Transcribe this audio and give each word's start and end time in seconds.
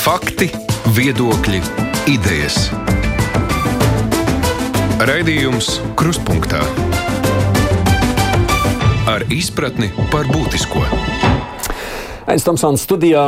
Fakti, 0.00 0.46
viedokļi, 0.96 1.58
idejas. 2.08 2.70
Raidījums 5.04 5.68
Kruspunkta 5.92 6.62
ar 9.12 9.26
izpratni 9.28 9.90
par 10.08 10.24
būtisko. 10.32 10.86
Aizsmeļamies 12.30 12.46
Tomsons 12.46 12.86
studijā. 12.86 13.26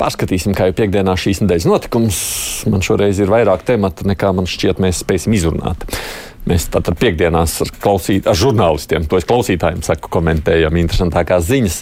Pārskatīsim, 0.00 0.56
kā 0.56 0.70
jau 0.70 0.78
piekdienā 0.80 1.18
šīs 1.20 1.44
nedēļas 1.44 1.68
notikums. 1.68 2.18
Man 2.72 2.84
šoreiz 2.84 3.20
ir 3.20 3.32
vairāk 3.32 3.68
tematu, 3.68 4.08
nekā 4.08 4.32
man 4.36 4.48
šķiet, 4.48 4.80
mēs 4.80 5.04
spēsim 5.04 5.36
izrunāt. 5.36 5.84
Mēs 6.46 6.68
tātad 6.70 6.94
piekdienās 7.00 7.56
ar, 7.64 7.70
klausīt, 7.82 8.28
ar 8.30 8.36
žurnālistiem, 8.38 9.08
to 9.10 9.18
es 9.18 9.26
klausītājiem 9.26 9.80
saku, 9.82 10.10
komentējam 10.14 10.76
interesantākās 10.78 11.48
ziņas. 11.48 11.78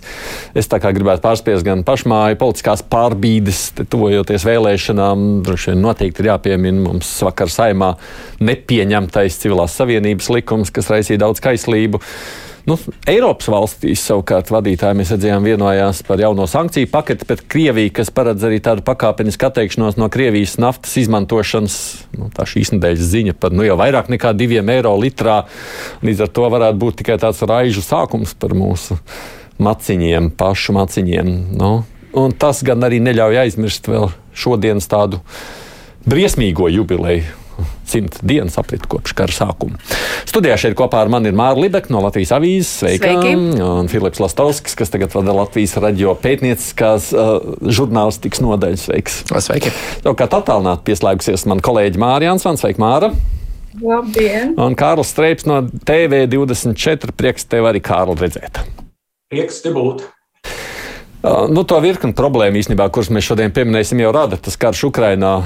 Es 0.57 0.71
tā 0.73 0.79
kā 0.81 0.93
gribētu 0.97 1.21
pārspiest 1.27 1.67
gan 1.67 1.83
pašmāju 1.85 2.39
politiskās 2.41 2.81
pārbīdes, 2.89 3.67
tuvojoties 3.83 4.47
vēlēšanām. 4.49 5.27
Droši 5.45 5.75
vien 5.75 5.85
noteikti 5.85 6.25
ir 6.25 6.31
jāpiemina 6.33 6.81
mums 6.87 7.13
vakar 7.29 7.53
saimā 7.53 7.93
nepieņemtais 8.41 9.37
civilās 9.45 9.77
savienības 9.77 10.33
likums, 10.33 10.73
kas 10.73 10.89
raisīja 10.95 11.27
daudz 11.27 11.45
kaislību. 11.45 12.01
Nu, 12.65 12.79
Eiropas 13.05 13.51
valstīs 13.53 14.01
savukārt 14.09 14.49
vadītāji 14.49 14.97
mēs 14.97 15.11
redzējām 15.13 15.45
vienojās 15.45 15.99
par 16.09 16.21
jauno 16.23 16.47
sankciju 16.49 16.89
paketi 16.89 17.27
pret 17.29 17.43
Krieviju, 17.53 17.91
kas 17.99 18.09
paredz 18.15 18.47
arī 18.49 18.63
tādu 18.65 18.81
pakāpenisku 18.87 19.51
atteikšanos 19.51 19.99
no 20.01 20.09
Krievijas 20.13 20.57
naftas 20.63 20.95
izmantošanas. 21.03 21.77
Nu, 22.17 22.31
tā 22.33 22.47
šīs 22.49 22.73
nedēļas 22.73 23.11
ziņa 23.11 23.37
par 23.37 23.53
nu, 23.53 23.67
jau 23.69 23.77
vairāk 23.81 24.09
nekā 24.15 24.33
diviem 24.39 24.73
eiro 24.73 24.95
litrā. 24.97 25.43
Līdz 26.05 26.25
ar 26.25 26.33
to 26.33 26.49
varētu 26.57 26.81
būt 26.87 27.03
tikai 27.03 27.19
tāds 27.21 27.45
raižu 27.45 27.85
sākums 27.85 28.33
par 28.33 28.57
mūsu 28.57 28.97
maciņiem, 29.61 30.33
pašu 30.33 30.79
maciņiem. 30.81 31.37
Nu, 31.61 31.75
un 32.17 32.33
tas 32.33 32.65
gan 32.65 32.89
arī 32.89 33.05
neļauj 33.05 33.43
aizmirst 33.45 33.93
vēl 33.93 34.09
šodienas 34.33 34.89
tādu 34.89 35.21
briesmīgo 36.09 36.73
jubileju 36.73 37.44
simt 37.91 38.17
dienas 38.25 38.57
aprit 38.61 38.87
kopš 38.91 39.15
kara 39.17 39.35
sākuma. 39.35 39.79
Studijā 40.29 40.57
šeit 40.61 40.77
kopā 40.79 41.03
ar 41.05 41.13
mani 41.13 41.31
ir 41.31 41.37
Māra 41.39 41.59
Libeka 41.59 41.93
no 41.95 42.03
Latvijas 42.05 42.35
avīzes, 42.37 42.73
sveika, 42.81 43.13
Sveiki. 43.13 43.61
un 43.65 43.91
Filips 43.93 44.23
Lastovskis, 44.23 44.77
kas 44.79 44.93
tagad 44.93 45.15
vada 45.15 45.37
Latvijas 45.37 45.77
radio 45.83 46.17
pētnieciskās 46.19 47.11
uh, 47.15 47.37
žurnālistikas 47.65 48.43
nodaļas. 48.45 48.89
Sveiks! 48.89 49.21
Sveiki! 49.47 49.73
Savukārt 50.05 50.39
attālināti 50.41 50.91
pieslēgusies 50.91 51.47
man 51.51 51.63
kolēģi 51.65 52.03
Māra 52.03 52.31
Jansons. 52.31 52.65
Sveika, 52.65 52.83
Māra! 52.83 53.13
Labdien! 53.83 54.55
Un 54.61 54.77
Kārlis 54.79 55.11
Streips 55.11 55.49
no 55.51 55.63
TV24. 55.67 57.15
Prieks 57.17 57.49
tev 57.51 57.67
arī, 57.71 57.83
Kārli, 57.85 58.17
redzēt! 58.23 58.61
Prieks 59.33 59.65
te 59.65 59.73
būt! 59.75 60.05
Uh, 61.25 61.47
nu, 61.49 61.65
to 61.65 61.79
virkni 61.81 62.13
problēmu 62.13 62.61
īstenībā, 62.61 62.91
kuras 62.93 63.09
mēs 63.09 63.25
šodien 63.25 63.53
pieminēsim, 63.55 64.03
jau 64.05 64.11
rada 64.13 64.37
tas 64.37 64.59
karš 64.61 64.83
Ukrainā 64.91 65.39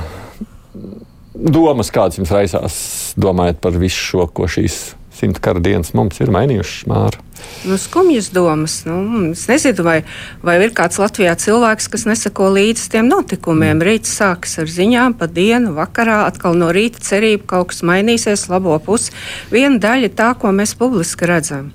domas, 1.39 1.93
kādas 1.95 2.19
jums 2.19 2.35
raisās, 2.35 2.79
domājot 3.21 3.63
par 3.63 3.79
visu 3.79 4.03
šo, 4.11 4.27
ko 4.35 4.49
šīs 4.51 4.99
simta 5.19 5.43
kara 5.43 5.63
dienas 5.63 5.95
mums 5.99 6.21
ir 6.23 6.31
mainījušas, 6.35 6.85
Māra? 6.91 7.23
Nu, 7.67 7.79
skumjas 7.79 8.31
domas. 8.35 8.81
Nu, 8.87 9.31
es 9.33 9.45
nezinu, 9.51 9.83
vai, 9.87 9.97
vai 10.43 10.57
ir 10.63 10.75
kāds 10.77 10.99
Latvijā 11.01 11.35
cilvēks, 11.39 11.89
kas 11.91 12.07
nesako 12.07 12.51
līdzi 12.55 12.89
tiem 12.95 13.11
notikumiem. 13.11 13.83
Rīts 13.83 14.15
sākas 14.19 14.59
ar 14.63 14.71
ziņām, 14.71 15.17
pa 15.19 15.27
dienu, 15.31 15.75
vakarā 15.79 16.21
atkal 16.29 16.59
no 16.59 16.71
rīta 16.75 17.03
cerība 17.03 17.47
kaut 17.55 17.73
kas 17.73 17.85
mainīsies, 17.87 18.49
labo 18.53 18.79
pusi. 18.83 19.15
Viena 19.55 19.79
daļa 19.83 20.11
ir 20.11 20.17
tā, 20.19 20.33
ko 20.39 20.55
mēs 20.55 20.77
publiski 20.79 21.31
redzam, 21.31 21.71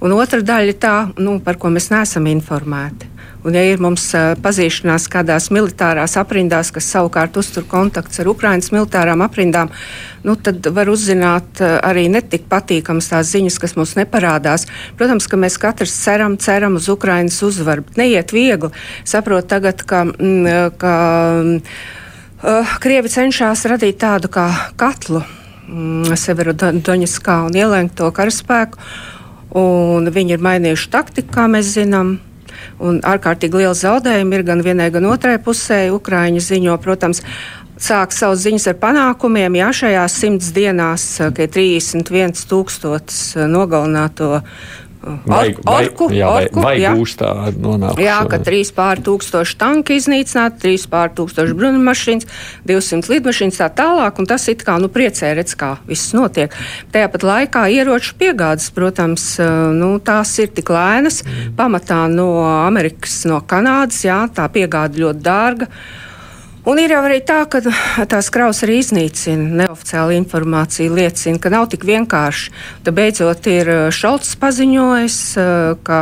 un 0.00 0.16
otra 0.16 0.42
daļa 0.44 0.72
ir 0.72 0.80
tā, 0.80 0.96
nu, 1.16 1.38
par 1.44 1.60
ko 1.60 1.72
mēs 1.72 1.90
neesam 1.92 2.28
informēti. 2.32 3.15
Un, 3.46 3.54
ja 3.54 3.62
ir 3.62 3.82
mums 3.82 4.08
pazīšanās 4.42 5.06
kādās 5.12 5.48
militārās 5.54 6.16
aprindās, 6.18 6.72
kas 6.74 6.88
savukārt 6.90 7.36
uztur 7.38 7.66
kontakts 7.70 8.18
ar 8.22 8.30
Ukraiņas 8.32 8.72
militārām 8.74 9.22
aprindām, 9.22 9.70
nu, 10.26 10.34
tad 10.34 10.66
var 10.74 10.90
uzzināt 10.90 11.62
arī 11.62 12.08
netik 12.10 12.48
patīkamas 12.50 13.12
tās 13.12 13.30
ziņas, 13.30 13.60
kas 13.62 13.76
mums 13.78 13.94
neparādās. 13.98 14.66
Protams, 14.98 15.28
ka 15.30 15.38
mēs 15.38 15.60
katrs 15.62 15.94
ceram, 16.02 16.34
ceram 16.42 16.80
uz 16.80 16.90
Ukraiņas 16.90 17.38
uzvaru. 17.46 17.86
Neiet 18.00 18.34
viegli. 18.34 18.72
Saprotu 19.06 19.54
tagad, 19.54 19.86
ka. 19.86 20.02
Mm, 20.10 20.74
ka 20.80 20.96
Krievi 22.82 23.08
cenšas 23.08 23.64
radīt 23.70 23.96
tādu 24.02 24.28
kā 24.30 24.44
katlu 24.78 25.22
mm, 25.22 26.12
Severodoņaskā 26.20 27.36
un 27.48 27.56
ielenkt 27.56 27.96
to 27.98 28.10
karaspēku. 28.14 28.78
Un 29.56 30.10
viņi 30.12 30.36
ir 30.36 30.44
mainījuši 30.44 30.90
taktiku, 30.92 31.32
kā 31.32 31.46
mēs 31.48 31.72
zinām. 31.78 32.18
Un 32.82 33.00
ārkārtīgi 33.06 33.62
liela 33.62 33.76
zaudējuma 33.76 34.38
ir 34.38 34.46
gan 34.46 34.64
vienai, 34.64 34.90
gan 34.94 35.08
otrai 35.10 35.36
pusē. 35.42 35.86
Ukraiņa 35.94 36.42
ziņo, 36.44 36.76
protams, 36.84 37.22
sāk 37.80 38.14
savus 38.16 38.44
ziņas 38.44 38.70
ar 38.72 38.78
panākumiem. 38.82 39.58
Jā, 39.60 39.70
šajās 39.80 40.16
simts 40.22 40.52
dienās, 40.56 41.04
kad 41.36 41.58
ir 41.60 41.76
31 41.82 42.46
tūkstotis 42.50 43.36
nogalināto 43.50 44.40
Vai, 45.06 45.54
vai, 45.62 45.86
orku, 45.86 46.08
jā, 46.10 46.26
vai, 46.26 46.46
orku, 46.46 46.62
vai 46.64 46.72
jā. 46.80 46.90
būs 46.98 47.12
tā 47.20 47.30
nonākuši? 47.54 48.02
Jā, 48.02 48.16
ka 48.30 48.40
3 48.42 48.72
pār 48.74 49.02
tūkstoši 49.06 49.58
tanki 49.60 49.98
iznīcināti, 50.00 50.58
3 50.64 50.86
pār 50.90 51.12
tūkstoši 51.14 51.54
bruņmašīnas, 51.60 52.26
200 52.66 53.12
lidmašīnas 53.12 53.60
tā 53.62 53.68
tālāk, 53.78 54.18
un 54.18 54.26
tas 54.26 54.48
it 54.50 54.64
kā 54.66 54.78
nu 54.82 54.90
priecē 54.92 55.30
redz, 55.38 55.54
kā 55.58 55.76
viss 55.86 56.14
notiek. 56.16 56.54
Tajāpat 56.94 57.26
laikā 57.30 57.66
ieroču 57.76 58.16
piegādes, 58.18 58.72
protams, 58.74 59.28
nu, 59.78 59.92
tās 60.02 60.34
ir 60.42 60.50
tik 60.56 60.74
lēnas, 60.74 61.22
mm. 61.22 61.54
pamatā 61.60 62.02
no 62.10 62.30
Amerikas, 62.66 63.22
no 63.30 63.38
Kanādas, 63.46 64.02
jā, 64.08 64.24
tā 64.34 64.50
piegāde 64.50 65.04
ļoti 65.04 65.24
dārga. 65.26 65.70
Un 66.66 66.80
ir 66.82 66.90
jau 66.90 67.02
arī 67.06 67.20
tā, 67.22 67.44
ka 67.46 67.60
tās 68.10 68.26
kraus 68.34 68.64
arī 68.66 68.80
iznīcina. 68.80 69.44
Neoficiāla 69.62 70.16
informācija 70.18 70.90
liecina, 70.90 71.38
ka 71.38 71.52
nav 71.54 71.68
tik 71.70 71.86
vienkārši. 71.86 72.50
Tad 72.82 72.96
beidzot 72.96 73.46
ir 73.52 73.70
eh, 73.70 73.82
Šalts 73.94 74.34
paziņojis, 74.42 75.18
eh, 75.38 75.52
ka, 75.86 76.00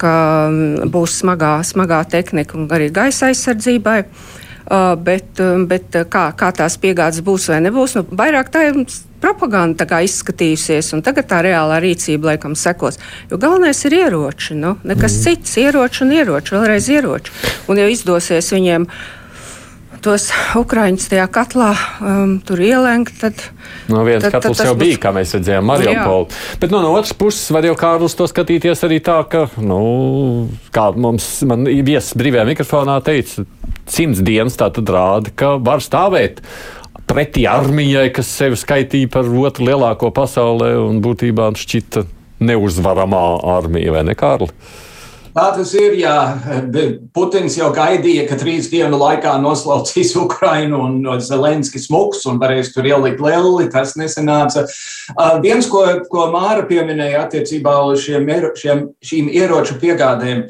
ka 0.00 0.14
mm, 0.48 0.88
būs 0.94 1.18
smagā, 1.20 1.58
smagā 1.68 2.00
tehnika 2.16 2.56
un 2.56 2.64
arī 2.72 2.88
gaisa 2.96 3.28
aizsardzībai. 3.28 4.04
Uh, 4.70 4.92
bet 4.94 5.40
bet 5.66 5.96
kā, 6.12 6.28
kā 6.38 6.50
tās 6.54 6.76
piegādes 6.78 7.24
būs 7.26 7.48
vai 7.50 7.56
nebūs, 7.64 7.96
nu, 7.96 8.04
vairāk 8.14 8.52
tā 8.54 8.60
ir 8.68 8.76
propaganda 9.18 9.98
izskatījusies, 10.04 10.92
un 10.94 11.02
tagad 11.02 11.26
tā 11.26 11.40
reālā 11.42 11.80
rīcība 11.82 12.30
laikam 12.30 12.54
sekos. 12.54 13.00
Jo 13.32 13.40
galvenais 13.42 13.82
ir 13.88 13.96
ieroči, 13.98 14.54
nu, 14.54 14.76
nekas 14.86 15.16
mm. 15.16 15.24
cits- 15.24 15.56
ieroči 15.64 16.04
un 16.06 16.12
ieroči, 16.14 16.54
vēlreiz 16.54 16.86
ieroči. 16.86 17.34
Un, 17.66 17.82
ja 17.82 17.88
izdosies 17.90 18.52
viņiem 18.54 18.86
uh, 18.86 19.19
tos 20.04 20.28
ukrāņus 20.58 21.08
tajā 21.12 21.26
katlā 21.32 21.70
um, 22.00 22.34
tur 22.46 22.62
ielenkt, 22.64 23.16
tad. 23.20 23.44
No 23.90 24.02
vienas 24.06 24.26
tad, 24.26 24.36
katls 24.38 24.58
tad 24.60 24.70
jau 24.70 24.74
būs... 24.74 24.82
bija, 24.82 24.98
kā 25.02 25.12
mēs 25.16 25.34
redzējām, 25.36 25.66
Mariupolī. 25.68 26.40
Bet 26.62 26.74
no, 26.74 26.82
no 26.84 26.92
otras 26.96 27.14
puses 27.16 27.46
var 27.54 27.68
jau 27.68 27.76
Kārlis 27.78 28.16
to 28.18 28.28
skatīties 28.30 28.84
arī 28.88 29.00
tā, 29.04 29.20
ka, 29.30 29.46
nu, 29.60 29.80
kā 30.74 30.90
mums 30.96 31.28
viesis 31.44 32.16
brīvajā 32.18 32.46
mikrofonā 32.50 32.98
teica, 33.06 33.46
simts 33.90 34.22
dienas 34.24 34.58
tā 34.60 34.70
tad 34.74 34.90
rāda, 34.90 35.32
ka 35.36 35.54
var 35.62 35.84
stāvēt 35.84 36.42
pretī 37.10 37.46
armijai, 37.50 38.08
kas 38.14 38.30
sevi 38.30 38.58
skaitīja 38.58 39.10
par 39.10 39.26
otru 39.26 39.66
lielāko 39.66 40.12
pasaulē 40.14 40.76
un 40.84 41.02
būtībā 41.04 41.50
šķita 41.58 42.06
neuzvaramā 42.46 43.24
armija, 43.58 43.96
vai 43.96 44.06
ne, 44.06 44.16
Kārli? 44.18 44.50
Tā 45.30 45.44
tas 45.54 45.70
ir. 45.78 45.94
Jā. 46.00 46.14
Putins 47.14 47.54
jau 47.54 47.68
gaidīja, 47.74 48.24
ka 48.26 48.38
trīs 48.40 48.66
dienu 48.70 48.98
laikā 48.98 49.36
noslaucīs 49.42 50.10
Ukrainu 50.18 50.80
un 50.82 51.20
Zelenskis 51.22 51.86
muks 51.92 52.24
un 52.26 52.40
varēs 52.42 52.72
tur 52.74 52.88
ielikt 52.88 53.22
leli. 53.22 53.68
Tas 53.70 53.94
nesenāca. 54.00 54.66
Viens, 55.44 55.68
ko, 55.70 55.84
ko 56.10 56.26
Māra 56.34 56.64
pieminēja 56.66 57.22
attiecībā 57.28 57.76
uz 57.86 58.02
šiem, 58.08 58.26
šiem, 58.58 58.82
šīm 59.06 59.30
ieroču 59.30 59.78
piegādēm. 59.82 60.48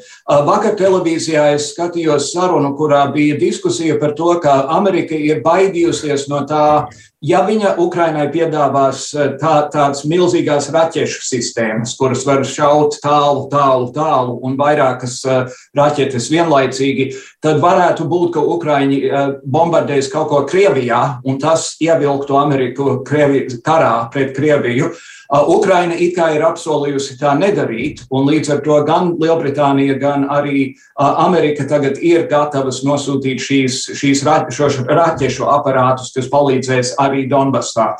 Vakar 0.49 0.73
televīzijā 0.79 1.51
es 1.59 1.69
skatījos 1.75 2.31
sarunu, 2.33 2.73
kurā 2.79 3.05
bija 3.13 3.37
diskusija 3.37 3.99
par 4.01 4.17
to, 4.17 4.33
ka 4.41 4.63
Amerika 4.73 5.13
ir 5.17 5.45
baidījusies 5.45 6.25
no 6.31 6.41
tā, 6.49 6.89
Ja 7.21 7.43
viņa 7.45 7.75
Ukrainai 7.77 8.23
piedāvās 8.33 9.03
eh, 9.13 9.35
tā, 9.37 9.53
tādas 9.69 10.01
milzīgās 10.09 10.71
raķešu 10.73 11.21
sistēmas, 11.21 11.93
kuras 11.99 12.23
var 12.25 12.41
šaut 12.49 12.97
tālu, 13.03 13.43
tālu, 13.51 13.91
tālu 13.93 14.39
un 14.41 14.55
vairākas 14.57 15.19
uh, 15.29 15.59
raķetes 15.77 16.31
vienlaicīgi, 16.33 17.11
tad 17.45 17.61
varētu 17.61 18.09
būt, 18.09 18.33
ka 18.33 18.45
Ukraiņi 18.55 18.99
uh, 19.05 19.21
bombardēs 19.45 20.09
kaut 20.09 20.31
ko 20.33 20.41
Krievijā 20.49 21.21
un 21.21 21.37
tas 21.41 21.75
ievilktu 21.77 22.41
Ameriku 22.41 22.97
Krievi, 23.05 23.45
karā 23.61 23.93
pret 24.09 24.33
Krieviju. 24.33 24.89
Uh, 24.89 25.20
Ukraina 25.31 25.95
it 25.95 26.11
kā 26.17 26.33
ir 26.35 26.43
apsolījusi 26.43 27.15
tā 27.21 27.31
nedarīt, 27.39 28.01
un 28.11 28.25
līdz 28.27 28.49
ar 28.51 28.63
to 28.65 28.79
gan 28.87 29.13
Lielbritānija, 29.21 29.95
gan 29.99 30.25
arī 30.27 30.73
Amerika 30.99 31.63
tagad 31.69 32.01
ir 32.03 32.25
gatavas 32.27 32.81
nosūtīt 32.83 33.39
šīs, 33.39 33.77
šīs 33.95 34.25
raķešu 34.27 35.47
aparātus, 35.47 36.11
kas 36.15 36.27
palīdzēs 36.31 36.97
arī 36.99 37.29
Donbassā. 37.31 37.93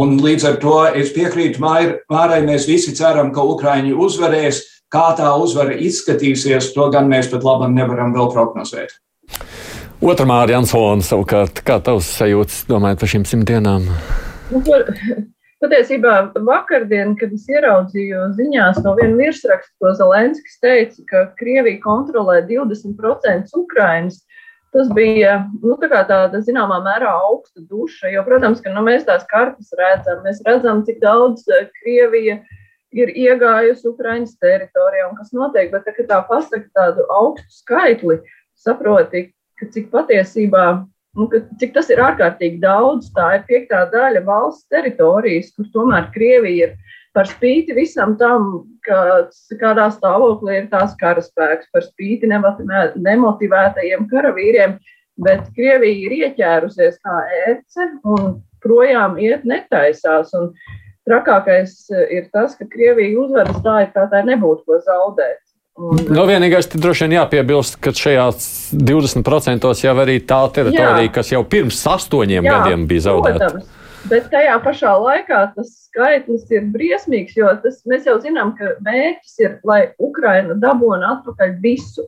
Un 0.00 0.16
līdz 0.22 0.46
ar 0.48 0.56
to 0.62 0.76
es 0.96 1.10
piekrītu 1.12 1.60
Mārai, 1.60 2.40
mēs 2.46 2.68
visi 2.70 2.94
ceram, 2.96 3.32
ka 3.34 3.44
Ukraiņi 3.44 3.92
uzvarēs. 3.92 4.62
Kā 4.90 5.12
tā 5.14 5.28
uzvara 5.38 5.76
izskatīsies, 5.78 6.72
to 6.74 6.88
gan 6.90 7.06
mēs 7.10 7.28
pat 7.30 7.44
labi 7.46 7.68
nevaram 7.76 8.10
vēl 8.16 8.32
prognozēt. 8.32 8.96
Otra 10.00 10.24
Mārija 10.26 10.58
Ansona 10.58 11.04
savukārt, 11.06 11.60
kā 11.62 11.76
tavs 11.84 12.08
sajūtas, 12.16 12.64
domājot 12.66 13.04
par 13.04 13.12
šīm 13.12 13.26
simt 13.28 13.46
dienām? 13.52 13.86
Nu, 14.50 14.62
patiesībā 15.60 16.14
vakardien, 16.46 17.14
kad 17.20 17.32
es 17.36 17.46
ieraudzīju 17.50 18.30
ziņās 18.38 18.80
no 18.84 18.94
viena 18.98 19.18
virsraksta, 19.18 19.72
ko 19.80 19.92
Zelenskis 19.98 20.58
teica, 20.62 21.04
ka 21.10 21.24
Krievija 21.40 21.80
kontrolē 21.84 22.40
20% 22.48 23.56
Ukrainas, 23.60 24.22
tas 24.74 24.90
bija 24.94 25.40
nu, 25.62 25.76
tā 25.82 26.02
tāda 26.08 26.40
zināmā 26.46 26.78
mērā 26.84 27.10
augsta 27.26 27.62
duša. 27.66 28.12
Jo, 28.14 28.24
protams, 28.26 28.62
ka 28.64 28.72
nu, 28.74 28.84
mēs 28.86 29.04
tās 29.08 29.26
kartas 29.30 29.74
redzam, 29.78 30.22
mēs 30.26 30.40
redzam, 30.46 30.84
cik 30.86 31.00
daudz 31.02 31.44
eh, 31.50 31.68
Krievija 31.80 32.38
ir 32.94 33.12
iegājusi 33.14 33.88
Ukraiņas 33.90 34.38
teritorijā 34.42 35.10
un 35.10 35.18
kas 35.18 35.34
notiek. 35.36 35.70
Bet, 35.74 35.86
tā, 35.86 36.06
tā 36.06 36.22
pasaka 36.28 36.66
tādu 36.74 37.06
augstu 37.14 37.60
skaitli, 37.62 38.20
saproti, 38.58 39.28
ka 39.60 39.68
cik 39.74 39.90
patiesībā, 39.92 40.64
nu, 41.18 41.26
ka, 41.30 41.42
cik 41.60 41.74
tas 41.74 41.90
ir 41.90 42.02
ārkārtīgi 42.04 42.60
daudz, 42.62 43.10
tā 43.16 43.26
ir 43.38 43.44
piektā 43.48 43.84
daļa 43.92 44.22
valsts 44.26 44.68
teritorijas, 44.72 45.50
kur 45.56 45.68
tomēr 45.74 46.10
Krievija 46.14 46.70
ir 46.70 46.96
par 47.16 47.26
spīti 47.26 47.74
visam 47.74 48.14
tam, 48.20 48.50
ka, 48.86 49.26
kādā 49.60 49.88
stāvoklī 49.94 50.60
ir 50.60 50.68
tās 50.70 50.94
karaspēks, 51.00 51.70
par 51.74 51.86
spīti 51.86 52.30
nemotivētajiem 52.30 54.06
karavīriem, 54.12 54.78
bet 55.20 55.48
Krievija 55.56 56.06
ir 56.06 56.16
ieķērusies 56.20 57.00
kā 57.02 57.16
ērce 57.46 57.90
un 58.08 58.38
projām 58.64 59.18
iet 59.20 59.44
netaisās. 59.48 60.32
Un 60.38 60.52
trakākais 61.08 61.76
ir 62.12 62.30
tas, 62.32 62.54
ka 62.56 62.68
Krievija 62.70 63.18
uzvedas 63.24 63.58
tā, 63.64 63.80
it 63.86 63.96
kā 63.96 64.06
tā 64.12 64.22
nebūtu 64.26 64.68
ko 64.68 64.78
zaudēt. 64.86 65.42
Un, 65.80 66.00
nu, 66.12 66.24
vienīgais, 66.28 66.66
kas 66.68 66.80
droši 66.82 67.06
vien 67.06 67.14
jāpiebilst, 67.16 67.78
ka 67.80 67.92
šajās 67.96 68.46
20% 68.76 69.70
jau 69.80 69.94
arī 70.02 70.18
tā 70.28 70.40
teritorija, 70.52 71.06
jā. 71.06 71.12
kas 71.14 71.32
jau 71.32 71.40
pirms 71.48 71.78
astoņiem 71.88 72.44
jā, 72.44 72.56
gadiem 72.56 72.84
bija 72.90 73.06
zaudēta. 73.06 73.48
Protams. 73.48 73.76
Bet 74.10 74.30
tajā 74.32 74.54
pašā 74.64 74.92
laikā 74.96 75.40
tas 75.56 75.72
skaitlis 75.88 76.46
ir 76.52 76.68
briesmīgs, 76.72 77.34
jo 77.36 77.50
tas, 77.64 77.80
mēs 77.88 78.06
jau 78.08 78.16
zinām, 78.20 78.54
ka 78.56 78.74
mērķis 78.84 79.34
ir, 79.44 79.58
lai 79.68 79.82
Ukraina 80.00 80.56
dabūtu 80.60 81.04
atpakaļ 81.14 81.56
visu. 81.64 82.06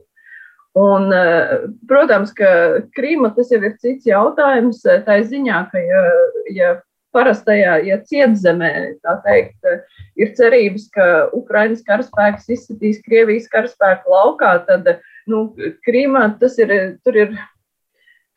Un, 0.77 1.11
eh, 1.13 1.67
protams, 1.89 2.33
ka 2.33 2.81
Krīma 2.97 3.29
tas 3.35 3.51
jau 3.53 3.61
ir 3.61 3.75
cits 3.81 4.09
jautājums. 4.09 4.81
Eh, 4.89 5.03
tā 5.05 5.19
ziņā, 5.21 5.59
ka 5.69 5.81
ja, 5.81 6.03
ja 6.49 6.71
parastajā, 7.13 7.77
ja 7.87 7.99
cietzemē, 8.09 8.73
tā 9.05 9.15
teikt, 9.25 9.71
ir 10.19 10.33
cerības, 10.37 10.89
ka 10.93 11.07
Ukraiņas 11.37 11.85
karaspēks 11.87 12.51
izsitīs 12.55 13.01
Krievijas 13.05 13.49
karaspēku 13.53 14.13
laukā, 14.13 14.55
tad, 14.67 14.95
nu, 15.29 15.47
Krīmā 15.85 16.27
tas 16.41 16.57
ir, 16.61 16.73
tur 17.05 17.19
ir, 17.19 17.35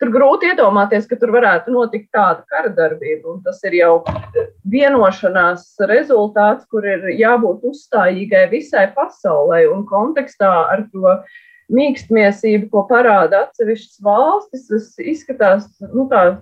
tur 0.01 0.13
grūti 0.13 0.51
iedomāties, 0.51 1.07
ka 1.09 1.17
tur 1.19 1.33
varētu 1.35 1.73
notikt 1.73 2.11
tāda 2.15 2.45
kara 2.51 2.71
darbība, 2.73 3.39
tas 3.45 3.59
ir 3.67 3.79
jau 3.79 3.93
vienošanās 4.69 5.69
rezultāts, 5.89 6.67
kur 6.71 6.85
ir 6.85 7.09
jābūt 7.17 7.65
uzstājīgai 7.71 8.47
visai 8.53 8.87
pasaulē 8.95 9.65
un 9.71 9.85
kontekstā 9.89 10.53
ar 10.69 10.85
to 10.93 11.17
mīkstmiesību, 11.73 12.69
ko 12.71 12.85
parāda 12.87 13.47
atsevišķas 13.47 14.03
valstis, 14.05 14.69
tas 14.69 14.93
izskatās, 15.03 15.67
nu, 15.91 16.05
tā 16.11 16.37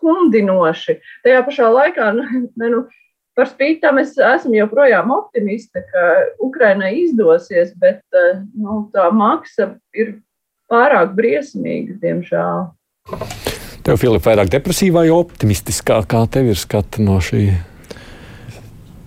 skumdinoši. 0.00 0.96
Tajā 1.26 1.44
pašā 1.46 1.68
laikā, 1.68 2.10
nu, 2.16 2.24
ne, 2.56 2.72
nu, 2.72 2.80
par 3.36 3.50
spīti 3.52 3.82
tam 3.84 4.00
es 4.02 4.16
esmu 4.16 4.56
joprojām 4.58 5.12
optimiste, 5.14 5.84
ka 5.92 6.08
Ukrainai 6.42 6.96
izdosies, 7.04 7.74
bet 7.78 8.02
eh, 8.16 8.42
nu, 8.56 8.86
tā 8.94 9.10
maksa 9.14 9.74
ir 9.96 10.18
pārāk 10.70 11.14
briesmīga, 11.16 11.98
diemžēl. 12.02 12.68
Tev, 13.80 13.96
Filip, 13.96 14.22
vairāk 14.26 14.50
depresīvā 14.52 15.06
vai 15.06 15.14
optimistiskā? 15.14 16.02
Kā 16.08 16.26
tev 16.30 16.52
ir 16.52 16.58
skata 16.60 17.00
no 17.02 17.16
šī 17.24 17.46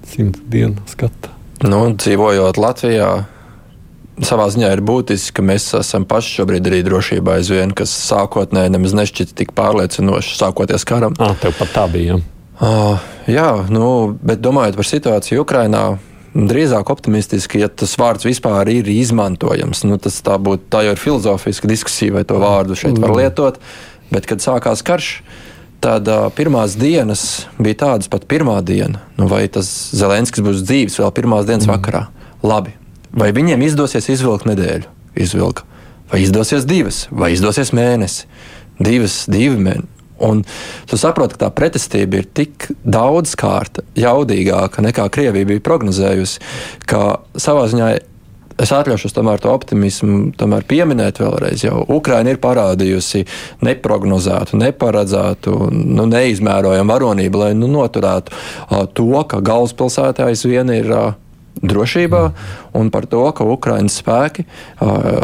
simta 0.10 0.42
dienu 0.50 0.82
skata? 0.90 1.32
Nu, 1.64 1.86
dzīvojot 1.96 2.58
Latvijā, 2.60 3.12
savā 4.22 4.46
ziņā 4.54 4.70
ir 4.76 4.84
būtiski, 4.86 5.38
ka 5.38 5.46
mēs 5.46 5.72
esam 5.80 6.06
paši 6.10 6.40
šobrīd 6.40 6.70
arī 6.70 6.84
drošībā 6.86 7.40
aizvien, 7.40 7.74
kas 7.76 7.94
sākotnēji 8.12 8.76
nemaz 8.76 8.96
nešķita 9.00 9.38
tik 9.40 9.54
pārliecinoši, 9.58 10.38
sākoties 10.38 10.86
karam. 10.90 11.18
Ah, 11.24 11.34
tev 11.42 11.56
pat 11.58 11.74
tā 11.74 11.88
bija. 11.92 12.20
Uh, 12.62 13.02
jā, 13.28 13.50
nu, 13.74 13.86
bet 14.22 14.44
domājot 14.44 14.78
par 14.78 14.88
situāciju 14.88 15.44
Ukrajinā, 15.44 15.86
drīzāk 16.34 16.90
optimistiski, 16.90 17.62
ja 17.62 17.70
tas 17.70 17.96
vārds 18.00 18.26
vispār 18.26 18.70
ir 18.74 18.90
izmantojams. 18.90 19.84
Nu, 19.90 19.98
tas 20.02 20.20
tā, 20.26 20.38
būt, 20.42 20.68
tā 20.74 20.84
jau 20.88 20.94
ir 20.96 21.02
filozofiska 21.02 21.70
diskusija, 21.70 22.18
vai 22.18 22.24
to 22.30 22.38
vārdu 22.42 22.78
šeit 22.78 22.98
var 22.98 23.14
mm. 23.14 23.18
lietot. 23.22 23.60
Bet, 24.14 24.30
kad 24.30 24.46
sākās 24.46 24.86
karš, 24.86 25.10
tad 25.84 26.10
uh, 26.10 26.30
pirmās 26.34 26.78
dienas 26.80 27.46
bija 27.62 27.82
tādas 27.86 28.10
pat 28.12 28.28
pirmā 28.30 28.60
diena. 28.66 29.04
Nu, 29.18 29.28
vai 29.32 29.46
tas 29.52 29.70
Zelenskis 29.94 30.46
būs 30.46 30.64
dzīves 30.66 31.02
vēl 31.02 31.14
pirmās 31.18 31.50
dienas 31.50 31.68
mm. 31.68 31.74
vakarā? 31.74 32.06
Labi, 32.44 32.76
Vai 33.14 33.30
viņiem 33.36 33.62
izdosies 33.66 34.10
izvilkt 34.10 34.48
nedēļu? 34.50 34.90
Izvilka. 35.22 35.68
Vai 36.12 36.24
izdosies 36.26 36.66
divas, 36.70 37.08
vai 37.14 37.34
izdosies 37.34 37.74
mēnesi? 37.74 38.28
Divas, 38.82 39.24
divi 39.30 39.58
mēneši. 39.58 39.90
Un 40.24 40.44
tu 40.88 40.98
saproti, 41.00 41.36
ka 41.36 41.48
tā 41.48 41.50
pretestība 41.54 42.22
ir 42.22 42.28
tik 42.38 42.70
daudz 42.86 43.34
kārta 43.40 43.84
jaudīgāka 43.98 44.84
nekā 44.86 45.08
Krievija 45.12 45.50
bija 45.50 45.64
prognozējusi, 45.66 46.42
ka 46.88 47.02
savā 47.34 47.66
ziņā 47.72 47.90
es 48.64 48.72
atļaušos 48.72 49.16
tomēr 49.16 49.42
to 49.42 49.52
optimismu 49.52 50.32
tomēr 50.38 50.66
pieminēt 50.70 51.20
vēlreiz. 51.22 51.66
Jau 51.66 51.82
Ukraina 51.98 52.34
ir 52.34 52.40
parādījusi 52.44 53.26
neprognozētu, 53.66 54.60
neparedzētu, 54.62 55.56
nu, 55.74 56.06
neizmērojamu 56.14 56.94
varonību, 56.94 57.44
lai 57.44 57.52
nu, 57.58 57.70
noturētu 57.74 58.34
uh, 58.34 58.86
to, 58.94 59.10
ka 59.28 59.42
galvaspilsētā 59.44 60.30
aizvien 60.30 60.72
ir 60.78 60.94
uh, 60.94 61.12
drošībā 61.64 62.24
un 62.78 62.92
par 62.94 63.08
to, 63.10 63.24
ka 63.36 63.48
Ukraiņas 63.48 64.00
spēki 64.04 64.46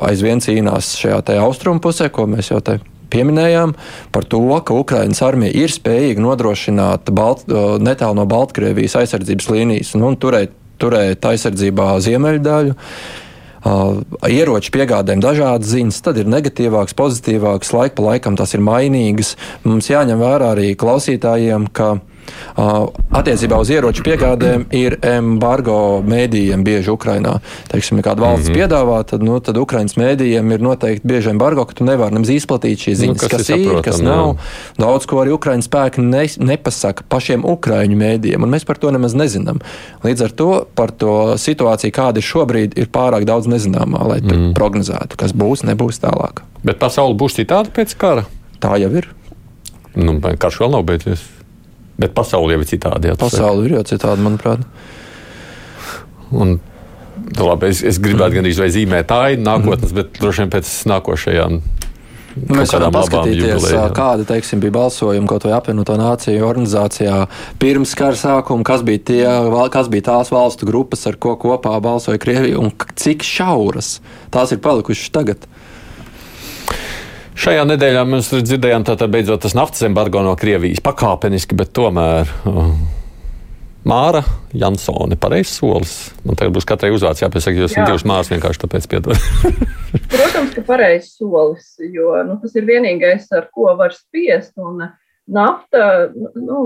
aizvien 0.07 0.41
cīnās 0.43 0.95
šajā 0.99 1.21
austrumu 1.43 1.83
pusē, 1.83 2.09
ko 2.13 2.27
mēs 2.31 2.53
jau 2.53 2.61
te 2.63 2.79
pieminējām, 3.09 3.73
par 4.13 4.27
to, 4.29 4.41
ka 4.65 4.77
Ukraiņas 4.77 5.23
armija 5.25 5.55
ir 5.63 5.73
spējīga 5.73 6.23
nodrošināt 6.23 7.09
Balt, 7.15 7.47
netālu 7.81 8.21
no 8.21 8.27
Baltkrievijas 8.29 8.99
aizsardzības 9.01 9.49
līnijas 9.53 9.95
un, 9.97 10.05
un 10.11 10.19
turēt, 10.21 10.53
turēt 10.81 11.25
aizsardzībā 11.25 11.95
ziemeļu 12.05 12.45
daļu. 12.45 12.77
Uh, 13.59 14.05
ieroču 14.29 14.71
piegādēm 14.71 15.19
dažādas 15.19 15.73
ziņas, 15.73 15.97
tad 16.05 16.19
ir 16.21 16.29
negatīvāks, 16.31 16.95
pozitīvāks, 16.95 17.73
laika 17.75 17.97
pa 17.97 18.05
laikam 18.05 18.37
tas 18.39 18.53
ir 18.55 18.63
mainīgas. 18.63 19.33
Mums 19.65 19.89
jāņem 19.91 20.21
vērā 20.21 20.53
arī 20.55 20.69
klausītājiem, 20.79 21.67
ka 21.75 21.97
Attiecībā 22.59 23.59
uz 23.61 23.69
ieroču 23.71 24.03
piegādēm 24.05 24.65
ir 24.75 24.97
embargo 25.05 25.99
mēdījiem 26.05 26.63
bieži 26.65 26.91
Ukrainā. 26.93 27.37
Teiksim, 27.71 27.99
ja 27.99 28.09
kāda 28.09 28.25
valsts 28.25 28.49
mm 28.49 28.55
-hmm. 28.55 28.59
piedāvā, 28.59 28.99
tad, 29.07 29.23
nu, 29.23 29.39
tad 29.39 29.57
Ukraiņas 29.57 29.97
mēdījiem 29.99 30.53
ir 30.53 30.65
noteikti 30.65 31.07
bieži 31.07 31.29
embargo, 31.29 31.65
ka 31.65 31.73
tu 31.73 31.87
nevari 31.87 32.13
nemaz 32.13 32.29
izplatīt 32.29 32.83
šīs 32.85 32.99
ziņas, 33.03 33.15
nu, 33.15 33.19
kas, 33.19 33.31
kas 33.31 33.49
ir, 33.49 33.63
saprotam, 33.63 33.83
kas 33.83 34.01
nav. 34.01 34.27
Jā. 34.27 34.35
Daudz 34.85 35.05
ko 35.05 35.21
arī 35.23 35.33
Ukraiņas 35.37 35.69
spēki 35.69 36.01
ne, 36.01 36.25
nepasaka 36.37 37.03
pašiem 37.09 37.45
Ukraiņu 37.45 37.97
mēdījiem, 37.97 38.43
un 38.43 38.49
mēs 38.49 38.65
par 38.65 38.77
to 38.77 38.91
nemaz 38.91 39.15
nezinām. 39.15 39.59
Līdz 40.03 40.23
ar 40.23 40.31
to 40.31 40.51
par 40.75 40.91
to 40.91 41.37
situāciju, 41.37 41.91
kāda 41.95 42.21
ir 42.21 42.27
šobrīd, 42.27 42.77
ir 42.79 42.91
pārāk 42.93 43.25
daudz 43.25 43.47
nezināmā, 43.47 44.03
lai 44.07 44.19
mm. 44.21 44.53
prognozētu, 44.53 45.17
kas 45.17 45.33
būs, 45.33 45.63
nebūs 45.63 46.01
tālāk. 46.03 46.43
Bet 46.63 46.79
pasaule 46.79 47.15
būs 47.15 47.39
citāda 47.39 47.71
pēc 47.73 47.95
kara? 47.99 48.25
Tā 48.59 48.75
jau 48.81 48.91
ir. 48.99 49.07
Nu, 49.95 50.19
karš 50.19 50.59
vēl 50.63 50.73
nav 50.75 50.83
beidzies. 50.87 51.23
Bet 51.99 52.15
pasaule 52.15 52.55
jau 52.55 52.63
ir 52.63 52.69
citādi. 52.69 53.11
Pasaule 53.19 53.67
ir 53.67 53.77
jau 53.79 53.83
citādi, 53.91 54.23
manuprāt. 54.23 54.63
Un, 56.31 56.55
nu, 57.25 57.43
labi, 57.43 57.73
es, 57.73 57.81
es 57.83 57.99
gribētu 58.01 58.37
gandrīz 58.37 58.61
vai 58.61 58.69
zīmēt 58.71 59.11
ainu 59.15 59.43
nākotnes, 59.47 59.91
mm. 59.91 59.97
bet 59.97 60.21
droši 60.21 60.45
vien 60.45 60.53
pēc 60.53 60.71
nākošajām. 60.93 61.59
Nu, 62.39 62.55
mēs 62.59 62.71
varam 62.71 62.93
paskatīties, 62.93 63.65
kāda 63.97 64.25
teiksim, 64.29 64.61
bija 64.63 64.75
balsojuma 64.77 65.27
kaut 65.27 65.47
vai 65.47 65.55
apvienoto 65.57 65.95
nāciju 65.99 66.45
organizācijā 66.45 67.15
pirms 67.59 67.95
kara 67.97 68.15
sākuma, 68.19 68.63
kas 68.67 68.83
bija, 68.85 69.01
tie, 69.09 69.23
kas 69.73 69.89
bija 69.91 70.07
tās 70.11 70.31
valstu 70.31 70.69
grupas, 70.69 71.03
ar 71.09 71.17
ko 71.19 71.33
kopā 71.41 71.73
balsoja 71.83 72.21
Krievija, 72.21 72.61
un 72.61 72.71
cik 73.01 73.25
šauras 73.25 73.97
tās 74.31 74.53
ir 74.55 74.61
palikušas 74.63 75.11
tagad. 75.15 75.49
Šajā 77.39 77.63
nedēļā 77.69 78.01
mēs 78.03 78.33
dzirdējām, 78.43 78.83
ka 78.83 79.07
beidzot 79.07 79.45
tas 79.45 79.55
naftas 79.55 79.85
embargo 79.87 80.19
no 80.25 80.33
Krievijas 80.39 80.81
pakāpeniski, 80.83 81.55
bet 81.59 81.71
tomēr. 81.77 82.27
Uh, 82.43 82.73
Māra 83.87 84.19
Jansone, 84.51 85.15
pareizs 85.15 85.53
solis. 85.61 85.93
Man 86.25 86.35
tagad 86.35 86.57
būs 86.57 86.67
katrai 86.67 86.91
uzvārds 86.91 87.23
jāpiesaka, 87.23 87.55
jo 87.61 87.69
esmu 87.69 87.85
divas 87.87 88.03
māras 88.07 88.31
vienkārši 88.33 88.63
tāpēc 88.65 88.87
piedod. 88.91 89.29
Protams, 90.11 90.51
ka 90.57 90.65
pareizs 90.67 91.13
solis, 91.15 91.71
jo 91.79 92.11
nu, 92.27 92.35
tas 92.41 92.59
ir 92.59 92.67
vienīgais, 92.67 93.29
ar 93.39 93.47
ko 93.55 93.71
var 93.79 93.95
spiest. 93.95 94.51
Un, 94.59 94.83
nafta, 95.31 96.09
nu, 96.35 96.65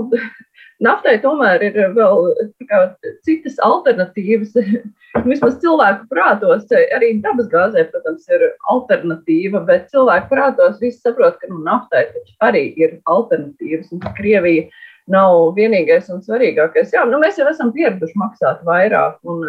naftai 0.82 1.18
tomēr 1.22 1.62
ir 1.68 1.76
vēl 1.94 2.30
kā, 2.68 2.80
citas 3.26 3.58
alternatīvas. 3.64 4.56
Vismaz 5.28 5.60
cilvēku 5.62 6.08
prātos, 6.10 6.64
arī 6.96 7.12
dabasgāzē, 7.22 7.86
protams, 7.92 8.26
ir 8.34 8.48
alternatīva, 8.72 9.62
bet 9.68 9.86
cilvēku 9.92 10.32
prātos 10.32 10.80
visi 10.82 10.98
saprot, 10.98 11.38
ka 11.38 11.50
nu, 11.52 11.60
naftai 11.66 12.08
arī 12.42 12.66
ir 12.80 12.98
alternatīvas. 13.10 13.94
Krievija 14.18 14.66
nav 15.10 15.54
vienīgais 15.58 16.10
un 16.10 16.24
svarīgākais. 16.24 16.92
Jā, 16.96 17.04
nu, 17.08 17.20
mēs 17.22 17.38
jau 17.38 17.46
esam 17.50 17.70
pieraduši 17.76 18.18
maksāt 18.18 18.64
vairāk. 18.66 19.20
Un, 19.28 19.44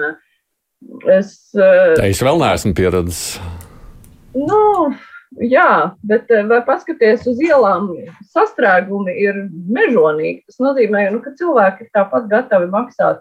es, 1.15 1.33
es 1.55 2.23
vēl 2.23 2.41
neesmu 2.43 2.75
pieradis. 2.77 3.25
Nu, 4.35 4.91
Jā, 5.43 5.95
bet 6.07 6.29
eh, 6.31 6.45
vai 6.47 6.61
paskaties 6.63 7.25
uz 7.27 7.39
ielām, 7.43 7.89
sastrēgumi 8.31 9.15
ir 9.19 9.41
mežonīgi. 9.51 10.45
Tas 10.47 10.61
nozīmē, 10.63 11.09
nu, 11.11 11.19
ka 11.23 11.33
cilvēki 11.35 11.83
ir 11.85 11.89
tāpat 11.95 12.29
gatavi 12.31 12.69
maksāt. 12.71 13.19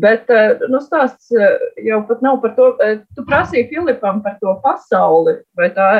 Bet 0.00 0.30
eh, 0.32 0.62
nu, 0.72 0.80
stāsts 0.80 1.28
eh, 1.36 1.58
jau 1.84 2.00
pat 2.08 2.22
nav 2.24 2.40
par 2.40 2.54
to. 2.56 2.70
Tu 3.12 3.24
prasīji 3.28 3.68
Filipam 3.74 4.22
par 4.24 4.38
to 4.40 4.54
pasauli, 4.64 5.36
vai 5.58 5.68
tā, 5.76 5.90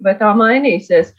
vai 0.00 0.16
tā 0.16 0.32
mainīsies. 0.38 1.12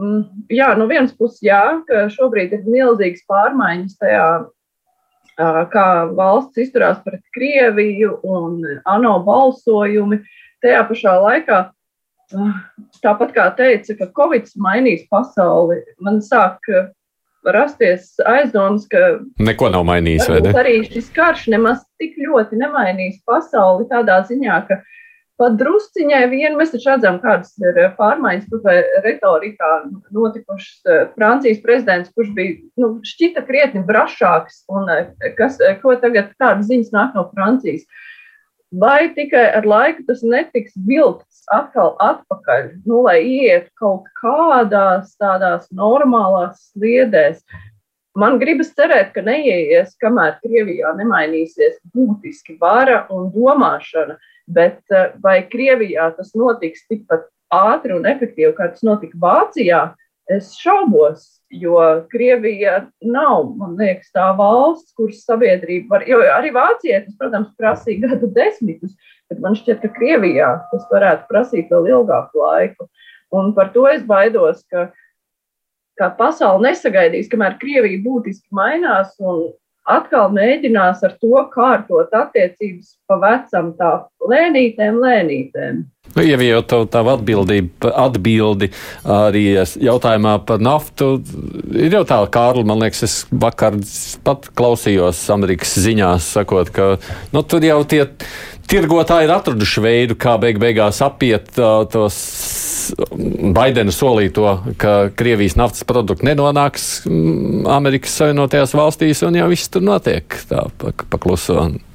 Mm, 0.00 0.24
jā, 0.48 0.70
no 0.80 0.88
vienas 0.88 1.12
puses, 1.12 1.42
jā, 1.44 1.60
ka 1.84 2.06
šobrīd 2.14 2.56
ir 2.56 2.64
milzīgas 2.64 3.26
pārmaiņas 3.28 4.00
tajā, 4.00 4.26
kā 5.72 5.86
valsts 6.16 6.60
izturās 6.60 6.98
pret 7.04 7.20
Krieviju 7.36 8.18
un 8.24 8.62
ANO 8.88 9.18
balsojumi. 9.26 10.22
Tajā 10.64 10.80
pašā 10.88 11.14
laikā 11.20 11.60
Tāpat 13.02 13.34
kā 13.36 13.46
teica, 13.58 13.96
ka 13.98 14.10
Covid 14.16 14.50
mainīs 14.62 15.06
pasauli, 15.10 15.80
man 16.02 16.20
sāk 16.24 16.62
eh, 16.70 16.90
rasties 17.44 18.14
aizdomas, 18.28 18.86
ka 18.90 19.18
neko 19.42 19.72
nav 19.74 19.86
mainījis. 19.88 20.30
Arī 20.54 20.78
šis 20.86 21.10
karš 21.16 21.48
nemaz 21.52 21.82
tik 22.00 22.16
ļoti 22.20 22.60
nemainīs 22.60 23.20
pasauli 23.28 23.88
tādā 23.90 24.20
ziņā, 24.28 24.60
ka 24.68 24.78
pat 25.40 25.56
drusciņai 25.58 26.22
vien 26.30 26.54
mēs 26.58 26.70
taču 26.74 26.92
redzam, 26.92 27.18
kādas 27.22 27.56
ir 27.58 27.80
pārmaiņas 27.98 28.62
vai 28.62 28.76
retorikā 29.06 29.72
notikušas. 30.14 30.78
Eh, 30.86 31.02
Francijas 31.16 31.60
prezidents, 31.64 32.12
kurš 32.14 32.30
bija 32.36 32.58
nu, 32.78 32.94
šķita 33.06 33.44
krietni 33.48 33.82
brašāks, 33.88 34.64
un 34.70 34.90
eh, 34.92 35.12
kas, 35.38 35.58
ko 35.82 35.96
tagad 36.02 36.34
tādas 36.38 36.70
ziņas 36.70 36.94
nāk 36.94 37.18
no 37.18 37.28
Francijas. 37.34 37.86
Vai 38.72 39.12
tikai 39.12 39.50
ar 39.52 39.66
laiku 39.68 40.06
tas 40.08 40.22
netiks 40.24 40.72
vilkts 40.88 41.42
atkal 41.52 41.92
atpakaļ, 42.00 42.70
nu, 42.88 43.02
lai 43.04 43.18
ietu 43.20 43.68
kaut 43.76 44.06
kādās 44.16 45.12
tādās 45.20 45.66
normālās 45.76 46.70
sliedēs. 46.70 47.42
Man 48.16 48.38
gribas 48.40 48.72
cerēt, 48.76 49.12
ka 49.12 49.24
neieies, 49.24 49.92
kamēr 50.00 50.38
Krievijā 50.40 50.94
nemainīsies 50.96 51.78
būtiski 51.92 52.56
vara 52.60 53.02
un 53.12 53.28
domāšana, 53.34 54.16
bet 54.48 54.80
eh, 54.88 55.12
vai 55.20 55.42
Krievijā 55.52 56.08
tas 56.16 56.32
notiks 56.32 56.86
tikpat 56.88 57.28
ātri 57.52 57.92
un 57.96 58.08
efektīvi, 58.08 58.54
kā 58.56 58.70
tas 58.72 58.84
notika 58.88 59.20
Vācijā, 59.20 59.82
es 60.32 60.54
šaubos, 60.56 61.41
jo 61.52 61.78
Krievija 62.12 62.78
nav, 63.04 63.50
man 63.58 63.74
liekas, 63.76 64.08
tā 64.14 64.30
valsts, 64.38 64.94
kuras 64.96 65.24
sabiedrība 65.26 65.98
var, 65.98 66.06
jo 66.08 66.22
arī 66.32 66.52
Vācijai 66.54 67.02
tas, 67.04 67.16
protams, 67.20 67.50
prasīja 67.60 68.08
gadu 68.08 68.30
desmitus, 68.32 68.96
Bet 69.32 69.40
man 69.40 69.54
šķiet, 69.56 69.80
ka 69.80 69.88
Krievijā 69.96 70.48
tas 70.68 70.82
varētu 70.92 71.24
prasīt 71.30 71.70
vēl 71.72 71.86
ilgāku 71.88 72.42
laiku. 72.42 72.84
Un 73.32 73.54
par 73.56 73.70
to 73.72 73.86
es 73.88 74.02
baidos, 74.04 74.60
ka, 74.68 74.90
ka 75.96 76.10
pasaule 76.18 76.66
nesagaidīs, 76.66 77.30
kamēr 77.32 77.56
Krievija 77.62 78.02
būtiski 78.04 78.52
mainās 78.52 79.14
un 79.24 79.46
atkal 79.88 80.30
mēģinās 80.34 81.02
ar 81.06 81.16
to 81.22 81.42
kārtot 81.54 82.12
attiecības 82.14 82.94
pa 83.10 83.18
vecam 83.22 83.72
tā 83.78 83.94
lēnītēm, 84.30 85.00
lēnītēm. 85.02 85.82
Nu, 86.12 86.22
ja 86.26 86.36
tavu 86.92 87.12
atbildi 87.88 88.68
arī 89.08 89.44
jautājumā 89.80 90.34
par 90.44 90.60
naftu, 90.60 91.14
ir 91.72 91.94
jau 91.94 92.02
tā, 92.08 92.18
Kārli, 92.32 92.66
man 92.68 92.82
liekas, 92.82 93.04
es 93.06 93.14
vakar 93.30 93.78
pat 94.26 94.50
klausījos 94.58 95.22
Amerikas 95.32 95.72
ziņās, 95.80 96.26
sakot, 96.36 96.72
ka 96.74 96.88
nu, 97.32 97.44
tur 97.46 97.64
jau 97.64 97.80
tie 97.88 98.02
tirgotāji 98.70 99.28
ir 99.28 99.34
atraduši 99.34 99.84
veidu, 99.84 100.18
kā 100.18 100.36
beig 100.42 100.60
beigās 100.62 101.02
apiet 101.04 101.54
uh, 101.60 101.82
tos 101.90 102.18
Baidena 103.54 103.92
solīto, 103.94 104.56
ka 104.80 105.12
Krievijas 105.14 105.54
naftas 105.54 105.86
produkti 105.86 106.26
nenonāks 106.26 107.04
Amerikas 107.70 108.16
Savienotajās 108.18 108.74
valstīs, 108.74 109.22
un 109.22 109.38
jau 109.38 109.46
viss 109.52 109.70
tur 109.70 109.84
notiek 109.86 110.34
tā 110.50 110.66
pakluso. 110.80 111.68
Pa 111.70 111.92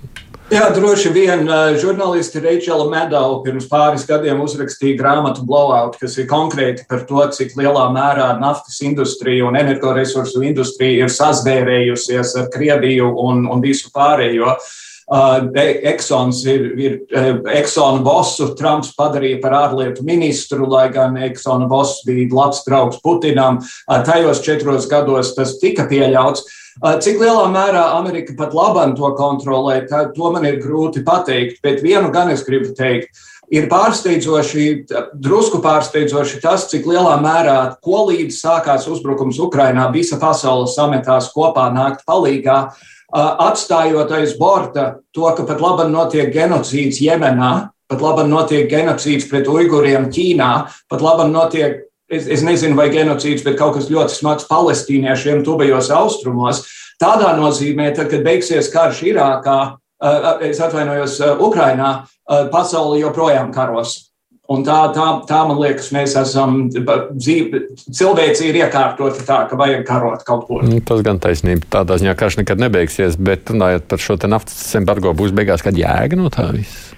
Jā, 0.47 0.69
droši 0.71 1.09
vien 1.11 1.41
žurnālisti 1.75 2.39
Reičela 2.39 2.85
Medau 2.87 3.41
pirms 3.43 3.65
pāris 3.67 4.05
gadiem 4.07 4.39
uzrakstīja 4.45 4.95
grāmatu 4.95 5.43
Blowout, 5.43 5.97
kas 5.99 6.15
ir 6.21 6.29
konkrēti 6.29 6.85
par 6.87 7.03
to, 7.09 7.19
cik 7.35 7.57
lielā 7.59 7.89
mērā 7.91 8.29
naftas 8.39 8.79
industrija 8.79 9.43
un 9.49 9.59
energoresursu 9.59 10.45
industrija 10.47 11.03
ir 11.03 11.11
sazvērējusies 11.11 12.37
ar 12.39 12.47
Krieviju 12.53 13.11
un, 13.27 13.43
un 13.51 13.65
visu 13.65 13.91
pārējo. 13.91 14.55
Uh, 14.55 14.86
Exxons 15.07 16.41
ir, 16.51 16.63
ir 16.75 16.95
Exxona 17.55 18.01
bosu 18.03 18.49
Trumps 18.59 18.91
padarīja 18.97 19.39
par 19.41 19.55
ārlietu 19.55 20.03
ministru, 20.03 20.67
lai 20.67 20.89
gan 20.91 21.15
Exxona 21.15 21.67
boss 21.67 22.03
bija 22.07 22.27
labs 22.35 22.65
draugs 22.67 22.99
Putinam. 23.03 23.61
Uh, 23.87 24.01
tajos 24.03 24.43
četros 24.43 24.89
gados 24.91 25.33
tas 25.35 25.55
tika 25.61 25.87
pieļauts. 25.87 26.43
Cik 26.77 27.17
lielā 27.17 27.47
mērā 27.49 27.87
Amerika 27.97 28.35
pat 28.37 28.51
labam 28.53 28.91
to 28.93 29.09
kontrolē, 29.17 29.79
to 29.87 30.29
man 30.29 30.45
ir 30.45 30.59
grūti 30.61 31.01
pateikt, 31.05 31.57
bet 31.63 31.81
vienu 31.81 32.11
gan 32.13 32.29
es 32.29 32.43
gribu 32.45 32.69
teikt. 32.77 33.17
Ir 33.49 33.69
pārsteidzoši, 33.71 34.65
drusku 35.15 35.61
pārsteidzoši 35.63 36.41
tas, 36.43 36.67
cik 36.69 36.85
lielā 36.85 37.15
mērā, 37.23 37.79
ko 37.81 38.03
līdz 38.11 38.35
sākās 38.35 38.85
uzbrukums 38.91 39.39
Ukrainā, 39.39 39.87
visa 39.93 40.19
pasaule 40.19 40.67
sametās 40.69 41.31
kopā 41.33 41.69
nākt 41.73 42.03
palīgā, 42.05 42.59
atstājot 43.13 44.11
aiz 44.11 44.35
borta 44.39 44.99
to, 45.15 45.27
ka 45.35 45.47
pat 45.47 45.61
labi 45.63 45.89
notiek 45.91 46.31
genocīds 46.33 46.99
Jemenā, 47.01 47.69
pat 47.87 48.01
labi 48.03 48.27
notiek 48.27 48.67
genocīds 48.69 49.29
pret 49.29 49.47
uiguriem 49.47 50.09
Ķīnā, 50.11 50.51
pat 50.91 51.03
labi 51.03 51.29
notiek 51.31 51.87
es, 52.09 52.27
es 52.27 52.43
nezinu, 52.45 52.75
vai 52.77 52.89
genocīds, 52.93 53.43
bet 53.45 53.57
kaut 53.59 53.77
kas 53.77 53.89
ļoti 53.91 54.15
smags 54.15 54.47
palestīniešiem 54.49 55.43
tuvajos 55.47 55.91
austrumos. 55.95 56.63
Tādā 57.01 57.33
nozīmē, 57.37 57.91
tad, 57.95 58.09
kad 58.11 58.25
beigsies 58.25 58.71
karš 58.73 59.03
Irākā, 59.11 59.59
es 60.47 60.59
atvainojos, 60.63 61.19
Ukrainā, 61.43 61.91
pasauli 62.51 63.03
joprojām 63.03 63.51
karos. 63.53 63.99
Un 64.47 64.61
tā, 64.63 64.77
tā, 64.95 65.05
tā, 65.27 65.41
man 65.49 65.57
liekas, 65.59 65.89
mēs 65.91 66.13
esam 66.21 66.69
dzīvi, 66.71 67.63
cilvēci 67.91 68.47
ir 68.47 68.61
iekārtoti 68.61 69.25
tā, 69.27 69.41
ka 69.49 69.59
vajag 69.59 69.83
karot 69.87 70.23
kaut 70.27 70.45
ko. 70.47 70.61
Nu, 70.63 70.79
tas 70.87 71.03
gan 71.03 71.19
taisnība. 71.23 71.67
Tādā 71.79 71.99
ziņā 71.99 72.15
karš 72.15 72.39
nekad 72.41 72.63
nebeigsies, 72.63 73.19
bet 73.19 73.51
runājot 73.51 73.89
par 73.91 74.03
šo 74.03 74.15
naftas 74.31 74.69
embargo, 74.79 75.11
būs 75.17 75.35
beigās 75.35 75.65
kāda 75.65 75.83
jēga 75.83 76.21
no 76.21 76.31
tā 76.31 76.47
visa 76.55 76.96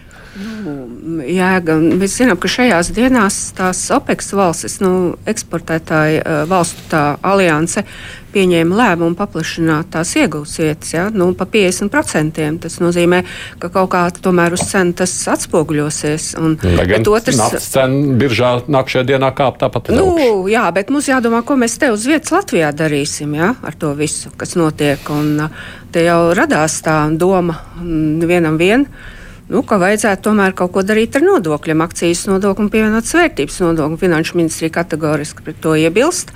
jēga. 1.30 1.76
Mēs 2.00 2.18
zinām, 2.20 2.40
ka 2.40 2.52
šajās 2.52 2.92
dienās 2.96 3.42
tās 3.58 3.82
OPEC 3.96 4.24
valstis, 4.38 4.80
nu, 4.84 5.16
eksportētāji 5.30 6.24
valstu 6.50 6.86
tā 6.92 7.04
alianse, 7.26 7.86
pieņēma 8.30 8.78
lēmumu 8.78 9.18
paplašināt 9.18 9.90
tās 9.94 10.12
iegūtas 10.20 10.60
vietas 10.62 10.94
ja, 10.94 11.08
nu, 11.14 11.32
pa 11.38 11.48
50%. 11.50 12.46
Tas 12.62 12.78
nozīmē, 12.82 13.24
ka 13.62 13.72
kaut 13.74 13.90
kā 13.94 14.04
tomēr 14.14 14.54
uz 14.58 14.66
cenu 14.70 14.94
tas 15.00 15.14
atspoguļosies. 15.34 16.30
Un, 16.42 16.56
bet 16.62 17.10
otrs, 17.10 17.42
cena 17.72 18.18
biržā 18.22 18.54
nākamajā 18.68 19.06
dienā 19.10 19.32
kāp 19.38 19.60
tāpat. 19.62 19.92
Nu, 19.96 20.46
jā, 20.52 20.68
bet 20.76 20.94
mums 20.94 21.10
jādomā, 21.10 21.42
ko 21.46 21.58
mēs 21.60 21.80
te 21.82 21.92
uz 21.94 22.06
vietas 22.10 22.34
Latvijā 22.36 22.72
darīsim 22.76 23.34
ja, 23.38 23.54
ar 23.66 23.78
to 23.80 23.96
visu, 23.98 24.34
kas 24.38 24.56
notiek. 24.60 25.10
Un, 25.14 25.50
te 25.94 26.06
jau 26.06 26.20
radās 26.38 26.80
tā 26.86 27.02
doma 27.18 27.58
vienam 27.82 28.60
vienam 28.60 29.18
nu, 29.50 29.62
ka 29.66 29.80
vajadzētu 29.82 30.30
tomēr 30.30 30.56
kaut 30.58 30.74
ko 30.76 30.84
darīt 30.86 31.18
ar 31.18 31.26
nodokļiem, 31.26 31.84
akcijas 31.86 32.26
nodokli 32.30 32.66
un 32.66 32.72
pievienotas 32.74 33.16
vērtības 33.18 33.60
nodokli. 33.66 34.02
Finanšu 34.04 34.38
ministrija 34.40 34.74
kategoriski 34.80 35.46
pret 35.46 35.62
to 35.64 35.76
iebilst. 35.80 36.34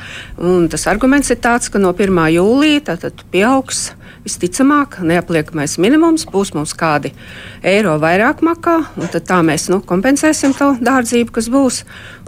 Tas 0.74 0.88
arguments 0.92 1.32
ir 1.34 1.42
tāds, 1.44 1.70
ka 1.72 1.82
no 1.82 1.94
1. 1.94 2.24
jūlija 2.38 2.88
tātad 2.94 3.26
pieaugs. 3.34 3.92
Visticamāk, 4.24 5.02
neapliekamais 5.04 5.74
minimums 5.84 6.24
būs 6.32 6.54
mums 6.56 6.72
kādi 6.80 7.12
eiro 7.60 7.98
vairāk 8.00 8.40
makā, 8.46 8.78
un 8.96 9.10
tā 9.12 9.42
mēs 9.44 9.68
nu, 9.68 9.82
kompensēsim 9.84 10.56
to 10.56 10.70
dārdzību, 10.80 11.34
kas 11.36 11.50
būs. 11.52 11.82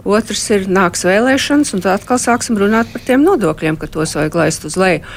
Otrs 0.04 0.44
ir 0.52 0.68
nāks 0.68 1.06
vēlēšanas, 1.08 1.72
un 1.72 1.82
tad 1.82 2.02
atkal 2.02 2.20
sāksim 2.20 2.60
runāt 2.60 2.92
par 2.92 3.02
tiem 3.02 3.24
nodokļiem, 3.24 3.80
ka 3.80 3.88
tos 3.88 4.12
vajag 4.18 4.36
laist 4.38 4.68
uz 4.68 4.76
leju. 4.76 5.08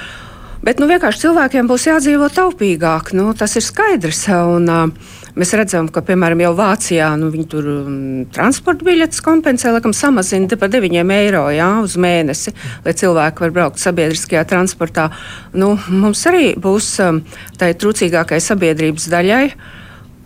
Bet 0.64 0.80
nu, 0.80 0.88
vienkārši 0.90 1.24
cilvēkiem 1.24 1.68
būs 1.70 1.86
jādzīvo 1.88 2.28
taupīgāk. 2.36 3.14
Nu, 3.16 3.30
tas 3.38 3.56
ir 3.56 3.64
skaidrs. 3.64 4.26
Un, 4.28 4.66
uh, 4.68 5.19
Mēs 5.39 5.53
redzam, 5.55 5.88
ka, 5.93 6.03
piemēram, 6.03 6.41
jau 6.43 6.51
Vācijā 6.58 7.10
nu, 7.19 7.29
viņi 7.31 7.48
tur 7.51 7.67
um, 7.72 7.98
transporta 8.36 8.84
biļetes 8.88 9.24
kompensē, 9.24 9.72
laikam, 9.72 9.93
samazina 9.96 10.60
par 10.60 10.72
9 10.74 11.13
eiro 11.15 11.46
jā, 11.55 11.69
uz 11.86 11.96
mēnesi, 12.01 12.53
lai 12.84 12.96
cilvēki 13.00 13.46
var 13.46 13.55
braukt 13.55 13.79
sabiedriskajā 13.79 14.43
transportā. 14.50 15.10
Nu, 15.53 15.77
mums 15.88 16.25
arī 16.27 16.51
būs 16.60 16.91
um, 17.05 17.22
tai 17.60 17.72
trūcīgākai 17.79 18.41
sabiedrības 18.43 19.08
daļai 19.13 19.43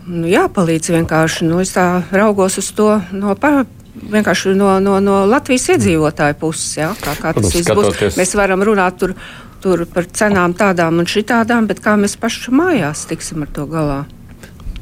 nu, 0.08 0.26
jāpalīdz 0.32 0.92
vienkārši. 0.98 1.48
Nu, 1.48 1.62
es 1.64 1.76
tā 1.76 1.88
raugos 2.12 2.58
uz 2.62 2.72
to 2.76 2.90
no. 3.14 3.38
Pa, 3.40 3.64
vienkārši 3.94 4.56
no, 4.58 4.74
no, 4.84 4.98
no 5.04 5.22
Latvijas 5.30 5.70
iedzīvotāju 5.76 6.40
puses. 6.42 6.78
Ja, 6.80 6.92
kā, 6.98 7.16
kā 7.20 7.36
tas 7.38 7.54
būs? 7.54 8.18
Mēs 8.18 8.34
varam 8.40 8.66
runāt 8.66 8.98
tur, 9.02 9.14
tur 9.64 9.86
par 9.94 10.10
cenām 10.10 10.58
tādām 10.58 11.00
un 11.04 11.10
šitādām, 11.10 11.70
bet 11.70 11.84
kā 11.84 11.96
mēs 12.00 12.18
paši 12.20 12.54
mājās 12.56 13.06
tiksim 13.12 13.46
ar 13.46 13.54
to 13.54 13.68
galā? 13.70 14.04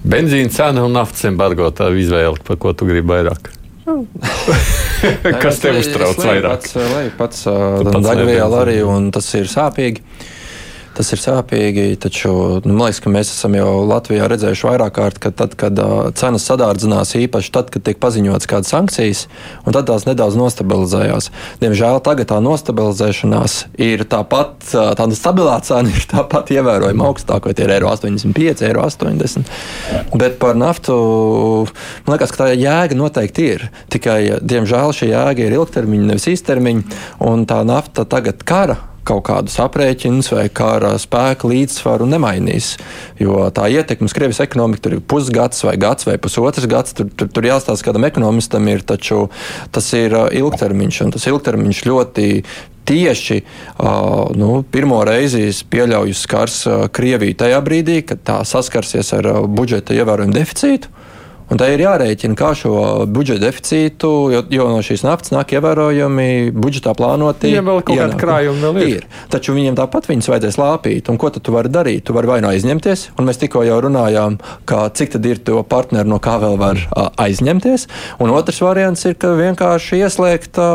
Benzīna 0.01 0.50
cena 0.50 0.86
un 0.86 0.96
naftas 0.98 1.27
embargo 1.29 1.67
tā 1.75 1.91
izvēle, 1.93 2.39
par 2.46 2.58
ko 2.62 2.74
tu 2.74 2.88
gribi 2.89 3.12
vairāk. 3.12 3.51
Kas 5.43 5.60
tev 5.62 5.77
uztrauc 5.81 6.20
vairāk? 6.22 6.65
Pats, 7.17 7.17
pats 7.20 7.46
uh, 7.50 8.01
degviela 8.05 8.63
arī, 8.63 8.79
un 8.88 9.12
tas 9.13 9.27
ir 9.38 9.50
sāpīgi. 9.51 10.01
Tas 11.01 11.15
ir 11.15 11.17
sāpīgi, 11.17 11.84
taču 11.98 12.31
nu, 12.62 12.75
man 12.75 12.91
liekas, 12.91 13.00
ka 13.01 13.10
mēs 13.10 13.31
esam 13.34 13.55
jau 13.58 13.70
Latvijā 13.89 14.27
redzējuši 14.29 14.65
vairāk 14.67 14.91
kārt, 15.00 15.15
ka 15.24 15.31
tad, 15.34 15.55
kad 15.58 15.79
uh, 15.81 16.12
cenas 16.13 16.43
sadārdzinās, 16.46 17.15
īpaši 17.17 17.50
tad, 17.55 17.72
kad 17.74 17.81
tiek 17.88 17.98
paziņots 17.98 18.46
kādas 18.46 18.70
sankcijas, 18.70 19.24
un 19.65 19.74
tad 19.74 19.88
tās 19.89 20.05
nedaudz 20.05 20.38
nostabilizējās. 20.38 21.31
Diemžēl 21.63 21.98
tagad 22.05 22.29
tā 22.29 22.38
nostabilizēšanās 22.46 23.55
ir 23.81 24.03
tāpat, 24.12 24.67
tāda 25.00 25.17
stabilā 25.17 25.55
cena 25.65 25.89
ir 25.89 26.05
tāpat 26.12 26.53
ievērojami 26.53 27.05
augstāka, 27.08 27.50
vai 27.50 27.58
tie 27.58 27.65
ir 27.65 27.74
eiro 27.79 27.89
85, 27.89 28.62
eiro 28.70 28.86
80. 28.86 29.50
Bet 30.22 30.38
par 30.43 30.62
naftu 30.62 31.00
man 32.05 32.13
liekas, 32.13 32.36
ka 32.36 32.43
tā 32.43 32.51
jēga 32.53 33.00
noteikti 33.01 33.50
ir. 33.55 33.65
Tikai, 33.89 34.20
diemžēl, 34.38 34.93
šī 35.01 35.10
jēga 35.15 35.50
ir 35.50 35.58
ilgtermiņa, 35.58 36.13
nevis 36.13 36.29
īstermiņa, 36.36 37.03
un 37.25 37.50
tā 37.50 37.63
nafta 37.65 38.05
tagad 38.05 38.46
kara 38.46 38.77
kaut 39.08 39.24
kādus 39.29 39.58
aprēķinus 39.62 40.31
vai 40.34 40.46
kara 40.53 40.93
spēku 41.01 41.50
līdzsvaru 41.51 42.08
nemainīs. 42.12 42.75
Jo 43.22 43.48
tā 43.53 43.67
ietekme 43.74 44.10
uz 44.10 44.15
Krievijas 44.17 44.43
ekonomiku 44.46 44.86
tur 44.86 44.98
ir 44.98 45.05
pusgads 45.05 45.65
vai 45.65 45.77
gads 45.81 46.08
vai 46.10 46.17
pusotrs 46.22 46.70
gads. 46.70 46.96
Tur, 46.98 47.10
tur, 47.17 47.31
tur 47.34 47.48
jāstāsta 47.48 47.89
kādam 47.89 48.05
ekonomistam, 48.08 48.67
ir, 48.72 48.86
taču 48.86 49.27
tas 49.74 49.88
ir 49.98 50.15
ilgtermiņš 50.41 51.01
un 51.05 51.15
tas 51.15 51.27
ilgtermiņš 51.31 51.86
ļoti. 51.89 52.29
Tieši 52.91 53.36
nu, 54.41 54.48
pirmo 54.74 55.03
reizi 55.05 55.43
es 55.51 55.60
pieļauju 55.70 56.15
skars 56.17 56.55
Krieviju 56.91 57.38
tajā 57.38 57.60
brīdī, 57.63 58.00
kad 58.10 58.24
tā 58.25 58.39
saskarsies 58.48 59.13
ar 59.20 59.29
budžeta 59.46 59.93
ievērojumu 59.96 60.34
deficītu. 60.34 60.89
Un 61.51 61.60
tā 61.60 61.67
ir 61.74 61.81
jārēķina, 61.84 62.36
kā 62.39 62.53
šo 62.55 62.74
budžeta 63.12 63.43
deficītu, 63.43 64.10
jo, 64.31 64.41
jo 64.55 64.67
no 64.72 64.79
šīs 64.86 65.03
naftas 65.03 65.34
nāk 65.34 65.51
ievērojami 65.58 66.27
budžetā 66.55 66.93
plānoti. 66.96 67.50
Viņiem 67.50 67.67
vēl 67.67 67.81
kaut 67.84 68.00
kāda 68.00 68.20
krājuma 68.22 68.70
vēl 68.70 68.79
ir. 68.79 68.93
ir. 69.01 69.25
Taču 69.34 69.55
viņiem 69.58 69.75
tāpat 69.75 70.08
viņus 70.08 70.31
vajadzēs 70.31 70.60
lāpīt. 70.62 71.12
Un 71.12 71.20
ko 71.20 71.31
tad 71.34 71.43
tu 71.43 71.55
vari 71.55 71.72
darīt? 71.74 72.05
Tu 72.08 72.15
vari 72.15 72.31
vai 72.31 72.39
nu 72.43 72.51
aizņemties, 72.53 73.10
un 73.20 73.27
mēs 73.27 73.41
tikko 73.41 73.65
jau 73.67 73.81
runājām, 73.84 74.39
ka 74.70 74.86
cik 74.96 75.17
tad 75.17 75.27
ir 75.27 75.43
to 75.43 75.60
partneru, 75.67 76.08
no 76.13 76.22
kā 76.24 76.38
vēl 76.39 76.55
var 76.62 76.79
a, 76.96 77.10
aizņemties. 77.27 77.88
Un 78.24 78.31
otrs 78.31 78.63
variants 78.63 79.03
ir, 79.10 79.20
ka 79.20 79.34
vienkārši 79.36 80.00
ieslēgt 80.05 80.62
a, 80.62 80.70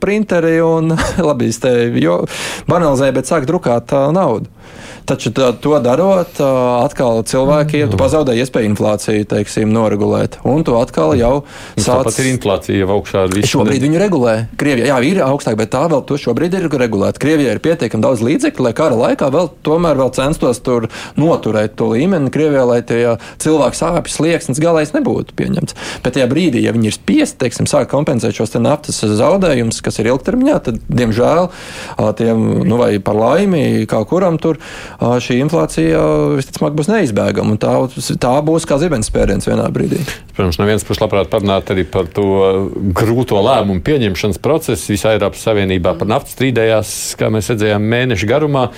printeri 0.00 0.56
un, 0.64 0.96
labi, 1.28 1.52
es 1.52 1.60
te 1.60 1.76
banalizēju, 2.72 3.18
bet 3.20 3.28
sāk 3.28 3.44
drukāt 3.50 3.92
a, 3.92 4.06
naudu. 4.16 4.48
Taču 5.02 5.32
tā, 5.34 5.48
to 5.58 5.74
darot, 5.82 6.38
atkal 6.38 7.24
cilvēkiem 7.26 7.88
mm. 7.88 7.98
pazaudē 7.98 8.36
iespēju 8.38 8.70
inflāciju 8.70 9.26
teiksim, 9.32 9.72
noregulēt. 9.74 10.21
Un 10.48 10.64
to 10.66 10.76
atkal 10.80 11.14
jau 11.18 11.32
sāc... 11.76 12.02
Tāpat 12.02 12.20
ir 12.22 12.30
inflācija 12.32 12.82
jau 12.82 12.90
augšā 12.96 13.24
ar 13.26 13.34
visu. 13.34 13.50
Šobrīd 13.56 13.84
viņu 13.86 14.00
regulē. 14.02 14.34
Krievijā 14.60 14.90
jā, 14.92 14.98
ir 15.08 15.22
augstāk, 15.26 15.56
bet 15.60 15.72
tā 15.74 15.84
vēl 15.90 16.04
to 16.08 16.18
šobrīd 16.20 16.56
ir 16.58 16.68
regulēta. 16.70 17.20
Krievijā 17.22 17.56
ir 17.56 17.62
pietiekami 17.64 18.04
daudz 18.04 18.24
līdzekļu, 18.24 18.66
lai 18.66 18.74
kara 18.76 18.98
laikā 18.98 19.30
vēl 19.32 19.50
tomēr 19.66 19.98
vēl 20.00 20.12
censtos 20.16 20.62
tur 20.64 20.88
noturēt 21.20 21.76
to 21.80 21.90
līmeni 21.92 22.32
Krievijā, 22.32 22.64
lai 22.68 22.80
tie 22.86 23.00
cilvēku 23.42 23.78
sāpes 23.78 24.16
slieksnis 24.18 24.60
galais 24.62 24.94
nebūtu 24.94 25.36
pieņemts. 25.38 25.76
Bet 26.04 26.16
tajā 26.16 26.28
brīdī, 26.30 26.64
ja 26.66 26.74
viņi 26.74 26.90
ir 26.90 26.96
spiesti, 26.96 27.40
teiksim, 27.44 27.68
sāk 27.70 27.90
kompensēt 27.92 28.36
šos 28.36 28.54
naftas 28.62 29.02
zaudējumus, 29.02 29.80
kas 29.84 30.00
ir 30.02 30.10
ilgtermiņā, 30.12 30.58
tad, 30.68 30.80
diemžēl, 30.92 31.48
tiem, 32.18 32.44
nu, 32.68 32.78
vai 32.80 32.92
par 33.02 33.18
laimi, 33.18 33.86
kā 33.90 34.02
kuram 34.08 34.38
tur 34.42 34.60
šī 35.00 35.40
inflācija 35.42 36.02
visticamāk 36.38 36.76
būs 36.78 36.90
neizbēgama. 36.92 37.58
Tā, 37.62 37.74
tā 38.22 38.34
būs 38.44 38.68
kā 38.68 38.78
zibens 38.82 39.10
spēriens 39.10 39.48
vienā 39.48 39.68
brīdī. 39.72 40.01
Protams, 40.36 40.58
no 40.60 40.68
vienas 40.68 40.84
puses 40.88 41.02
labprāt 41.02 41.30
parunāt 41.32 41.72
arī 41.74 41.84
par 41.88 42.08
to 42.12 42.26
grūto 42.96 43.40
lēmumu 43.44 43.84
pieņemšanas 43.84 44.40
procesu. 44.42 44.92
Visā 44.94 45.16
Eiropas 45.16 45.42
Savienībā 45.44 45.96
par 45.98 46.10
naftu 46.10 46.36
strīdējās, 46.36 46.94
kā 47.20 47.28
mēs 47.32 47.52
redzējām, 47.52 47.90
mēnešu 47.94 48.30
garumā. 48.30 48.68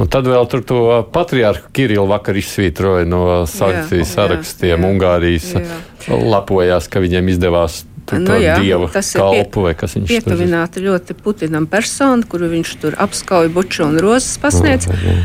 Un 0.00 0.08
tad 0.08 0.24
vēl 0.24 0.46
tur 0.48 0.62
to 0.64 0.80
patriārhu 1.12 1.68
Kirillu 1.76 2.08
vakar 2.08 2.38
izsvītroja 2.40 3.04
no 3.08 3.24
sankciju 3.50 4.06
sarakstiem. 4.08 4.78
Jā, 4.80 4.90
Ungārijas 4.94 5.50
jā. 5.58 5.80
lapojās, 6.08 6.88
ka 6.88 7.02
viņiem 7.04 7.28
izdevās 7.34 7.82
nu, 8.16 8.38
jā, 8.40 8.56
dieva 8.62 8.88
kalpu 8.90 9.66
kas 9.78 9.96
viņš 9.98 10.08
ir. 10.08 10.14
Pietuvināta 10.14 10.82
ļoti 10.82 11.16
Putinam 11.20 11.68
persona, 11.70 12.24
kuru 12.26 12.48
viņš 12.54 12.72
tur 12.82 12.96
apskauja 13.02 13.52
buču 13.52 13.84
un 13.86 14.00
rozes 14.02 14.40
pasniedz. 14.42 14.88
Oh, 14.88 15.04
oh. 15.12 15.20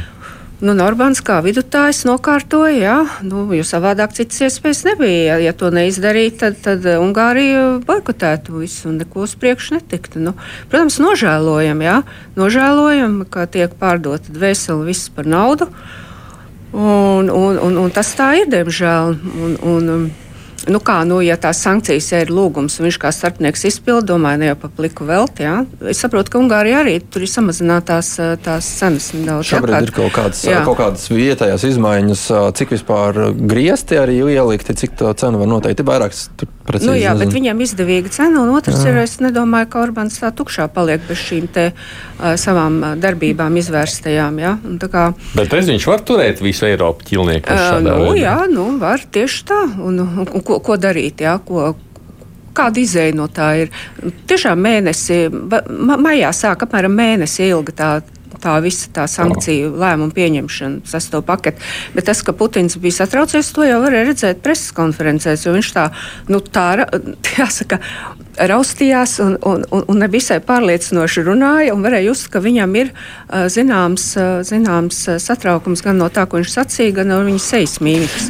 Nu, 0.63 0.71
Norbāns 0.71 1.19
kā 1.19 1.41
vidutājs 1.43 2.05
nokārtoja, 2.07 2.75
jā, 2.79 2.95
nu, 3.27 3.41
jo 3.51 3.63
savādāk 3.67 4.13
citas 4.15 4.39
iespējas 4.45 4.85
nebija. 4.87 5.35
Ja, 5.43 5.51
to 5.51 5.67
neizdarītu, 5.75 6.37
tad, 6.45 6.61
tad 6.63 6.87
Ungārija 6.95 7.81
boikotētu 7.83 8.61
visu 8.61 8.87
un 8.87 9.01
neko 9.01 9.25
uz 9.25 9.33
priekšu 9.41 9.75
netiktu. 9.75 10.23
Nu, 10.23 10.31
protams, 10.71 11.01
nožēlojam, 11.03 11.83
jā, 11.83 11.97
nožēlojam, 12.39 13.19
ka 13.27 13.49
tiek 13.51 13.75
pārdota 13.81 14.31
dvēseli 14.31 14.87
viss 14.93 15.11
par 15.11 15.27
naudu. 15.27 15.67
Un, 16.71 17.27
un, 17.27 17.59
un, 17.59 17.81
un 17.83 17.91
tas 17.91 18.15
tā 18.15 18.31
ir, 18.39 18.47
diemžēl. 18.51 19.17
Un, 19.35 19.59
un, 19.59 19.91
Nu 20.71 20.79
kā, 20.81 20.97
nu, 21.05 21.19
ja 21.21 21.35
tās 21.37 21.59
sankcijas 21.61 22.07
ir 22.17 22.31
lūgums, 22.33 22.79
un 22.79 22.87
viņš 22.87 22.97
kā 23.01 23.11
starpnieks 23.13 23.67
izpilda, 23.69 24.07
domāju, 24.13 24.41
ne 24.41 24.49
jau 24.49 24.57
pa 24.63 24.69
pliku 24.73 25.05
velti. 25.05 25.45
Ja? 25.45 25.59
Es 25.91 26.01
saprotu, 26.01 26.33
ka 26.33 26.41
Ungārija 26.41 26.81
arī 26.81 26.97
tur 27.01 27.25
ir 27.25 27.29
samazinātās 27.29 28.15
tās 28.45 28.69
cenas 28.79 29.11
nedaudz. 29.13 29.51
Šobrīd 29.51 29.77
jā, 29.77 29.83
ir 29.85 29.93
kaut 29.95 30.15
kādas, 30.15 30.41
jā. 30.47 30.63
kaut 30.65 30.79
kādas 30.81 31.05
vietējās 31.11 31.67
izmaiņas, 31.69 32.25
cik 32.57 32.73
vispār 32.77 33.21
griezti 33.37 33.99
arī 34.01 34.17
ielikti, 34.25 34.77
cik 34.81 34.97
tā 35.01 35.13
cena 35.21 35.41
var 35.41 35.51
noteikt. 35.53 35.83
Ir 35.83 35.89
vairākas 35.91 36.27
precīzi. 36.67 36.89
Nu, 36.89 36.95
jā, 36.97 37.13
nezinu. 37.13 37.25
bet 37.25 37.37
viņiem 37.37 37.63
izdevīga 37.65 38.11
cena, 38.13 38.43
un 38.43 38.51
otrs 38.57 38.81
jā. 38.83 38.91
ir, 38.91 38.99
es 39.05 39.17
nedomāju, 39.23 39.69
ka 39.71 39.83
Orbāns 39.85 40.19
tā 40.21 40.31
tukšā 40.35 40.67
paliek 40.73 41.03
bez 41.07 41.21
šīm 41.21 41.47
te 41.55 41.65
uh, 41.71 42.35
savām 42.41 42.81
darbībām 43.01 43.57
izvērstajām. 43.61 44.41
Ja? 44.43 44.55
Kā, 44.91 45.07
bet 45.37 45.53
reiz 45.55 45.71
viņš 45.71 45.87
var 45.91 46.05
turēt 46.05 46.43
visu 46.43 46.67
Eiropu 46.69 47.07
ķilnieku. 47.09 47.49
Uh, 47.51 47.79
nu, 47.85 47.97
veidā. 48.09 48.21
jā, 48.21 48.37
nu, 48.51 48.67
var 48.81 49.03
tieši 49.05 49.47
tā. 49.49 49.61
Un, 49.79 50.01
un, 50.03 50.25
un, 50.25 50.45
ko, 50.45 50.59
ko 50.63 50.79
darīt? 50.81 51.25
Jā, 51.25 51.37
ko, 51.45 51.73
kāda 52.55 52.81
izēja 52.81 53.15
no 53.17 53.27
tā 53.31 53.51
ir. 53.63 53.73
Tiešām 54.29 54.61
mēnesi, 54.65 55.25
ma, 55.31 55.97
maijā 55.99 56.31
sāk 56.35 56.65
apmēram 56.67 56.95
mēnesi 56.95 57.49
ilga 57.49 57.75
tā 57.75 57.89
tā 58.45 58.55
visa 58.63 58.91
tā 58.93 59.07
sankciju 59.09 59.73
lēmuma 59.81 60.13
pieņemšana, 60.15 60.85
sesto 60.89 61.21
paketi. 61.25 61.63
Bet 61.95 62.09
tas, 62.09 62.21
ka 62.25 62.35
Putins 62.37 62.77
bija 62.81 63.01
satraucies, 63.01 63.51
to 63.55 63.65
jau 63.67 63.81
varēja 63.83 64.09
redzēt 64.11 64.45
preses 64.45 64.73
konferencēs, 64.77 65.47
jo 65.47 65.55
viņš 65.55 65.73
tā, 65.75 65.89
nu, 66.31 66.41
tā, 66.43 66.67
jāsaka, 67.39 67.81
raustījās 68.39 69.17
un, 69.23 69.37
un, 69.45 69.63
un, 69.71 69.85
un 69.91 70.01
nevisai 70.03 70.39
pārliecinoši 70.45 71.23
runāja, 71.25 71.73
un 71.75 71.85
varēja 71.85 72.09
just, 72.09 72.29
ka 72.33 72.41
viņam 72.43 72.75
ir 72.79 72.91
zināms, 73.51 74.07
zināms 74.47 75.01
satraukums 75.23 75.83
gan 75.85 75.99
no 76.01 76.09
tā, 76.13 76.25
ko 76.29 76.41
viņš 76.41 76.53
sacīja, 76.57 76.97
gan 76.99 77.11
no 77.13 77.21
viņa 77.25 77.41
sejas 77.43 77.77
mīmikas. 77.83 78.29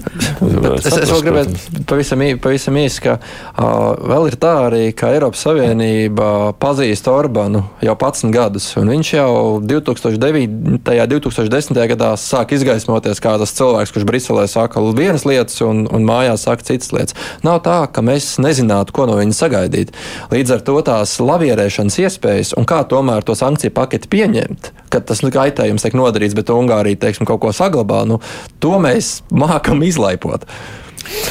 es, 0.81 0.99
es 1.01 1.11
vēl 1.11 1.23
gribētu 1.25 1.83
pavisam, 1.89 2.23
pavisam 2.43 2.79
īsi, 2.79 3.03
ka 3.05 3.17
uh, 3.19 3.95
vēl 3.99 4.29
ir 4.31 4.39
tā 4.41 4.53
arī, 4.67 4.83
ka 4.97 5.11
Eiropas 5.15 5.45
Savienība 5.45 6.53
pazīst 6.61 7.09
Orbanu 7.11 7.63
jau 7.83 7.95
11 7.95 8.33
gadus, 8.35 8.69
un 8.79 8.91
viņš 8.93 9.13
jau 9.17 9.31
2009. 9.63 10.45
un 10.65 10.79
2010. 10.85 11.81
gadā 11.95 12.11
sāk 12.19 12.55
izgaismoties 12.55 13.21
kā 13.23 13.35
tas 13.41 13.53
cilvēks, 13.57 13.93
kurš 13.95 14.07
Briselē 14.07 14.45
saka 14.51 14.83
vienas 14.95 15.25
lietas 15.27 15.61
un, 15.65 15.85
un 15.91 16.07
mājās 16.07 16.45
saka 16.47 16.65
citas 16.67 16.91
lietas. 16.95 17.17
Nav 17.45 17.61
tā, 17.65 17.77
ka 17.91 18.03
mēs 18.05 18.35
nezinātu, 18.43 18.95
ko 18.95 19.07
no 19.09 19.17
viņa 19.19 19.37
sagaidīt. 19.37 19.94
Līdz 20.31 20.55
ar 20.57 20.63
to 20.67 20.77
tās 20.85 21.17
lavierēšanas 21.19 21.99
iespējas 22.05 22.55
un 22.59 22.67
kā 22.69 22.81
tomēr 22.89 23.25
to 23.25 23.35
sankciju 23.37 23.73
paketi 23.75 24.11
pieņemt, 24.11 24.71
kad 24.93 25.07
tas 25.09 25.21
kaitējums 25.21 25.85
tiek 25.85 25.97
nodarīts, 25.97 26.37
bet 26.37 26.53
Ungārija 26.53 27.01
teiksim, 27.05 27.27
kaut 27.27 27.43
ko 27.43 27.53
saglabā, 27.55 28.03
nu, 28.09 28.19
to 28.63 28.79
mēs 28.81 29.19
mākam 29.31 29.83
izlaipot. 29.85 30.47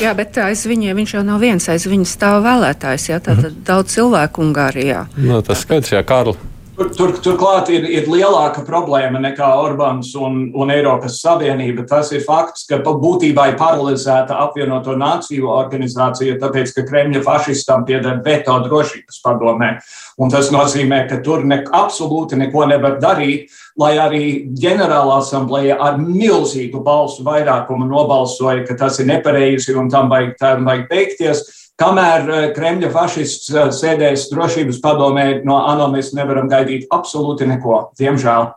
Jā, 0.03 0.13
bet 0.15 0.37
aiz 0.39 0.65
viņiem 0.71 0.97
viņš 1.01 1.15
jau 1.17 1.23
nav 1.27 1.43
viens, 1.43 1.67
aiz 1.71 1.87
viņa 1.91 2.07
stāv 2.07 2.45
vēlētājs. 2.45 3.09
Jā, 3.11 3.19
tātad 3.19 3.51
mm 3.51 3.57
-hmm. 3.57 3.65
daudz 3.67 3.95
cilvēku 3.95 4.43
Ungārijā. 4.45 5.07
No, 5.17 5.33
nu, 5.33 5.43
tas 5.43 5.65
skaidrs, 5.67 5.93
jā, 5.93 6.03
Kārlis. 6.07 6.39
Tur, 6.75 6.89
tur, 6.91 7.13
turklāt 7.23 7.69
ir, 7.71 7.85
ir 7.87 8.09
lielāka 8.11 8.65
problēma 8.67 9.21
nekā 9.23 9.47
Orbāns 9.63 10.09
un, 10.19 10.49
un 10.59 10.73
Eiropas 10.75 11.21
Savienība. 11.23 11.85
Tas 11.87 12.11
ir 12.11 12.25
fakts, 12.27 12.65
ka 12.67 12.81
būtībā 12.83 13.45
ir 13.53 13.59
paralizēta 13.61 14.41
apvienoto 14.43 14.97
nāciju 14.99 15.53
organizācija, 15.55 16.35
tāpēc, 16.43 16.73
ka 16.75 16.83
Kremļa 16.89 17.23
fašistam 17.23 17.87
pieder 17.87 18.19
veto 18.27 18.59
drošības 18.67 19.23
padomē. 19.23 19.71
Un 20.19 20.35
tas 20.35 20.51
nozīmē, 20.51 21.05
ka 21.07 21.21
tur 21.23 21.47
ne, 21.47 21.61
absolūti 21.63 22.41
neko 22.43 22.67
nevar 22.73 22.99
darīt, 22.99 23.55
lai 23.79 23.95
arī 24.03 24.25
ģenerālā 24.59 25.21
asambleja 25.23 25.79
ar 25.79 26.03
milzīgu 26.03 26.83
balsu 26.83 27.23
vairākumu 27.23 27.87
nobalsoja, 27.87 28.67
ka 28.67 28.75
tas 28.83 28.99
ir 28.99 29.13
nepareizi 29.15 29.79
un 29.79 29.95
tam 29.95 30.11
vajag, 30.11 30.35
tam 30.43 30.67
vajag 30.67 30.91
beigties. 30.91 31.47
Kamēr 31.75 32.29
eh, 32.31 32.43
Kremļa 32.55 32.89
fašists 32.95 33.49
eh, 33.51 33.71
sēdēs 33.75 34.29
drošības 34.31 34.77
padomē, 34.83 35.25
no 35.47 35.59
ANO 35.67 35.89
mēs 35.91 36.13
nevaram 36.15 36.47
gaidīt 36.51 36.87
absolūti 36.95 37.49
neko, 37.51 37.89
diemžēl. 37.99 38.53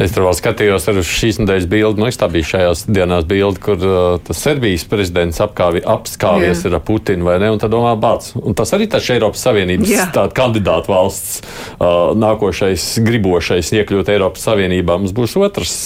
Es 0.00 0.14
tur 0.14 0.24
vēl 0.24 0.36
skatījos 0.38 0.86
ar 0.88 1.00
šīs 1.04 1.40
nedēļas 1.42 1.66
bildi. 1.70 2.00
Nu, 2.00 2.08
tā 2.16 2.28
bija 2.32 2.48
šajās 2.48 2.84
dienās 2.88 3.26
bilde, 3.28 3.60
kur 3.62 3.82
uh, 3.84 3.98
tas 4.24 4.40
Serbijas 4.40 4.86
prezidents 4.88 5.42
apkāvi, 5.44 5.82
apskāvies 5.84 6.62
Jā. 6.64 6.70
ar 6.72 6.78
Putinu 6.86 7.26
vai 7.26 7.36
ne. 7.42 7.50
Un 7.52 7.60
tad 7.60 7.74
domā, 7.74 7.92
bāc. 8.00 8.30
Un 8.40 8.56
tas 8.56 8.72
arī 8.72 8.88
tas 8.90 9.10
Eiropas 9.12 9.44
Savienības 9.44 9.92
kandidātu 10.34 10.94
valsts 10.94 11.42
uh, 11.42 12.16
nākošais 12.18 12.88
gribošais 13.04 13.74
iekļūt 13.76 14.14
Eiropas 14.16 14.48
Savienībā. 14.48 14.96
Mums 14.96 15.12
būs 15.14 15.36
otrs, 15.38 15.76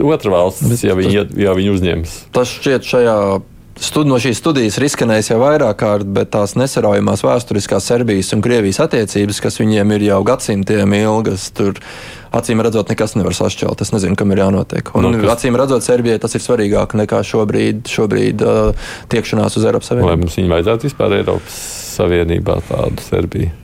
otra 0.00 0.38
valsts, 0.38 0.64
Bet 0.72 0.88
ja 0.88 0.96
viņi, 0.96 1.22
ja 1.44 1.54
viņi 1.60 1.76
uzņems. 1.76 2.18
Tas 2.34 2.56
šķiet 2.56 2.88
šajā 2.94 3.18
Stud, 3.80 4.04
no 4.10 4.18
šīs 4.20 4.36
studijas 4.42 4.76
ir 4.76 4.84
izskanējis 4.90 5.30
jau 5.30 5.38
vairāk 5.40 5.78
kārt, 5.80 6.08
bet 6.12 6.28
tās 6.34 6.52
nesaraujamās 6.58 7.22
vēsturiskās 7.24 7.86
Serbijas 7.88 8.34
un 8.36 8.42
Krievijas 8.44 8.82
attiecības, 8.84 9.40
kas 9.40 9.56
viņiem 9.56 9.94
ir 9.96 10.04
jau 10.10 10.18
gadsimtiem 10.28 10.96
ilgas, 10.98 11.46
tur 11.56 11.80
acīm 12.36 12.60
redzot, 12.60 12.92
nekas 12.92 13.16
nevar 13.16 13.36
sašķelt. 13.38 13.80
Es 13.80 13.94
nezinu, 13.94 14.18
kam 14.20 14.34
ir 14.34 14.42
jānotiek. 14.44 14.92
Un, 14.92 15.08
no, 15.08 15.14
nu, 15.14 15.22
kas... 15.24 15.38
acīm 15.38 15.56
redzot, 15.56 15.86
Serbijai 15.86 16.20
tas 16.20 16.36
ir 16.36 16.44
svarīgāk 16.44 16.92
nekā 17.00 17.22
šobrīd, 17.24 17.88
šobrīd 17.88 18.44
uh, 18.44 18.90
tiekšanās 19.12 19.56
uz 19.56 19.68
Eiropas 19.70 19.88
Savienību. 19.94 20.12
Vai 20.12 20.20
mums 20.26 20.36
viņu 20.36 20.54
vajadzētu 20.58 20.90
vispār 20.90 21.16
Eiropas 21.22 21.60
Savienībā 21.96 22.60
tādu 22.68 23.08
Serbiju? 23.08 23.54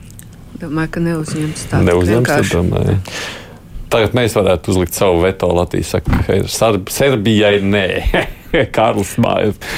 Domāju, 0.57 0.95
ka 0.97 1.09
neuzņems 1.11 1.67
tādu. 1.69 1.91
Neuzņems, 1.91 2.55
domāju. 2.57 2.97
Tagad 3.91 4.15
mēs 4.17 4.35
varētu 4.35 4.73
uzlikt 4.73 4.97
savu 4.97 5.21
veto 5.23 5.47
Latvijas 5.55 5.93
saka, 5.95 6.41
Serbijai 6.91 7.61
nē. 7.63 7.87
Kārlis 8.75 9.13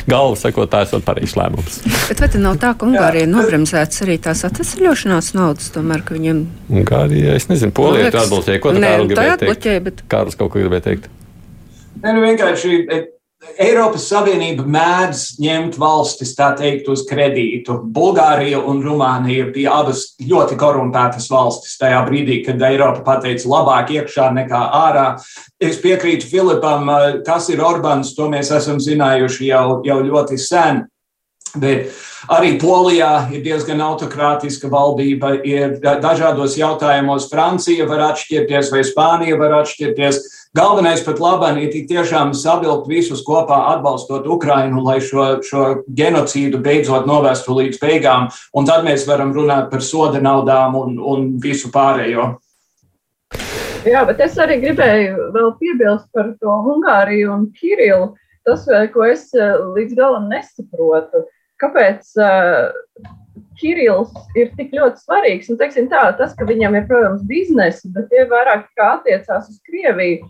galva 0.09 0.37
sekotājs 0.37 0.93
un 0.97 1.03
pareizs 1.05 1.35
lēmums. 1.37 1.79
Bet 2.07 2.21
vai 2.21 2.29
nav 2.41 2.59
tā, 2.61 2.71
ka 2.77 2.87
Ungārija 2.87 3.29
nobremzēts 3.29 4.03
arī 4.05 4.19
tās 4.21 4.45
atvesļošanās 4.47 5.33
naudas, 5.37 5.71
tomēr, 5.75 6.05
ka 6.05 6.15
viņiem. 6.17 6.43
Ungārija, 6.69 7.37
es 7.39 7.49
nezinu, 7.49 7.73
Polija 7.75 8.11
ir 8.11 8.19
atbloķēja. 8.21 8.61
Ko 8.63 8.73
tā 8.77 8.83
Kārlis 8.85 9.13
gribēja 9.13 9.39
teikt? 9.41 10.03
Kārlis 10.11 10.39
kaut 10.39 10.53
ko 10.53 10.61
gribēja 10.61 10.85
teikt. 10.91 11.09
Nē, 11.99 12.13
nu 12.13 12.23
vienkārši 12.23 12.83
Eiropas 13.39 14.03
Savienība 14.11 14.65
mēdz 14.67 15.21
ņemt 15.39 15.77
valstis, 15.79 16.33
tā 16.35 16.49
teikt, 16.59 16.89
uz 16.91 17.05
kredītu. 17.07 17.77
Bulgārija 17.95 18.59
un 18.67 18.81
Rumānija 18.83 19.45
bija 19.55 19.77
abas 19.79 20.01
ļoti 20.19 20.57
korumpētas 20.59 21.29
valstis 21.31 21.77
tajā 21.79 22.01
brīdī, 22.09 22.41
kad 22.43 22.59
Eiropa 22.67 23.05
pateica 23.05 23.47
labāk 23.47 23.93
iekšā 23.95 24.27
nekā 24.35 24.59
ārā. 24.81 25.05
Es 25.55 25.79
piekrītu 25.79 26.27
Filipam, 26.27 26.91
kas 27.23 27.47
ir 27.53 27.63
Orbāns, 27.63 28.11
to 28.17 28.27
mēs 28.27 28.51
esam 28.59 28.83
zinājuši 28.83 29.53
jau, 29.53 29.65
jau 29.87 29.99
ļoti 30.03 30.39
sen. 30.43 30.83
Bet 31.57 31.93
arī 32.29 32.55
Polijā 32.61 33.29
ir 33.33 33.41
diezgan 33.45 33.81
autokrātiska 33.81 34.69
valdība. 34.69 35.37
Ir 35.47 35.79
dažādos 35.81 36.57
jautājumos 36.59 37.29
Francija 37.31 37.87
var 37.89 38.11
atšķirties 38.11 38.69
vai 38.73 38.83
Spānija 38.85 39.39
var 39.39 39.55
atšķirties. 39.63 40.21
Galvenais 40.57 41.03
pat 41.05 41.19
labāk 41.21 41.59
ir 41.61 41.73
tiešām 41.89 42.33
savilkt 42.33 42.87
visus 42.89 43.21
kopā, 43.25 43.59
atbalstot 43.75 44.25
Ukrainu, 44.25 44.81
lai 44.81 44.97
šo, 44.97 45.43
šo 45.45 45.65
genocīdu 45.93 46.57
beidzot 46.65 47.05
novestu 47.05 47.53
līdz 47.59 47.77
beigām, 47.81 48.29
un 48.57 48.65
tad 48.65 48.85
mēs 48.87 49.05
varam 49.05 49.33
runāt 49.35 49.69
par 49.69 49.85
soda 49.85 50.21
naudām 50.21 50.77
un, 50.79 50.97
un 50.97 51.27
visu 51.41 51.69
pārējo. 51.73 52.31
Jā, 53.87 54.01
bet 54.09 54.19
es 54.25 54.33
arī 54.41 54.57
gribēju 54.59 55.29
vēl 55.37 55.53
piebilst 55.61 56.09
par 56.11 56.33
to 56.41 56.55
Ungāriju 56.73 57.29
un 57.31 57.45
Kirilu. 57.55 58.09
Tas, 58.47 58.65
ko 58.91 59.05
es 59.05 59.29
eh, 59.37 59.53
līdz 59.77 59.95
galam 59.95 60.25
nesaprotu, 60.31 61.23
kāpēc 61.61 62.11
uh, 62.19 63.07
Kirillis 63.59 64.11
ir 64.39 64.51
tik 64.55 64.71
ļoti 64.75 65.03
svarīgs. 65.03 65.49
Un, 65.51 65.59
teiksim, 65.59 65.89
tā, 65.91 66.05
tas, 66.19 66.35
ka 66.37 66.47
viņam 66.47 66.77
ir, 66.79 66.85
protams, 66.87 67.25
biznesa, 67.27 67.89
bet 67.95 68.07
tie 68.11 68.25
vairāk 68.29 68.69
kā 68.79 68.93
attiecās 68.99 69.49
uz 69.51 69.57
Krieviju. 69.67 70.27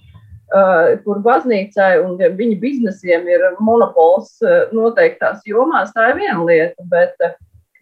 Uh, 0.49 0.95
kur 1.05 1.19
baznīcai 1.21 1.99
un 2.01 2.15
viņa 2.17 2.55
biznesiem 2.57 3.27
ir 3.29 3.43
monopols 3.61 4.31
uh, 4.41 4.63
noteiktās 4.73 5.43
jomās, 5.45 5.91
tā 5.93 6.07
ir 6.09 6.17
viena 6.17 6.41
lieta. 6.41 6.85
Bet 6.89 7.21
uh, 7.21 7.35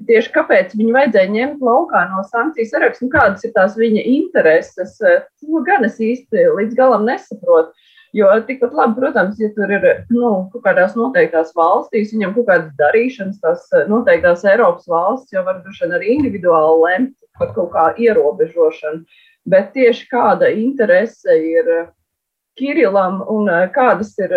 tieši 0.06 0.34
kāpēc 0.36 0.76
viņu 0.76 0.96
vajadzēja 0.98 1.32
ņemt 1.32 1.64
laukā 1.64 2.04
no 2.12 2.26
sankciju 2.28 2.68
saraksta 2.68 3.06
un 3.06 3.14
kādas 3.14 3.46
ir 3.48 3.54
tās 3.56 3.78
viņa 3.80 4.04
intereses, 4.12 4.98
to 5.00 5.64
gan 5.68 5.88
es 5.88 5.96
īsti 6.04 6.50
līdz 6.60 6.76
galam 6.78 7.08
nesaprotu. 7.08 7.72
Jo 8.16 8.30
tikpat 8.48 8.74
labi, 8.74 8.96
protams, 9.02 9.40
ja 9.42 9.50
tur 9.56 9.72
ir 9.74 9.86
nu, 10.14 10.30
kaut 10.54 10.64
kādās 10.64 10.96
noteiktās 10.96 11.52
valstīs, 11.58 12.14
viņam 12.16 12.36
kaut 12.38 12.48
kādas 12.48 12.70
darīšanas, 12.80 13.42
tās 13.44 13.68
noteiktās 13.92 14.46
Eiropas 14.48 14.88
valsts 14.88 15.36
jau 15.36 15.44
var 15.48 15.60
droši 15.64 15.86
vien 15.86 15.98
arī 15.98 16.14
individuāli 16.16 16.84
lemt 16.86 17.16
par 17.40 17.52
kaut 17.58 17.74
kā 17.76 17.90
ierobežošanu. 18.00 19.04
Bet 19.48 19.74
tieši 19.76 20.08
kāda 20.12 20.50
interese 20.52 21.36
ir 21.36 21.70
Kirilam 22.58 23.20
un 23.30 23.50
kādas 23.76 24.14
ir 24.22 24.34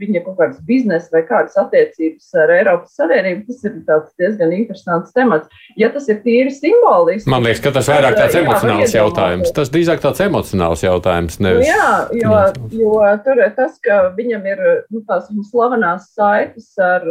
viņa 0.00 0.22
kaut 0.24 0.38
kādas 0.38 0.60
biznesa 0.66 1.12
vai 1.12 1.22
kādas 1.28 1.56
attiecības 1.60 2.30
ar 2.42 2.52
Eiropas 2.56 2.96
Savienību, 2.98 3.44
tas 3.48 3.66
ir 3.68 3.76
diezgan 4.20 4.54
interesants 4.56 5.12
temats. 5.16 5.64
Ja 5.80 5.90
tas 5.92 6.08
ir 6.12 6.22
tīri 6.24 6.52
simboliski. 6.54 7.30
Man 7.30 7.44
liekas, 7.46 7.62
ka 7.64 7.74
tas 7.76 7.90
vairāk 7.92 8.16
tāds 8.18 8.38
jā, 8.38 8.44
emocionāls 8.44 8.96
jautājums. 8.96 9.52
Tas 9.56 9.72
drīzāk 9.72 10.02
tāds 10.04 10.24
emocionāls 10.24 10.84
jautājums. 10.86 11.38
Nevis... 11.44 11.66
Nu, 11.66 11.72
jā, 11.72 11.90
jo, 12.22 12.38
jo 12.78 12.94
tur 13.26 13.42
ir 13.44 13.52
tas, 13.58 13.76
ka 13.84 14.00
viņam 14.16 14.48
ir 14.54 14.64
nu, 14.88 15.02
tās 15.08 15.28
slavenās 15.50 16.08
saites 16.16 16.72
ar 16.80 17.04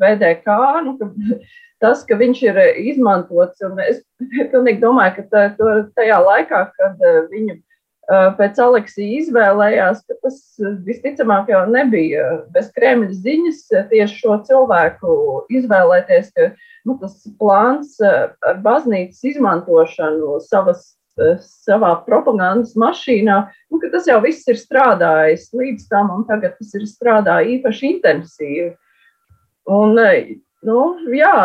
VDK. 0.00 0.58
Nu, 0.86 0.96
ka, 1.00 1.10
tas, 1.84 2.02
ka 2.08 2.18
viņš 2.18 2.42
ir 2.48 2.60
izmantots, 2.92 3.62
un 3.66 3.78
es 3.84 4.02
pilnīgi 4.52 4.82
domāju, 4.82 5.20
ka 5.20 5.28
tā, 5.30 5.70
tajā 5.98 6.20
laikā, 6.24 6.66
kad 6.76 7.08
viņu 7.32 7.60
pēc 8.06 8.58
Aleksija 8.62 9.20
izvēlējās, 9.20 10.04
ka 10.06 10.16
tas 10.22 10.38
visticamāk 10.86 11.50
jau 11.50 11.64
nebija 11.70 12.26
bez 12.54 12.68
Kremļa 12.76 13.16
ziņas 13.24 13.62
tieši 13.90 14.20
šo 14.20 14.36
cilvēku 14.46 15.16
izvēlēties, 15.58 16.30
ka 16.36 16.52
nu, 16.86 16.96
tas 17.00 17.18
plāns 17.40 17.96
ar 18.06 18.62
baznīcas 18.62 19.24
izmantošanu 19.32 20.38
savas, 20.46 20.92
savā 21.42 21.94
propagandas 22.06 22.76
mašīnā, 22.78 23.36
nu, 23.72 23.80
ka 23.82 23.90
tas 23.94 24.06
jau 24.06 24.20
viss 24.22 24.46
ir 24.52 24.58
strādājis 24.60 25.48
līdz 25.56 25.86
tam, 25.90 26.12
un 26.14 26.26
tagad 26.28 26.58
tas 26.60 26.74
ir 26.76 26.84
strādājis 26.86 27.56
īpaši 27.56 27.88
intensīvi. 27.94 28.68
Un, 29.66 29.98
nu, 30.62 30.82
jā, 31.16 31.38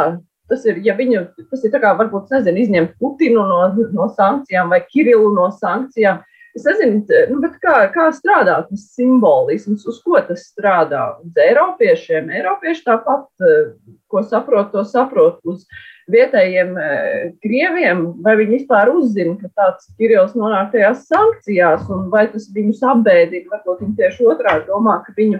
tas 0.51 0.65
ir, 0.67 0.81
ja 0.85 0.93
viņu, 0.97 1.23
tas 1.49 1.63
ir 1.65 1.73
kā 1.81 1.95
varbūt, 1.97 2.29
nezinu, 2.35 2.61
izņemt 2.65 2.99
Putinu 3.01 3.47
no, 3.47 3.63
no 3.95 4.11
sankcijām 4.13 4.69
vai 4.69 4.83
Kirilu 4.85 5.31
no 5.33 5.47
sankcijām, 5.55 6.21
Es 6.51 6.65
nezinu, 6.67 7.05
nu, 7.31 7.39
kā, 7.63 7.75
kā 7.93 8.09
strādā 8.11 8.57
tas 8.67 8.83
simbolisms, 8.91 9.85
uz 9.87 10.01
ko 10.03 10.19
tas 10.27 10.43
strādā. 10.49 11.03
Uz 11.23 11.37
Eiropiešiem, 11.39 12.27
Eiropieši 12.27 12.83
tāpat, 12.89 13.29
eh, 13.47 13.69
ko 14.11 14.23
saprot, 14.27 14.73
to 14.73 14.83
saprot. 14.87 15.39
Uz 15.47 15.63
vietējiem 16.11 16.73
eh, 16.75 17.29
krieviem, 17.43 18.03
vai 18.25 18.35
viņi 18.41 18.57
vispār 18.57 18.91
uzzina, 18.91 19.37
ka 19.39 19.47
tāds 19.61 19.87
Kirillis 19.95 20.35
nonāk 20.35 20.73
tajās 20.73 21.05
sankcijās, 21.07 21.87
un 21.93 22.09
vai 22.11 22.25
tas 22.33 22.49
viņus 22.51 22.83
apbēdina, 22.95 23.47
varbūt 23.53 23.85
viņi 23.85 23.97
tieši 24.01 24.27
otrādi 24.33 24.67
domā, 24.67 24.97
ka 25.05 25.15
viņu 25.15 25.39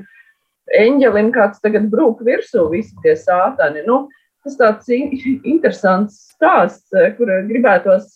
eņģelim 0.80 1.34
kāds 1.36 1.60
tagad 1.60 1.92
brūk 1.92 2.24
virsū 2.24 2.70
visi 2.72 2.96
tie 3.04 3.18
sātani. 3.20 3.84
Nu, 3.84 4.06
tas 4.48 4.56
tāds 4.56 4.88
interesants 4.96 6.24
stāsts, 6.32 6.88
eh, 6.96 7.12
kur 7.20 7.36
gribētos 7.52 8.16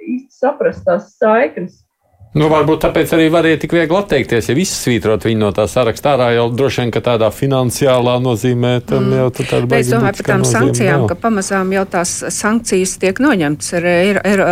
īsti 0.00 0.40
saprast 0.40 0.88
tās 0.88 1.12
saiknes 1.20 1.82
Nu, 2.30 2.46
varbūt 2.46 2.84
tāpēc 2.84 3.10
arī 3.16 3.24
varēja 3.34 3.58
tik 3.64 3.72
viegli 3.74 3.96
atteikties, 3.98 4.48
ja 4.52 4.54
viss 4.54 4.84
svītrot 4.84 5.24
viņu 5.26 5.40
no 5.40 5.48
tā 5.50 5.64
sarakstā 5.66 6.12
jau 6.30 6.44
droši 6.54 6.84
vien, 6.84 6.90
ka 6.94 7.00
tādā 7.02 7.26
finansiālā 7.34 8.12
nozīmē 8.22 8.76
tam 8.86 9.08
mm. 9.08 9.16
jau 9.18 9.24
tāda 9.34 9.66
baigta. 9.66 9.80
Es 9.80 9.88
domāju 9.90 10.18
par 10.20 10.28
tām 10.28 10.44
sankcijām, 10.46 11.00
nav. 11.02 11.08
ka 11.10 11.16
pamazām 11.18 11.72
jau 11.74 11.82
tās 11.90 12.12
sankcijas 12.36 12.92
tiek 13.02 13.18
noņemtas 13.18 13.72
ar, 13.80 13.88
ar, 13.90 14.20
ar, 14.30 14.42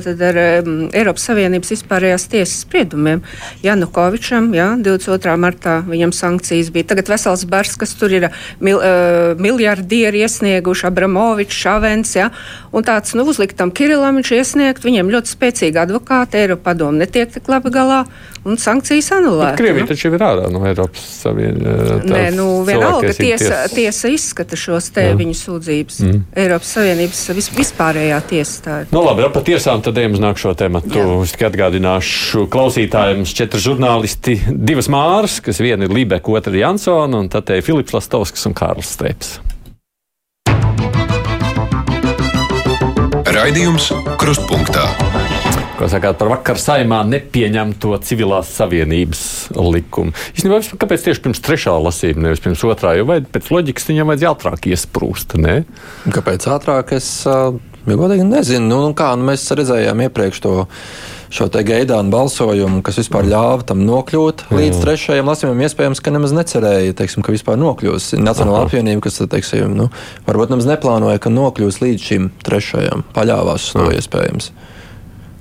ar, 0.00 0.08
ar 0.30 0.40
Eiropas 0.98 1.28
Savienības 1.30 1.70
vispārējās 1.76 2.24
tiesas 2.32 2.64
spriedumiem. 2.64 3.22
Janukovičam, 3.62 4.50
jā, 4.58 4.72
22. 4.82 5.36
martā 5.38 5.76
viņam 5.86 6.16
sankcijas 6.18 6.72
bija. 6.74 6.88
Tagad 6.90 7.14
vesels 7.14 7.46
bars, 7.46 7.78
kas 7.78 7.94
tur 8.02 8.18
ir 8.18 8.28
mil, 8.58 8.82
uh, 8.82 9.38
miljardieri 9.38 10.24
iesnieguši, 10.26 10.88
Abramovičs, 10.90 11.62
Šavens, 11.62 12.16
jā, 12.18 12.32
un 12.74 12.90
tāds, 12.90 13.14
nu, 13.14 13.22
uzliktam 13.30 13.70
Kirilam 13.70 14.18
viņš 14.18 14.34
iesniegt, 14.40 14.90
viņiem 14.90 15.14
ļoti 15.14 15.36
spēcīga 15.38 15.86
advokāta, 15.86 16.42
Eiropa 16.42 16.72
padomu 16.72 16.98
netiek 16.98 17.27
tiek 17.28 17.42
tik 17.42 17.48
labi 17.52 17.70
galā 17.72 18.02
un 18.48 18.58
sankcijas 18.60 19.10
anulētas. 19.18 19.58
Krievija 19.60 19.84
nu? 19.84 19.90
taču 19.90 20.10
ir 20.10 20.24
ārā 20.24 20.48
no 20.52 20.62
Eiropas 20.68 21.04
Savienības. 21.22 22.06
Nē, 22.08 22.22
nu 22.36 22.46
vienalga 22.66 23.12
tiesa, 23.16 23.66
tiesa 23.72 24.10
izskata 24.12 24.58
šos 24.58 24.90
te 24.94 25.08
Jā. 25.10 25.16
viņu 25.18 25.36
sūdzības. 25.38 26.00
Mm. 26.06 26.22
Eiropas 26.44 26.72
Savienības 26.78 27.22
vis, 27.36 27.50
vispārējā 27.58 28.20
tiesa 28.30 28.64
tā 28.64 28.78
ir. 28.84 28.92
Nu 28.94 29.02
labi, 29.04 29.26
par 29.34 29.44
tiesām 29.46 29.82
tad 29.84 29.98
ejam 30.00 30.16
uz 30.16 30.24
nākšo 30.24 30.54
tematu. 30.58 31.04
Es 31.26 31.34
tikai 31.36 31.50
atgādināšu 31.52 32.46
klausītājiem 32.52 33.26
četri 33.28 33.62
žurnālisti, 33.68 34.38
divas 34.48 34.90
māras, 34.92 35.38
kas 35.44 35.60
viena 35.62 35.88
ir 35.88 35.94
Libeka, 35.94 36.32
otra 36.32 36.54
ir 36.54 36.62
Jansona, 36.64 37.24
un 37.24 37.30
tad 37.32 37.50
te 37.50 37.60
ir 37.60 37.66
Filips 37.66 37.96
Lastovskis 37.96 38.48
un 38.48 38.56
Kārls 38.58 38.96
Streips. 38.96 39.38
Raidījums 43.28 43.92
Krustpunktā. 44.18 44.88
Sakāt 45.86 46.18
par 46.18 46.32
vakar 46.32 46.58
saimā 46.58 47.04
nepieņemto 47.06 47.94
civilās 48.02 48.50
savienības 48.56 49.22
likumu? 49.54 50.14
Īstenībā, 50.34 50.58
kāpēc 50.80 51.06
tieši 51.06 51.22
pirms 51.24 51.42
trešā 51.44 51.76
lasījuma, 51.78 52.26
nevis 52.26 52.42
pirms 52.42 52.64
otrā? 52.66 52.96
Jo 52.98 53.06
vai 53.08 53.20
pēc 53.22 53.52
loģikas 53.54 53.86
viņam 53.92 54.10
vajadzēja 54.10 54.32
ātrāk 54.34 54.66
iesprūst, 54.72 55.36
ne? 55.38 55.60
Kāpēc 56.10 56.48
ātrāk? 56.50 56.96
Es 56.98 57.12
uh, 57.30 57.54
godīgi 57.86 58.26
nezinu. 58.26 58.66
Nu, 58.66 58.80
nu, 58.88 58.96
kā 58.98 59.12
nu, 59.16 59.28
mēs 59.30 59.46
redzējām 59.54 60.02
iepriekš 60.08 60.42
to 60.44 60.54
šo 61.32 61.48
te 61.52 61.60
gaidānu 61.66 62.10
balsojumu, 62.12 62.80
kas 62.84 62.98
vispār 63.02 63.28
ļāva 63.28 63.66
tam 63.68 63.82
nokļūt 63.84 64.46
līdz 64.54 64.80
trešajam 64.82 65.28
lasījumam. 65.28 65.60
Iespējams, 65.66 66.00
ka 66.00 66.12
nemaz 66.14 66.32
necerēja, 66.36 66.96
teiksim, 66.98 67.24
ka 67.24 67.34
vispār 67.34 67.60
nokļūs 67.60 68.14
Nacionāla 68.18 68.64
apvienība, 68.64 69.04
kas, 69.04 69.20
teiksim, 69.28 69.76
nu, 69.76 69.90
varbūt 70.28 70.54
nemaz 70.54 70.68
neplānoja, 70.70 71.20
ka 71.20 71.32
nokļūs 71.32 71.82
līdz 71.84 72.08
šim 72.10 72.32
trešajam. 72.48 73.04
Paļāvās 73.16 73.68
uz 73.68 73.76
to 73.76 73.90
iespējams. 73.98 74.50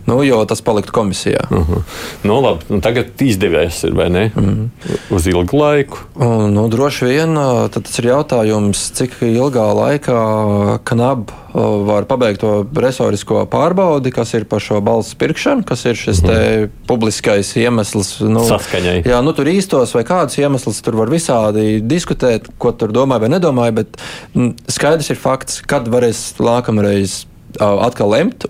Nu, 0.08 0.22
jo 0.24 0.40
tas 0.48 0.62
paliktu 0.64 0.92
komisijā. 0.96 1.48
Uh 1.52 1.58
-huh. 1.58 1.82
nu, 2.24 2.40
labi, 2.42 2.64
nu, 2.70 2.80
tagad 2.82 3.22
izdevējs 3.22 3.84
ir 3.88 3.94
vai 3.94 4.10
ne? 4.10 4.32
Uh 4.36 4.44
mhm. 4.44 4.70
-huh. 4.88 5.16
Uz 5.16 5.28
ilgu 5.28 5.58
laiku. 5.58 5.98
Un, 6.16 6.54
nu, 6.54 6.68
droši 6.68 7.06
vien 7.06 7.36
tas 7.72 8.00
ir 8.00 8.06
jautājums, 8.06 8.92
cik 8.94 9.12
ilgā 9.22 9.68
laikā 9.76 10.80
KNAB 10.84 11.32
var 11.86 12.06
pabeigt 12.06 12.40
to 12.40 12.66
resorisko 12.76 13.46
pārbaudi, 13.46 14.12
kas 14.12 14.34
ir 14.34 14.46
par 14.46 14.60
šo 14.60 14.82
balsu 14.82 15.16
pirkšanu, 15.16 15.64
kas 15.64 15.86
ir 15.86 15.96
šis 15.96 16.24
uh 16.24 16.30
mhm. 16.30 16.34
-huh. 16.34 16.70
publiskais 16.88 17.56
iemesls. 17.56 18.20
Nu, 18.20 18.40
Saskaņai. 18.40 19.04
Jā, 19.06 19.22
nu, 19.22 19.34
tur 19.34 19.46
īstos 19.46 19.94
vai 19.94 20.04
kādus 20.04 20.38
iemeslus 20.38 20.82
tur 20.82 20.96
var 20.96 21.10
visādi 21.10 21.82
diskutēt, 21.82 22.48
ko 22.58 22.72
tur 22.72 22.92
domāju 22.92 23.20
vai 23.20 23.30
nedomāju, 23.30 23.72
bet 23.72 23.88
skaidrs 24.68 25.10
ir 25.10 25.16
fakts, 25.16 25.62
kad 25.66 25.88
varēs 25.88 26.34
nākamreiz 26.40 27.26
atkal 27.60 28.12
lemt. 28.14 28.48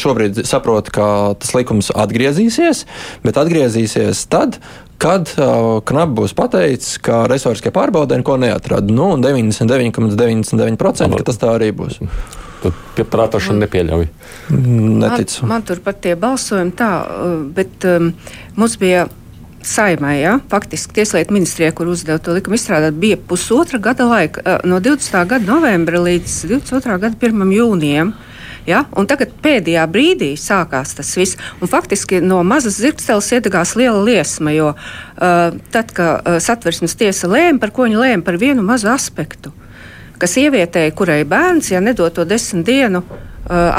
Šobrīd 0.00 0.44
saprotu, 0.48 0.94
ka 0.94 1.06
tas 1.40 1.54
likums 1.56 1.90
atgriezīsies, 1.94 2.84
bet 3.24 3.40
atgriezīsies 3.40 4.24
tad, 4.32 4.58
kad 5.02 5.28
uh, 5.36 5.80
Knaps 5.84 6.16
būs 6.16 6.36
pateicis, 6.38 6.96
ka 7.04 7.24
resursie 7.30 7.72
pārbaudē 7.74 8.20
neko 8.20 8.38
neatrada. 8.40 8.94
Nu, 8.94 9.14
99,99% 9.20 10.54
,99 10.54 11.18
ka 11.18 11.26
tas 11.28 11.40
tā 11.40 11.52
arī 11.58 11.72
būs. 11.76 12.00
Tad 12.64 13.02
prātošana 13.12 13.66
nepieļauj. 13.66 14.06
Neticu. 14.54 15.44
Man, 15.44 15.50
man 15.50 15.66
tur 15.68 15.82
pat 15.84 16.00
tie 16.04 16.14
balsojumi 16.16 16.72
tā, 16.78 16.92
bet 17.56 17.84
um, 17.90 18.14
mums 18.56 18.78
bija. 18.80 19.08
Saimai, 19.66 20.20
ja? 20.20 20.38
faktiski 20.48 20.94
Tieslietu 20.94 21.32
ministrijai, 21.32 21.72
kur 21.72 21.88
uzdeva 21.88 22.18
to 22.22 22.34
likumu 22.36 22.58
izstrādāt, 22.58 22.96
bija 23.00 23.16
pusotra 23.16 23.78
gada 23.82 24.06
laika, 24.08 24.58
no 24.64 24.80
20. 24.80 25.16
gada 25.30 25.46
novembra 25.48 26.00
līdz 26.04 26.36
22. 26.50 26.98
gada 27.00 27.16
1. 27.16 27.52
jūnijam. 27.56 28.12
Ja? 28.68 28.84
Un 28.96 29.08
tagad 29.08 29.32
pēdējā 29.44 29.84
brīdī 29.92 30.30
sākās 30.40 30.94
tas 30.96 31.10
viss. 31.16 31.40
Un 31.60 31.70
faktiski 31.72 32.20
no 32.24 32.42
mazas 32.44 32.78
zirgsteles 32.80 33.30
iedegās 33.36 33.74
liela 33.76 34.00
liesma, 34.04 34.54
jo 34.56 34.70
uh, 34.74 35.58
tad, 35.72 35.92
kad 35.96 36.20
uh, 36.24 36.38
satversmes 36.40 36.96
tiesa 37.00 37.28
lēma, 37.30 37.60
par 37.60 37.74
ko 37.74 37.88
viņa 37.88 38.00
lēma, 38.00 38.24
par 38.24 38.40
vienu 38.40 38.64
mazu 38.64 38.92
aspektu, 38.92 39.52
ka 40.20 40.28
sievietei, 40.30 40.90
kurai 40.96 41.22
bērns, 41.28 41.72
ja 41.74 41.82
nedod 41.84 42.14
to 42.16 42.24
desmit 42.28 42.64
dienu 42.68 43.04
uh, 43.04 43.18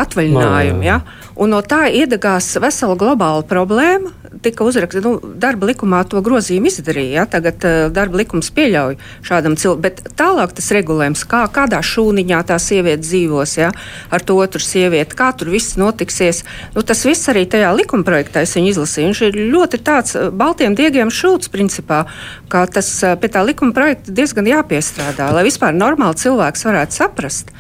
atvaļinājumu, 0.02 0.86
ja? 0.86 1.02
un 1.36 1.54
no 1.54 1.62
tā 1.66 1.86
iedegās 1.90 2.54
vesela 2.62 2.98
globāla 3.00 3.46
problēma 3.50 4.25
tika 4.44 4.66
uzrakstīts, 4.68 5.06
nu, 5.06 5.34
darba 5.40 5.70
likumā 5.70 6.02
to 6.10 6.22
grozījumu 6.26 6.70
izdarīja. 6.72 7.22
Ja? 7.22 7.26
Tagad 7.30 7.66
uh, 7.68 7.76
darba 7.94 8.22
likums 8.22 8.52
pieļauj 8.56 8.98
šādam 9.26 9.58
cilvēkam, 9.60 9.84
bet 9.86 10.02
tālāk 10.20 10.56
tas 10.58 10.72
regulējums, 10.76 11.26
kā, 11.30 11.46
kādā 11.54 11.82
šūniņā 11.86 12.42
tā 12.50 12.60
sieviete 12.62 13.04
dzīvos, 13.06 13.56
ja? 13.60 13.72
ar 14.10 14.26
to 14.26 14.38
otru 14.42 14.64
sievieti, 14.64 15.18
kā 15.18 15.32
tur 15.38 15.54
viss 15.54 15.78
notiksies. 15.80 16.44
Nu, 16.76 16.84
tas 16.86 17.06
viss 17.08 17.32
arī 17.32 17.46
tajā 17.50 17.72
likuma 17.78 18.08
projektā 18.08 18.46
es 18.46 18.56
viņu 18.58 18.74
izlasīju. 18.74 19.12
Viņš 19.12 19.24
ir 19.30 19.40
ļoti 19.54 19.82
tāds 19.86 20.20
baltiem 20.36 20.76
diegiem 20.78 21.14
šūts, 21.14 21.52
principā, 21.54 22.06
kā 22.52 22.66
tas 22.72 22.92
pie 23.22 23.32
tā 23.32 23.46
likuma 23.46 23.76
projekta 23.76 24.14
diezgan 24.16 24.50
jāpiestrādā, 24.50 25.32
lai 25.36 25.46
vispār 25.48 25.76
normāli 25.76 26.22
cilvēks 26.26 26.68
varētu 26.68 27.04
saprast. 27.04 27.52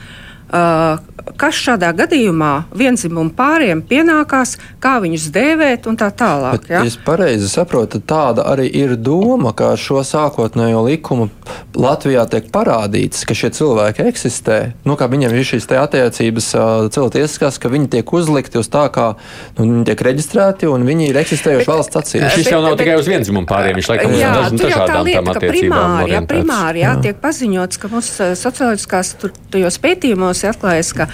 Uh, 0.45 1.15
kas 1.39 1.57
šādā 1.57 1.89
gadījumā 1.95 2.51
vienzimumu 2.75 3.33
pāriem 3.35 3.81
pienākās, 3.85 4.55
kā 4.83 4.97
viņus 5.03 5.27
dēvēt 5.33 5.87
un 5.89 5.97
tā 5.99 6.11
tālāk. 6.15 6.59
Bet, 6.59 6.69
ja? 6.71 6.83
Es 6.85 6.97
pareizi 7.01 7.49
saprotu, 7.49 7.99
tāda 8.05 8.45
arī 8.51 8.67
ir 8.69 8.95
doma, 8.99 9.55
ka 9.57 9.73
šo 9.79 10.03
sākotnējo 10.05 10.83
likumu 10.85 11.29
Latvijā 11.75 12.25
tiek 12.29 12.49
parādīts, 12.53 13.25
ka 13.27 13.37
šie 13.37 13.51
cilvēki 13.55 14.05
eksistē, 14.09 14.59
nu, 14.87 14.95
viņiem 14.95 15.33
ir 15.35 15.47
šīs 15.47 15.67
attiecības 15.75 16.51
cilvēciskās, 16.95 17.59
ka 17.61 17.71
viņi 17.73 17.91
tiek 17.97 18.13
uzlikti 18.15 18.61
uz 18.61 18.69
tā, 18.71 18.85
kā 18.93 19.07
nu, 19.57 19.65
viņi 19.65 19.85
tiek 19.89 20.05
reģistrēti 20.09 20.69
un 20.71 20.85
viņi 20.87 21.09
ir 21.09 21.19
eksistējuši 21.23 21.65
bet, 21.65 21.71
valsts 21.71 22.01
acīs. 22.01 22.27
Šis 22.35 22.51
jau 22.53 22.61
nav 22.63 22.75
bet, 22.75 22.85
tikai 22.85 22.99
uz 23.01 23.09
vienzimumu 23.09 23.49
pāriem, 23.49 23.79
viņš 23.79 23.91
laikam 23.91 24.15
jā, 24.15 24.31
uz 24.45 24.55
dažādām 24.61 25.09
tām 25.09 25.31
attiecībām. 25.33 25.55
Primāri, 25.55 26.13
jā, 26.15 26.21
primāri 26.29 26.83
jā, 26.83 26.91
jā. 26.93 27.03
tiek 27.07 27.21
paziņots, 27.23 27.81
ka 27.81 27.91
mūsu 27.91 28.29
socioloģiskās 28.39 29.13
tur, 29.21 29.33
pētījumos 29.83 30.34
ir 30.43 30.51
atklājies, 30.51 30.91
ka 30.97 31.07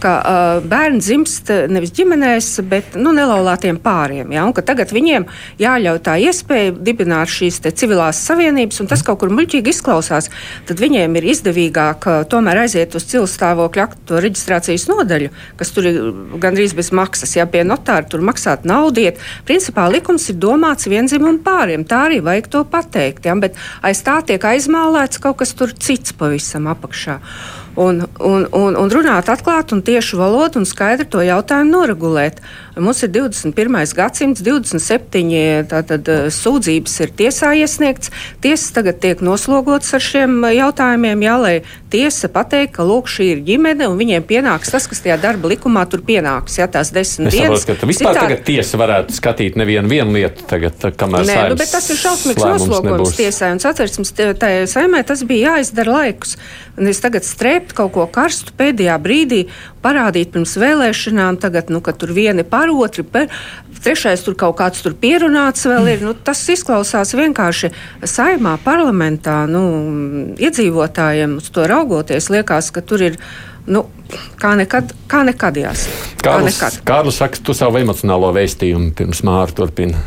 ka 0.00 0.12
uh, 0.18 0.66
bērni 0.66 1.00
dzimst 1.00 1.50
nevis 1.70 1.92
ģimenēs, 1.96 2.48
bet 2.68 2.96
nu, 2.98 3.12
nelaulātiem 3.16 3.78
pāriem. 3.82 4.32
Ja? 4.34 4.46
Tagad 4.66 4.92
viņiem 4.94 5.26
jāļauj 5.60 6.00
tā 6.06 6.16
iespēja 6.22 6.74
dibināt 6.74 7.30
šīs 7.32 7.60
civilās 7.76 8.20
savienības, 8.26 8.80
un 8.82 8.90
tas 8.90 9.04
kaut 9.06 9.20
kur 9.22 9.32
muļķīgi 9.34 9.72
izklausās. 9.72 10.30
Tad 10.68 10.82
viņiem 10.82 11.18
ir 11.18 11.28
izdevīgāk 11.32 12.08
uh, 12.10 12.22
tomēr 12.30 12.64
aiziet 12.64 12.96
uz 12.98 13.06
cilvēku 13.10 13.32
stāvokļa 13.32 13.86
aktu 13.86 14.22
reģistrācijas 14.24 14.86
nodaļu, 14.90 15.32
kas 15.60 15.72
tur 15.74 15.90
ir 15.90 16.00
gandrīz 16.42 16.76
bez 16.76 16.92
maksas. 16.96 17.36
Ja 17.38 17.46
pie 17.50 17.64
notāra 17.66 18.06
tur 18.10 18.24
maksāt 18.26 18.66
naudiet, 18.68 19.20
principā 19.48 19.88
likums 19.92 20.28
ir 20.32 20.40
domāts 20.42 20.88
vienzimumu 20.90 21.42
pāriem. 21.46 21.86
Tā 21.88 22.06
arī 22.08 22.22
vajag 22.24 22.50
to 22.52 22.64
pateikt. 22.70 23.28
Ja? 23.28 23.36
Bet 23.40 23.58
aiz 23.86 24.02
tā 24.06 24.18
tiek 24.26 24.42
aizmālēts 24.42 25.22
kaut 25.22 25.40
kas 25.42 25.54
cits 25.56 26.16
pavisam 26.16 26.68
apakšā 26.70 27.20
un, 27.76 28.02
un, 28.18 28.46
un, 28.52 28.76
un 28.80 28.92
runāt 28.92 29.28
atklāti 29.32 29.76
un 29.76 29.82
tiešu 29.84 30.18
valodu 30.20 30.60
un 30.60 30.68
skaidri 30.68 31.08
to 31.12 31.22
jautājumu 31.24 31.72
noregulēt. 31.72 32.40
Mums 32.76 32.98
ir 33.02 33.08
21. 33.08 33.94
gadsimts, 33.96 34.42
27 34.44 35.64
tātad, 35.70 36.08
eh, 36.12 36.26
sūdzības 36.28 36.96
ir 37.00 37.12
tiesā 37.16 37.54
iesniegts. 37.56 38.10
Tiesas 38.44 38.74
tagad 38.76 38.98
tiek 39.00 39.22
noslogotas 39.24 39.94
ar 39.96 40.02
šiem 40.04 40.44
jautājumiem, 40.44 41.22
jā, 41.24 41.36
lai 41.40 41.54
tiesa 41.88 42.28
pateikt, 42.28 42.74
ka 42.76 42.84
lūk, 42.84 43.08
šī 43.08 43.30
ir 43.32 43.40
ģimene 43.46 43.88
un 43.88 43.96
viņiem 43.96 44.26
pienāks 44.28 44.74
tas, 44.74 44.84
kas 44.90 45.00
tajā 45.00 45.16
darba 45.22 45.48
likumā 45.48 45.86
tur 45.88 46.02
pienāks. 46.04 46.58
Jā, 46.60 46.68
tās 46.68 46.92
desmit 46.92 47.32
es 47.32 47.38
dienas. 47.38 47.64
Saprotu, 47.64 47.88
vispār 47.88 48.12
tā... 48.12 48.26
tagad 48.26 48.44
tiesa 48.44 48.76
varētu 48.82 49.16
skatīt 49.16 49.56
nevienu 49.56 50.12
lietu, 50.12 50.44
tagad, 50.44 50.76
kamēr 51.00 51.24
Nē, 51.24 51.38
nu, 51.54 51.56
bet 51.56 51.72
tas 51.72 51.88
ir 51.88 51.96
šausmīgs 52.02 52.44
noslogojums 52.44 53.16
tiesai 53.16 53.54
un 53.56 53.62
satversmes 53.64 54.12
saimē 54.68 55.00
tas 55.08 55.24
bija 55.24 55.56
jāizdara 55.56 55.96
laikus. 55.96 56.36
Un 56.76 56.92
es 56.92 57.00
tagad 57.00 57.24
strēptu 57.24 57.72
kaut 57.78 57.94
ko 57.94 58.04
karstu 58.12 58.52
pēdējā 58.58 58.98
brīdī, 59.00 59.46
parādīt 59.86 60.34
pirms 60.34 60.58
vēlēšanām, 60.58 61.38
tagad, 61.42 61.70
nu, 61.70 61.80
ka 61.84 61.94
tur 61.94 62.10
vieni 62.16 62.42
par 62.46 62.74
otru. 62.74 63.06
Per, 63.06 63.30
trešais 63.86 64.24
tur 64.26 64.36
kaut 64.38 64.58
kāds 64.58 64.82
tur 64.82 64.96
pierunāts 64.98 65.66
vēl 65.68 65.92
ir. 65.94 66.04
Nu, 66.06 66.14
tas 66.14 66.42
izklausās 66.52 67.14
vienkārši 67.16 67.70
saimā, 68.02 68.56
parlamentā. 68.64 69.44
Nu, 69.50 69.62
iedzīvotājiem 70.42 71.38
uz 71.40 71.52
to 71.54 71.66
raugoties, 71.70 72.30
liekas, 72.34 72.72
ka 72.74 72.82
tur 72.82 73.06
ir 73.10 73.20
nu, 73.70 73.84
kā 74.42 74.54
nekad, 74.58 74.92
kā 75.10 75.22
nekad 75.26 75.58
jāsaka. 75.62 76.12
Kārlis, 76.26 76.60
Kārlis 76.86 77.22
saka, 77.22 77.42
tu 77.42 77.54
savu 77.56 77.80
emocionālo 77.82 78.32
vēstījumu 78.36 78.92
pirms 78.98 79.22
māra 79.26 79.54
turpina. 79.54 80.02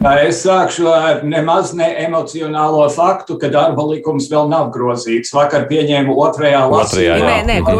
Es 0.00 0.38
sākšu 0.46 0.86
ar 0.88 1.18
nemaz 1.28 1.74
ne 1.76 1.84
emocionālo 2.06 2.86
faktu, 2.88 3.34
ka 3.36 3.50
darba 3.52 3.84
likums 3.84 4.30
vēl 4.32 4.46
nav 4.48 4.70
grozīts. 4.72 5.28
Vakar 5.36 5.66
pieņēmu 5.68 6.14
otrajā 6.24 6.62
lasījumā. 6.72 7.34
Nē, 7.44 7.58
nē. 7.60 7.74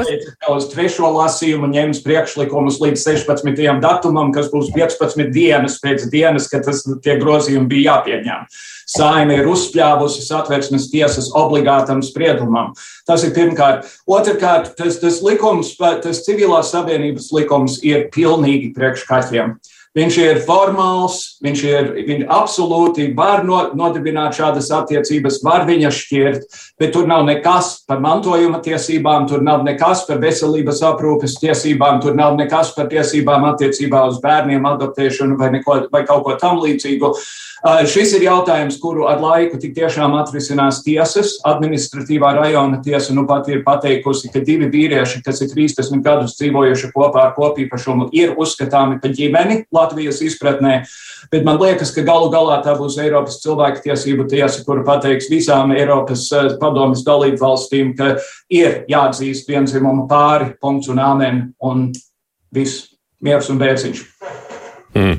Uz 0.52 0.66
trešo 0.68 1.08
lasījumu 1.14 1.70
ņems 1.72 2.02
priekšlikumus 2.04 2.76
līdz 2.82 3.06
16. 3.06 3.80
datumam, 3.80 4.34
kas 4.36 4.52
būs 4.52 4.68
15 4.76 5.32
dienas 5.32 5.78
pēc 5.80 6.10
dienas, 6.12 6.50
kad 6.52 6.68
tas, 6.68 6.84
tie 7.00 7.16
grozījumi 7.22 7.72
bija 7.72 7.96
jāpieņem. 7.96 8.44
Saime 8.90 9.40
ir 9.40 9.48
uzspļāvusi 9.48 10.26
satversmes 10.26 10.90
tiesas 10.92 11.32
obligātam 11.32 12.04
spriedumam. 12.04 12.74
Tas 13.08 13.24
ir 13.24 13.32
pirmkārt. 13.32 13.88
Otrakārt, 14.04 14.74
tas, 14.76 15.00
tas 15.00 15.22
likums, 15.24 15.72
tas 15.78 16.24
civilās 16.28 16.74
savienības 16.74 17.32
likums 17.32 17.80
ir 17.80 18.10
pilnīgi 18.12 18.74
priekš 18.76 19.08
kaķiem. 19.08 19.56
Viņš 19.98 20.16
ir 20.22 20.38
formāls, 20.46 21.16
viņš 21.42 21.62
ir 21.66 21.88
viņš 22.06 22.28
absolūti 22.30 23.08
var 23.16 23.40
no, 23.42 23.58
nodibināt 23.74 24.36
šādas 24.38 24.68
attiecības, 24.76 25.40
var 25.42 25.64
viņas 25.66 25.98
šķirt, 26.04 26.44
bet 26.78 26.92
tur 26.94 27.08
nav 27.10 27.24
nekas 27.26 27.72
par 27.90 27.98
mantojuma 27.98 28.62
tiesībām, 28.62 29.26
tur 29.26 29.42
nav 29.42 29.64
nekas 29.66 30.04
par 30.06 30.22
veselības 30.22 30.84
aprūpes 30.92 31.40
tiesībām, 31.42 31.98
tur 32.04 32.14
nav 32.14 32.38
nekas 32.38 32.70
par 32.76 32.86
tiesībām 32.92 33.50
attiecībā 33.50 34.06
uz 34.12 34.22
bērniem, 34.22 34.70
adoptēšanu 34.76 35.40
vai, 35.40 35.50
neko, 35.58 35.80
vai 35.90 36.06
kaut 36.06 36.22
ko 36.28 36.38
tam 36.38 36.62
līdzīgu. 36.62 37.10
Uh, 37.60 37.82
šis 37.84 38.14
ir 38.16 38.22
jautājums, 38.24 38.78
kuru 38.80 39.04
ar 39.10 39.18
laiku 39.20 39.58
tik 39.60 39.74
tiešām 39.76 40.14
atrisinās 40.16 40.78
tiesas. 40.86 41.34
Administratīvā 41.44 42.30
rajona 42.38 42.78
tiesa 42.80 43.12
nu 43.12 43.26
pat 43.28 43.50
ir 43.52 43.60
pateikusi, 43.66 44.30
ka 44.32 44.40
divi 44.46 44.70
vīrieši, 44.72 45.20
kas 45.26 45.42
ir 45.44 45.50
30 45.52 46.00
gadus 46.06 46.38
dzīvojuši 46.38 46.92
kopā 46.94 47.26
ar 47.26 47.34
kopīpašumu, 47.36 48.08
ir 48.16 48.32
uzskatāmi 48.40 48.96
par 49.02 49.12
ģimeni 49.18 49.64
Latvijas 49.80 50.20
izpratnē. 50.24 50.74
Bet 51.32 51.44
man 51.46 51.60
liekas, 51.60 51.92
ka 51.96 52.04
galu 52.06 52.30
galā 52.32 52.60
tā 52.64 52.76
būs 52.78 52.98
Eiropas 53.02 53.40
cilvēktiesību 53.42 54.28
tiesa, 54.30 54.62
kura 54.66 54.84
pateiks 54.86 55.30
visām 55.32 55.74
Eiropas 55.76 56.28
padomjas 56.60 57.04
dalību 57.06 57.40
valstīm, 57.40 57.94
ka 57.98 58.14
ir 58.52 58.84
jāatzīst 58.90 59.50
vienzimumu 59.50 60.06
pāri, 60.10 60.52
punkts 60.60 60.92
un 60.92 61.02
āmen, 61.02 61.42
un 61.64 61.88
viss 62.54 62.90
miers 63.20 63.50
un 63.52 63.60
bērciņš. 63.60 64.04
Mm. 64.96 65.18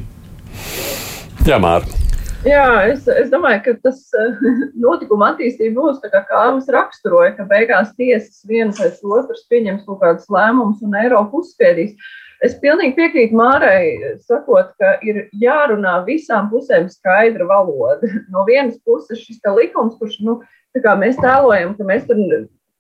Jā, 1.48 1.58
Mārta. 1.62 2.02
Jā, 2.42 2.90
es, 2.90 3.06
es 3.06 3.30
domāju, 3.30 3.60
ka 3.68 3.74
tas 3.86 4.00
notikuma 4.86 5.32
attīstība 5.36 5.78
būs 5.78 6.00
tā, 6.02 6.10
kā 6.10 6.24
Kārlis 6.26 6.70
raksturoja, 6.74 7.36
ka 7.38 7.46
beigās 7.50 7.92
tiesas 8.00 8.42
viena 8.50 8.74
pēc 8.74 9.04
otras 9.06 9.46
pieņems 9.52 9.86
kaut 9.86 10.02
kādus 10.02 10.26
lēmumus 10.34 10.82
un 10.86 10.98
Eiropu 11.04 11.44
uzspiedīs. 11.44 11.94
Es 12.42 12.56
pilnīgi 12.58 12.96
piekrītu 12.98 13.38
Mārai, 13.38 14.16
sakot, 14.26 14.72
ka 14.82 14.96
ir 15.06 15.28
jārunā 15.38 16.00
visām 16.08 16.50
pusēm 16.50 16.88
skaidra 16.90 17.46
valoda. 17.46 18.10
No 18.34 18.46
vienas 18.48 18.80
puses 18.86 19.22
šis 19.22 19.38
likums, 19.58 19.98
kurš 20.00 20.18
nu, 20.26 20.40
mēs 20.74 21.20
tēlojam, 21.22 21.76
ka 21.78 21.86
mēs 21.86 22.08
tur 22.10 22.18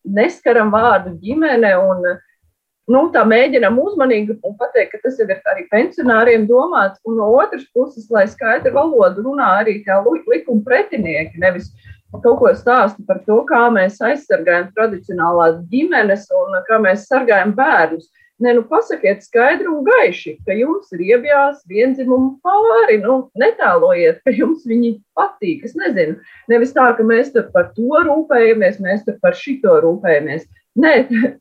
neskaram 0.04 0.71
vārdu 0.74 1.13
ģimene 1.21 1.76
un 1.78 2.08
nu, 2.91 3.02
tā 3.13 3.21
mēģinām 3.28 3.78
uzmanīgi 3.80 4.39
pateikt, 4.41 4.95
ka 4.95 5.02
tas 5.04 5.19
jau 5.19 5.28
ir 5.30 5.38
arī 5.54 5.67
pensionāriem 5.69 6.47
domāts. 6.50 6.97
Un 7.06 7.19
no 7.21 7.30
otras 7.38 7.67
puses, 7.76 8.10
lai 8.10 8.26
skaidru 8.32 8.74
valodu 8.74 9.28
runā 9.28 9.60
arī 9.62 9.84
tie 9.86 10.00
likuma 10.02 10.65
pretinieki, 10.65 11.38
nevis 11.43 11.69
kaut 12.12 12.39
ko 12.41 12.50
stāsta 12.58 13.06
par 13.08 13.21
to, 13.28 13.38
kā 13.47 13.67
mēs 13.71 14.02
aizsargājam 14.04 14.71
tradicionālās 14.76 15.62
ģimenes 15.71 16.26
un 16.36 16.58
kā 16.67 16.82
mēs 16.82 17.06
sargājam 17.08 17.54
bērnus. 17.56 18.10
Nē, 18.42 18.56
nu 18.58 18.64
pasakiet 18.66 19.22
skaidri 19.22 19.70
un 19.70 19.84
gaiši, 19.86 20.32
ka 20.48 20.56
jums 20.58 20.90
ir 20.96 21.04
iebjās 21.12 21.60
vienzimumu 21.70 22.40
pāri. 22.42 22.98
Nu, 23.04 23.18
netēlojiet, 23.38 24.24
ka 24.26 24.34
jums 24.34 24.64
viņi 24.66 24.96
patīk. 25.18 25.68
Es 25.68 25.76
nezinu, 25.78 26.18
nevis 26.50 26.74
tā, 26.74 26.88
ka 26.98 27.06
mēs 27.06 27.30
par 27.54 27.70
to 27.76 28.02
rūpējamies, 28.08 28.80
mēs 28.82 29.06
par 29.22 29.38
šito 29.38 29.78
rūpējamies. 29.86 30.48
Nē, 30.82 30.96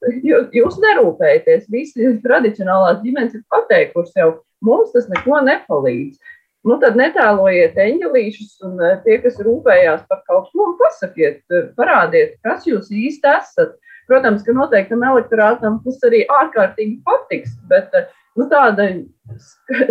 jūs 0.58 0.76
nerūpējaties. 0.82 1.70
Visi 1.72 2.12
tradicionālās 2.26 3.00
ģimenes 3.06 3.38
ir 3.38 3.46
pateikuši 3.48 4.12
sev, 4.18 4.36
mums 4.60 4.92
tas 4.92 5.08
neko 5.08 5.40
nepalīdz. 5.48 6.20
Nu, 6.68 6.76
tad 6.80 6.98
netēlojiet 7.00 7.78
eņģelīšus, 7.80 8.58
un 8.68 8.80
eh, 8.84 8.98
tie, 9.06 9.16
kas 9.22 9.38
rūpējās 9.40 10.02
par 10.10 10.20
kaut 10.28 10.50
ko, 10.52 10.74
pasakiet, 10.76 11.40
eh, 11.48 11.70
parādiet, 11.78 12.36
kas 12.44 12.66
jūs 12.68 12.90
īsti 12.92 13.30
esat. 13.38 13.78
Protams, 14.10 14.42
ka 14.42 14.54
noteiktam 14.56 15.04
elektorātam 15.06 15.76
tas 15.84 16.00
arī 16.08 16.24
ārkārtīgi 16.34 16.96
patiks, 17.06 17.52
bet 17.70 17.92
eh, 17.94 18.08
nu, 18.38 18.48
tāda 18.50 18.88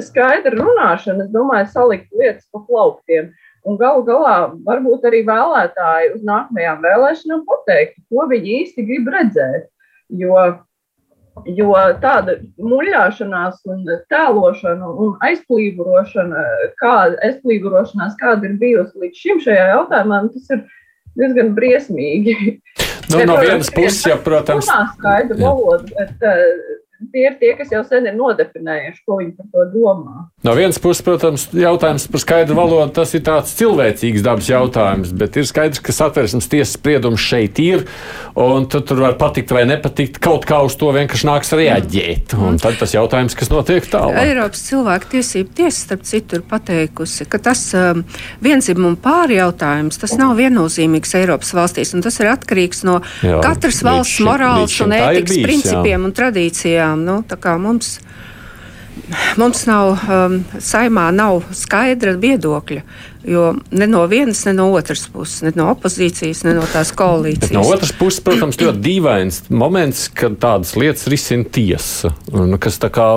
skaidra 0.03 0.58
runāšana, 0.58 1.23
es 1.23 1.29
domāju, 1.32 1.69
salikt 1.71 2.10
lietas 2.12 2.43
pa 2.51 2.60
plauktiem. 2.67 3.29
Un 3.67 3.77
galu 3.79 4.03
galā 4.08 4.34
varbūt 4.65 5.05
arī 5.08 5.21
vēlētāji 5.27 6.13
uz 6.17 6.25
nākamajām 6.27 6.82
vēlēšanām 6.84 7.45
pateiktu, 7.47 8.03
ko 8.12 8.25
viņi 8.32 8.58
īsti 8.62 8.86
grib 8.88 9.08
redzēt. 9.13 9.69
Jo, 10.19 10.36
jo 11.45 11.71
tāda 12.03 12.39
muļāšanās, 12.60 13.63
un 13.71 13.88
tēlošana 14.12 14.91
un 15.05 15.15
aizplīvošana, 15.27 16.43
kāda, 16.82 17.19
aizplīvošanās, 17.29 18.19
kāda 18.19 18.51
ir 18.51 18.60
bijusi 18.63 19.05
līdz 19.05 19.23
šim 19.23 19.43
šajā 19.47 19.71
jautājumā, 19.75 20.23
nu, 20.25 20.36
tas 20.36 20.55
ir 20.55 20.65
diezgan 21.19 21.55
briesmīgi. 21.55 22.38
Nu, 23.10 23.24
no 23.26 23.39
vienas 23.41 23.72
puses, 23.74 24.04
ja, 24.06 24.17
protams, 24.22 24.69
tā 24.69 24.84
ir 24.84 24.91
skaidra 24.98 25.39
valoda, 25.39 25.88
bet 25.98 26.28
uh, 26.30 26.78
tie 27.13 27.25
ir 27.29 27.35
tie, 27.39 27.53
kas 27.55 27.71
jau 27.71 27.81
sen 27.88 28.07
ir 28.09 28.15
nodefinējuši, 28.17 29.01
ko 29.07 29.19
viņi 29.21 29.31
par 29.38 29.47
to 29.53 29.65
domā. 29.71 30.25
No 30.43 30.55
vienas 30.57 30.79
puses, 30.81 31.03
protams, 31.05 31.47
jautājums 31.55 32.07
par 32.12 32.23
skaidru 32.23 32.57
valodu 32.57 32.91
tas 32.99 33.13
ir 33.15 33.23
tāds 33.27 33.53
cilvēcīgs 33.59 34.23
dabas 34.25 34.49
jautājums, 34.51 35.13
bet 35.15 35.39
ir 35.39 35.47
skaidrs, 35.47 35.81
ka 35.83 35.95
satversmes 35.95 36.49
tiesas 36.51 36.75
spriedums 36.75 37.23
šeit 37.23 37.59
ir, 37.63 37.85
un 38.39 38.67
tu 38.71 38.81
tur 38.83 39.03
var 39.05 39.15
patikt 39.19 39.53
vai 39.55 39.63
nepatikt, 39.69 40.19
kaut 40.23 40.47
kā 40.49 40.59
uz 40.65 40.75
to 40.79 40.91
vienkārši 40.95 41.29
nāks 41.29 41.53
reaģēt. 41.55 42.35
Un 42.39 42.59
tad 42.62 42.79
tas 42.81 42.95
jautājums, 42.95 43.38
kas 43.39 43.51
notiek 43.53 43.88
tālāk. 43.89 44.19
Eiropas 44.19 44.65
cilvēku 44.67 45.13
tiesību 45.15 45.55
tiesa, 45.55 45.85
starp 45.85 46.05
citu, 46.07 46.39
ir 46.39 46.45
pateikusi, 46.49 47.27
ka 47.29 47.39
tas 47.49 47.63
um, 47.77 48.03
vienzimumu 48.43 48.99
pāri 48.99 49.39
jautājums, 49.39 49.99
tas 50.01 50.17
nav 50.19 50.35
viennozīmīgs 50.39 51.15
Eiropas 51.19 51.55
valstīs, 51.55 51.95
un 51.95 52.03
tas 52.05 52.19
ir 52.19 52.31
atkarīgs 52.31 52.83
no 52.88 52.99
jā, 53.23 53.39
katras 53.43 53.83
valsts 53.85 54.19
šim, 54.19 54.29
morāls 54.29 54.77
un 54.83 54.95
ētikas 54.95 55.35
bijis, 55.35 55.45
principiem 55.47 55.95
jā. 55.95 56.03
un 56.03 56.15
tradīcijām 56.15 56.88
projām. 56.89 57.04
Nu, 57.06 57.23
mums, 57.60 57.99
mums 59.38 59.65
nav, 59.65 59.99
um, 60.10 60.43
saimā 60.60 61.12
nav 61.12 61.43
skaidra 61.52 62.17
viedokļa. 62.17 62.82
Jo 63.27 63.55
ne 63.71 63.88
no 63.88 64.05
vienas, 64.08 64.45
ne 64.45 64.53
no 64.53 64.69
otras 64.71 65.01
puses, 65.12 65.41
ne 65.43 65.51
no 65.55 65.65
opozīcijas, 65.73 66.45
ne 66.47 66.53
no 66.55 66.63
tās 66.71 66.93
koalīcijas. 66.95 67.49
Bet 67.49 67.58
no 67.58 67.65
otras 67.67 67.91
puses, 67.99 68.21
protams, 68.23 68.60
ļoti 68.62 68.79
dīvains 68.86 69.41
moments, 69.51 70.05
kad 70.15 70.38
tādas 70.39 70.71
lietas 70.79 71.03
risina 71.12 71.43
tiesa. 71.43 72.13
Kas 72.63 72.79
kā, 72.79 73.10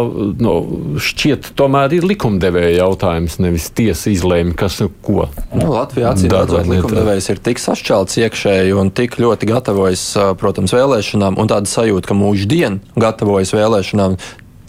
nu, 0.43 0.55
šķiet, 0.99 1.53
tomēr 1.59 1.95
ir 2.01 2.09
likumdevēja 2.11 2.81
jautājums, 2.81 3.38
nevis 3.43 3.69
tiesa 3.71 4.11
izlēma, 4.11 4.57
kas 4.59 4.81
un 4.83 4.91
ko. 5.07 5.29
Nu, 5.55 5.71
Latvijā 5.77 6.11
acīm 6.17 6.35
redzot, 6.35 6.67
likumdevējs 6.73 7.31
ir 7.37 7.43
tik 7.47 7.62
sašķelts 7.62 8.19
iekšēji 8.25 8.75
un 8.83 8.91
tik 8.91 9.21
ļoti 9.23 9.53
gatavojas, 9.53 10.05
protams, 10.43 10.75
vēlēšanām, 10.75 11.38
un 11.38 11.55
tāda 11.55 11.71
sajūta, 11.71 12.11
ka 12.11 12.19
mūždien 12.19 12.83
gatavojas 12.99 13.55
vēlēšanām, 13.55 14.19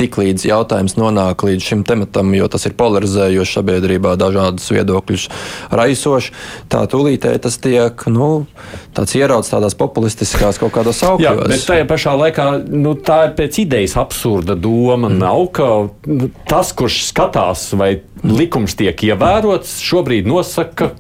tiklīdz 0.04 0.46
jautājums 0.50 0.98
nonāk 1.00 1.46
līdz 1.48 1.70
šim 1.72 1.84
tematam, 1.88 2.32
jo 2.38 2.48
tas 2.52 2.68
ir 2.68 2.76
polarizējošs 2.80 3.58
sabiedrībā, 3.58 4.16
dažādus 4.20 4.70
viedokļus 4.76 5.28
raisošs, 5.74 6.32
tā 6.72 6.84
tūlītēji 6.92 7.44
tas 7.44 7.60
tiek 7.64 8.06
nu, 8.12 8.30
ierauts 9.18 9.52
tādās 9.54 9.78
populistiskās 9.80 10.60
kaut 10.62 10.74
kādās 10.76 11.02
augļos. 11.08 11.26
Jā, 11.26 11.36
bet 11.50 11.68
tajā 11.68 11.88
pašā 11.90 12.16
laikā 12.20 12.48
nu, 12.70 12.96
tā 13.00 13.20
ir 13.30 13.38
pēc 13.38 13.62
idejas 13.66 13.98
absurda 14.02 14.58
doma. 14.60 15.10
Mm. 15.10 15.20
Nav, 15.24 15.46
ka 15.56 15.70
nu, 16.10 16.30
tas, 16.50 16.74
kurš 16.76 17.04
skatās, 17.10 17.70
vai 17.80 17.96
likums 18.24 18.78
tiek 18.80 19.00
ievērots, 19.10 19.80
šobrīd 19.84 20.28
nosaka 20.30 20.94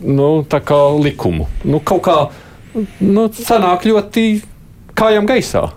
nu, 0.00 0.30
likumu. 1.02 1.48
Nu, 1.64 1.82
kaut 1.82 2.04
kā 2.06 2.16
nu, 3.02 3.26
sanāk 3.34 3.86
ļoti 3.88 4.26
kājām 4.98 5.28
gaisā. 5.28 5.68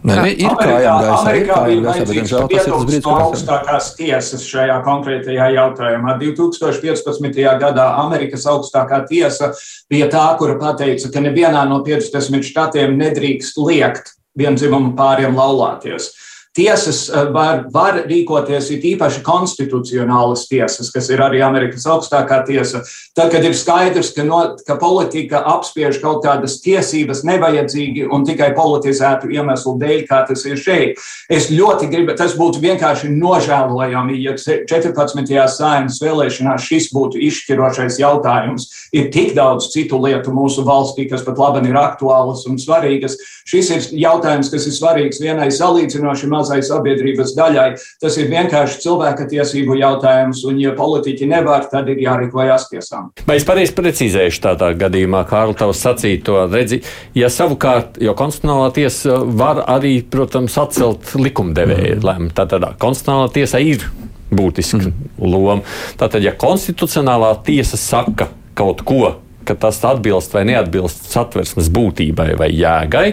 Nē, 0.00 0.14
nē, 0.16 0.30
ir 0.32 0.54
kājām 0.56 1.02
gaisā, 1.04 1.32
ir 1.36 1.48
kājām 1.50 1.82
gaisā, 1.84 2.04
bet, 2.06 2.14
diemžēl, 2.16 2.46
tas 2.48 2.64
ir 2.64 2.72
tas 2.72 2.84
brīdis, 2.88 3.04
kad 3.04 3.24
augstākās 3.26 3.88
tiesas 3.98 4.46
šajā 4.48 4.78
konkrētajā 4.86 5.48
jautājumā. 5.58 6.14
2015. 6.22 7.42
gadā 7.60 7.84
Amerikas 8.00 8.46
augstākā 8.48 9.02
tiesa 9.10 9.50
bija 9.92 10.08
tā, 10.12 10.24
kura 10.40 10.56
pateica, 10.60 11.12
ka 11.12 11.24
nevienā 11.26 11.66
no 11.68 11.82
50 11.84 12.48
štatiem 12.48 12.96
nedrīkst 12.96 13.60
liekt 13.60 14.14
vienzimumu 14.40 14.94
pāriem 14.96 15.36
laulāties. 15.36 16.14
Tiesas 16.56 17.04
var, 17.30 17.64
var 17.72 18.00
rīkoties, 18.10 18.70
ir 18.74 18.86
īpaši 18.94 19.22
konstitucionālas 19.26 20.46
tiesas, 20.50 20.90
kas 20.90 21.10
ir 21.12 21.22
arī 21.22 21.42
Amerikas 21.46 21.86
augstākā 21.86 22.40
tiesa. 22.48 22.82
Tad, 23.14 23.30
kad 23.30 23.44
ir 23.46 23.54
skaidrs, 23.54 24.10
ka, 24.16 24.24
no, 24.26 24.40
ka 24.66 24.74
politika 24.80 25.44
apspiež 25.54 26.00
kaut 26.02 26.24
kādas 26.24 26.58
tiesības 26.64 27.22
nevajadzīgi 27.28 28.08
un 28.10 28.26
tikai 28.26 28.50
politizētu 28.56 29.30
iemeslu 29.30 29.76
dēļ, 29.80 30.02
kā 30.10 30.24
tas 30.28 30.42
ir 30.48 30.58
šeit. 30.58 30.98
Es 31.30 31.50
ļoti 31.54 31.90
gribu, 31.92 32.16
tas 32.18 32.34
būtu 32.38 32.62
vienkārši 32.64 33.12
nožēlojami, 33.14 34.18
ja 34.24 34.34
14. 34.34 35.30
sājumas 35.54 36.00
vēlēšanās 36.02 36.66
šis 36.66 36.90
būtu 36.94 37.22
izšķirošais 37.30 38.00
jautājums. 38.02 38.66
Ir 38.90 39.10
tik 39.14 39.36
daudz 39.38 39.70
citu 39.70 40.00
lietu 40.02 40.34
mūsu 40.34 40.66
valstī, 40.66 41.06
kas 41.10 41.22
pat 41.26 41.38
labi 41.38 41.62
ir 41.70 41.78
aktuālas 41.78 42.42
un 42.50 42.58
svarīgas. 42.58 43.14
Šis 43.46 43.70
ir 43.74 43.86
jautājums, 44.02 44.50
kas 44.50 44.66
ir 44.66 44.74
svarīgs 44.74 45.22
vienai 45.22 45.48
salīdzinoši 45.54 46.30
mazai 46.40 46.60
sabiedrības 46.66 47.34
daļai. 47.38 47.68
Tas 48.02 48.16
ir 48.20 48.30
vienkārši 48.32 48.80
cilvēka 48.84 49.28
tiesību 49.30 49.78
jautājums, 49.80 50.42
un 50.48 50.60
ja 50.62 50.74
politiķi 50.76 51.28
nevar, 51.30 51.66
tad 51.70 51.90
ir 51.92 52.02
jārīkojas 52.04 52.68
tiesām. 52.72 53.10
Vai 53.28 53.38
es 53.40 53.46
pareizi 53.48 53.76
precizēšu 53.76 54.44
tādā 54.48 54.72
gadījumā, 54.80 55.22
Kārl, 55.30 55.54
tavs 55.58 55.82
sacīto 55.84 56.42
redzi, 56.50 56.80
ja 57.18 57.30
savukārt, 57.32 58.00
jo 58.02 58.14
konstitucionālā 58.18 58.70
tiesa 58.76 59.20
var 59.40 59.64
arī, 59.70 59.98
protams, 60.10 60.56
atcelt 60.60 61.14
likumdevēja 61.18 61.96
mm. 61.98 62.06
lēmumu, 62.06 62.34
tad 62.36 62.54
tādā 62.54 62.74
konstitucionālā 62.80 63.32
tiesa 63.36 63.62
ir 63.62 63.86
būtiska 64.30 64.82
mm. 64.82 65.08
loma. 65.26 65.60
Tātad, 66.00 66.22
ja 66.24 66.34
konstitucionālā 66.38 67.34
tiesa 67.46 67.80
saka 67.80 68.30
kaut 68.58 68.84
ko, 68.86 69.16
ka 69.48 69.56
tas 69.58 69.80
atbilst 69.86 70.34
vai 70.36 70.44
neatbilst 70.48 71.10
satversmes 71.10 71.70
būtībai 71.74 72.34
vai 72.38 72.50
jēgai, 72.52 73.08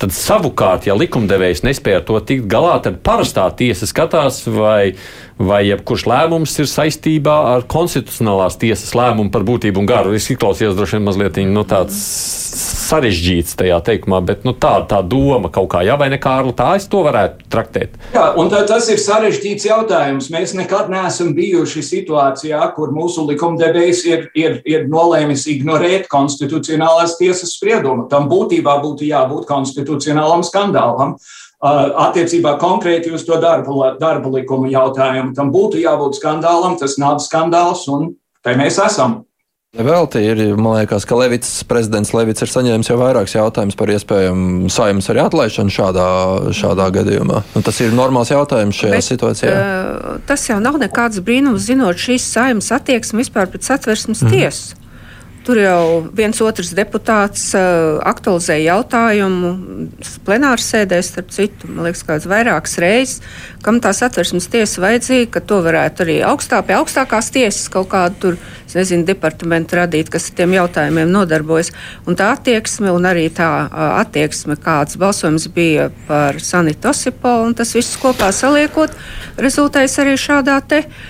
Tad 0.00 0.14
savukārt, 0.16 0.86
ja 0.88 0.94
likumdevējs 0.96 1.60
nespēja 1.66 2.00
ar 2.00 2.04
to 2.08 2.16
tikt 2.24 2.46
galā, 2.48 2.78
tad 2.80 3.02
parastā 3.04 3.44
tiesa 3.52 3.84
skatās, 3.88 4.46
vai, 4.48 4.94
vai 5.40 5.62
jebkurš 5.70 6.04
lēmums 6.10 6.52
ir 6.60 6.68
saistībā 6.68 7.36
ar 7.54 7.64
konstitucionālās 7.70 8.58
tiesas 8.60 8.92
lēmumu 8.96 9.32
par 9.32 9.46
būtību 9.48 9.80
un 9.80 9.88
garu. 9.88 10.12
Es 10.16 10.28
izklausījos 10.28 10.76
droši 10.76 10.98
vien 10.98 11.06
mazliet 11.06 11.40
nu, 11.48 11.64
tāds 11.68 11.96
sarežģīts 12.90 13.56
tajā 13.60 13.78
teikumā, 13.86 14.20
bet 14.26 14.44
nu, 14.44 14.52
tā, 14.58 14.74
tā 14.90 15.00
doma 15.06 15.48
kaut 15.52 15.70
kā, 15.72 15.82
jā, 15.86 15.96
vai 16.00 16.10
ne, 16.12 16.18
Kārli, 16.20 16.52
tā 16.58 16.74
es 16.76 16.88
to 16.90 17.04
varētu 17.06 17.46
traktēt. 17.52 17.96
Jā, 18.14 18.26
un 18.40 18.50
tā, 18.52 18.62
tas 18.68 18.88
ir 18.92 19.00
sarežģīts 19.00 19.68
jautājums. 19.70 20.30
Mēs 20.34 20.54
nekad 20.58 20.90
neesam 20.92 21.32
bijuši 21.36 21.84
situācijā, 21.86 22.60
kur 22.76 22.92
mūsu 22.96 23.24
likumdevējs 23.30 24.02
ir, 24.10 24.26
ir, 24.38 24.58
ir 24.68 24.88
nolēmis 24.90 25.46
ignorēt 25.54 26.10
konstitucionālās 26.12 27.16
tiesas 27.20 27.54
spriedumu. 27.56 28.08
Tam 28.12 28.28
būtībā 28.30 28.76
būtu 28.82 29.08
jābūt 29.08 29.48
konstitucionālam 29.48 30.44
skandālam. 30.46 31.16
Attiecībā 31.60 32.54
konkrēti 32.60 33.10
uz 33.12 33.26
to 33.28 33.36
darba, 33.40 33.92
darba 34.00 34.30
likuma 34.32 34.70
jautājumu. 34.72 35.34
Tam 35.36 35.50
būtu 35.52 35.82
jābūt 35.82 36.16
skandālam, 36.16 36.78
tas 36.80 36.96
nav 36.96 37.18
skandāls, 37.20 37.84
un 37.92 38.14
te 38.40 38.54
mēs 38.56 38.80
esam. 38.80 39.20
Vēl 39.70 40.08
te 40.10 40.18
ir, 40.24 40.40
man 40.58 40.80
liekas, 40.80 41.04
ka 41.06 41.14
Levits, 41.14 41.60
prezidents 41.68 42.10
Levits 42.10 42.42
ir 42.42 42.50
saņēmis 42.50 42.88
jau 42.90 42.96
vairākus 42.98 43.36
jautājumus 43.36 43.76
par 43.78 43.92
iespējamu 43.94 44.72
saimnes 44.72 45.06
arī 45.12 45.20
atlaišanu 45.22 45.70
šādā, 45.70 46.06
šādā 46.58 46.88
gadījumā. 46.96 47.44
Un 47.54 47.66
tas 47.68 47.78
ir 47.84 47.94
normāls 47.94 48.32
jautājums 48.32 48.80
šajā 48.80 48.96
Bet, 48.96 49.06
situācijā. 49.06 49.52
Uh, 49.54 50.18
tas 50.26 50.48
jau 50.48 50.58
nav 50.64 50.80
nekāds 50.80 51.22
brīnums, 51.22 51.68
zinot 51.68 52.02
šīs 52.02 52.26
saimnes 52.32 52.72
attieksmi 52.74 53.22
vispār 53.22 53.52
pret 53.52 53.68
satversmes 53.68 54.24
mm. 54.24 54.34
tiesu. 54.34 54.79
Tur 55.40 55.56
jau 55.56 55.84
viens 56.12 56.36
otrs 56.44 56.74
deputāts 56.76 57.46
uh, 57.56 57.96
aktualizēja 58.04 58.74
jautājumu 58.74 59.52
plenāru 60.26 60.60
sēdē, 60.60 60.98
starp 61.00 61.30
citu, 61.32 61.70
man 61.72 61.86
liekas, 61.88 62.02
kāds 62.04 62.26
vairākas 62.28 62.76
reizes, 62.82 63.22
kam 63.64 63.78
tā 63.80 63.94
satversmes 63.96 64.50
tiesa 64.52 64.82
vajadzīga, 64.84 65.30
ka 65.32 65.40
to 65.40 65.62
varētu 65.64 66.04
arī 66.04 66.16
augstā, 66.28 66.60
pie 66.66 66.76
augstākās 66.76 67.32
tiesas 67.32 67.70
kaut 67.72 67.88
kādu 67.94 68.20
tur, 68.20 68.36
nezinu, 68.74 69.06
departamentu 69.08 69.78
radīt, 69.80 70.10
kas 70.12 70.28
ar 70.28 70.36
tiem 70.42 70.52
jautājumiem 70.58 71.08
nodarbojas. 71.14 71.72
Un 72.04 72.20
tā 72.20 72.28
attieksme 72.34 72.92
un 72.92 73.08
arī 73.08 73.30
tā 73.32 73.48
uh, 73.64 73.86
attieksme, 74.02 74.58
kāds 74.60 75.00
balsojums 75.00 75.48
bija 75.56 75.88
par 76.10 76.36
Sanitu 76.44 76.92
Osipo, 76.92 77.38
un 77.46 77.56
tas 77.56 77.72
viss 77.78 77.96
kopā 78.02 78.28
saliekot, 78.36 78.92
rezultējas 79.40 79.96
arī 80.04 80.18
šādā 80.20 80.60
te 80.68 80.84
uh, 80.84 81.00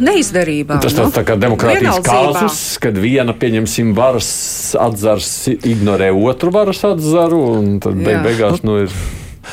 neizdarībā. 0.00 0.80
Tas 0.82 0.96
tāds 0.96 1.10
nu, 1.10 1.14
tā 1.14 1.24
kā 1.28 1.36
demokrātijas 1.40 2.00
kāzus, 2.06 2.58
kad 2.82 2.98
viena, 3.00 3.34
pieņemsim, 3.36 3.94
varas 3.96 4.30
atzars 4.78 5.32
ignorē 5.56 6.10
otru 6.14 6.52
varas 6.54 6.84
atzaru, 6.88 7.42
un 7.58 7.74
tad 7.84 7.98
beig 8.00 8.22
beigās 8.26 8.64
nu, 8.66 8.82
ir. 8.86 8.94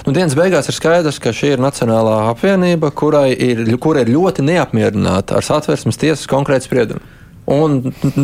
Nu, 0.04 0.12
dienas 0.12 0.36
beigās 0.36 0.68
ir 0.68 0.76
skaidrs, 0.76 1.22
ka 1.24 1.32
šī 1.36 1.54
ir 1.56 1.62
Nacionālā 1.64 2.26
apvienība, 2.34 2.92
kurai 2.92 3.30
ir, 3.32 3.64
kura 3.82 4.04
ir 4.04 4.12
ļoti 4.12 4.44
neapmierināta 4.44 5.38
ar 5.40 5.46
satversmes 5.46 6.00
tiesas 6.02 6.28
konkrētu 6.32 6.68
spriedumu. 6.68 7.04
Un 7.46 7.78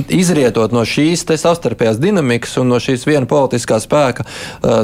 izrietot 0.09 0.73
no 0.73 0.81
šīs 0.87 1.21
savstarpējās 1.29 1.99
dinamikas 2.01 2.55
un 2.57 2.71
no 2.73 2.79
šīs 2.81 3.05
viena 3.05 3.29
politiskā 3.29 3.77
spēka 3.79 4.25
uh, 4.25 4.81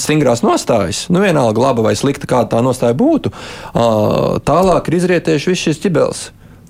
stingrās 0.00 0.40
nostājas, 0.44 1.04
nu 1.12 1.20
vienalga 1.20 1.66
laba 1.66 1.84
vai 1.84 1.92
slikta, 1.98 2.28
kāda 2.30 2.56
tā 2.56 2.62
nostāja 2.64 2.96
būtu, 2.96 3.30
uh, 3.30 4.40
tālāk 4.48 4.88
ir 4.88 4.98
izrietējuši 5.02 5.52
viss 5.52 5.68
šis 5.68 5.84
ķibels. 5.84 6.24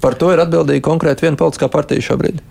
Par 0.05 0.18
to 0.20 0.34
ir 0.34 0.42
atbildīga 0.42 0.84
konkrēti 0.84 1.24
viena 1.24 1.38
politiskā 1.40 1.70
partija 1.72 2.05
šobrīd. 2.05 2.42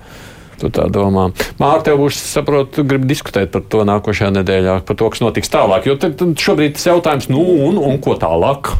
Tu 0.57 0.69
tā 0.73 0.85
domā. 0.93 1.27
Mārta, 1.59 1.89
tev 1.89 1.99
būs, 2.01 2.17
saprotu, 2.17 2.85
grib 2.87 3.05
diskutēt 3.09 3.51
par 3.53 3.65
to 3.69 3.83
nākošajā 3.85 4.29
nedēļā, 4.37 4.75
par 4.87 4.97
to, 4.97 5.09
kas 5.13 5.21
notiks 5.21 5.51
tālāk. 5.53 5.85
Jo 5.89 5.95
tad, 6.01 6.15
tad 6.17 6.33
šobrīd 6.39 6.77
tas 6.77 6.87
jautājums, 6.87 7.27
nu, 7.33 7.43
un, 7.67 7.77
un 7.81 7.97
ko 8.01 8.15
tālāk? 8.21 8.71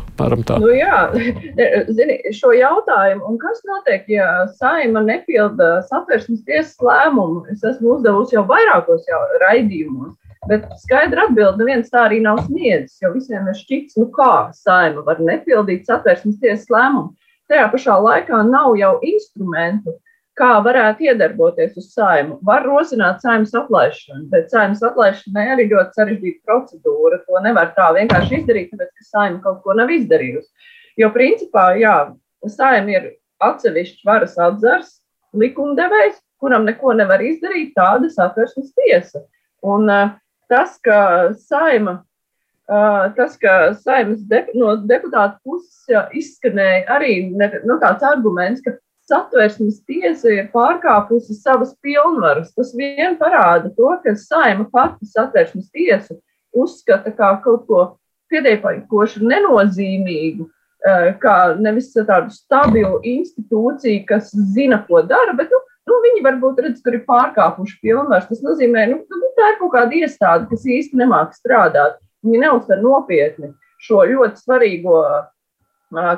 Nu, 0.63 0.71
jā, 0.74 1.03
zini, 1.97 2.17
šo 2.34 2.53
jautājumu, 2.57 3.26
un 3.30 3.39
kas 3.41 3.61
notiek, 3.69 4.05
ja 4.15 4.28
saima 4.57 5.03
nepilda 5.05 5.84
satversmes 5.89 6.41
tiesas 6.47 6.78
lēmumu, 6.82 7.43
es 7.53 7.65
esmu 7.74 7.97
uzdevusi 7.97 8.38
jau 8.38 8.45
vairākos 8.49 9.09
jau 9.09 9.21
raidījumos. 9.45 10.15
Bet 10.49 10.65
skaidra 10.82 11.30
atbilde 11.30 11.61
neviens 11.61 11.91
tā 11.91 12.07
arī 12.09 12.24
nav 12.24 12.41
sniedzis, 12.47 12.97
jo 13.03 13.13
visiem 13.13 13.45
ir 13.47 13.55
šķits, 13.55 13.99
nu 14.01 14.09
kā 14.13 14.49
saima 14.57 15.05
var 15.05 15.21
nepildīt 15.24 15.86
satversmes 15.88 16.41
tiesas 16.41 16.67
lēmumu. 16.74 17.13
Tajā 17.51 17.67
pašā 17.73 17.95
laikā 17.99 18.39
nav 18.47 18.75
jau 18.79 18.93
instrumentu, 19.03 19.95
kā 20.37 20.53
varētu 20.65 21.09
iedarboties 21.09 21.75
uz 21.77 21.89
saimu. 21.93 22.39
Var 22.45 22.65
rosināt 22.65 23.21
saimas 23.21 23.53
atlaišanu, 23.57 24.25
bet 24.31 24.53
saimas 24.53 24.81
atlaišanai 24.85 25.45
arī 25.55 25.67
ļoti 25.71 25.99
sarežģīta 25.99 26.49
procedūra. 26.49 27.19
To 27.27 27.41
nevar 27.45 27.73
tā 27.77 27.91
vienkārši 27.97 28.39
izdarīt, 28.39 28.71
tāpēc, 28.73 28.89
ka 28.89 29.09
saima 29.09 29.41
kaut 29.43 29.61
ko 29.65 29.75
nav 29.77 29.93
izdarījusi. 29.93 30.71
Jo 31.01 31.09
principā, 31.13 31.67
jā, 31.77 31.97
saima 32.49 32.95
ir 32.95 33.11
atsevišķs 33.43 34.07
varas 34.07 34.35
atzars, 34.41 34.97
likumdevējs, 35.37 36.19
kuram 36.41 36.65
neko 36.67 36.95
nevar 36.97 37.21
izdarīt, 37.23 37.73
tāda 37.77 38.09
satversmes 38.13 38.73
tiesa. 38.77 39.23
Un 39.63 39.87
uh, 39.89 40.15
tas, 40.51 40.75
ka 40.83 41.33
saima 41.39 42.01
tas, 43.17 43.36
ka 43.39 43.74
saimnes 43.82 44.24
de, 44.30 44.43
no 44.57 44.76
deputāta 44.89 45.38
puses 45.43 46.09
izskanēja 46.15 46.86
arī 46.95 47.15
ne, 47.34 47.49
nu, 47.67 47.78
tāds 47.82 48.05
arguments, 48.07 48.63
ka 48.65 48.76
satversmes 49.09 49.82
tiesa 49.88 50.32
ir 50.32 50.51
pārkāpusi 50.53 51.36
savas 51.36 51.74
pilnvaras. 51.84 52.53
Tas 52.55 52.71
vien 52.78 53.17
parāda 53.19 53.71
to, 53.76 53.89
ka 54.03 54.15
saima 54.19 54.67
pati 54.71 55.09
satversmes 55.09 55.69
tiesu 55.76 56.19
uzskata 56.53 57.11
kā 57.17 57.34
kaut 57.43 57.65
ko 57.67 57.84
pietiekoši 58.32 59.24
nenozīmīgu, 59.28 60.47
kā 61.24 61.36
nevis 61.59 61.91
tādu 61.95 62.34
stabilu 62.34 62.99
institūciju, 63.07 64.05
kas 64.07 64.32
zina, 64.55 64.82
ko 64.88 65.03
dara, 65.07 65.36
bet 65.38 65.51
nu, 65.53 65.59
nu, 65.89 65.99
viņi 66.07 66.24
varbūt 66.26 66.63
redz, 66.65 66.82
ka 66.84 66.93
ir 66.93 67.03
pārkāpuši 67.07 67.80
pilnvaras. 67.84 68.30
Tas 68.32 68.43
nozīmē, 68.45 68.88
ka 68.88 68.95
nu, 68.95 69.21
nu, 69.21 69.32
tā 69.38 69.53
ir 69.53 69.59
kaut 69.61 69.74
kāda 69.76 69.99
iestāde, 69.99 70.49
kas 70.51 70.65
īsti 70.65 70.99
nemāk 70.99 71.36
strādāt. 71.38 71.99
Viņi 72.24 72.41
neuztver 72.45 72.82
nopietni 72.82 73.53
šo 73.84 74.03
ļoti 74.07 74.39
svarīgo 74.39 74.99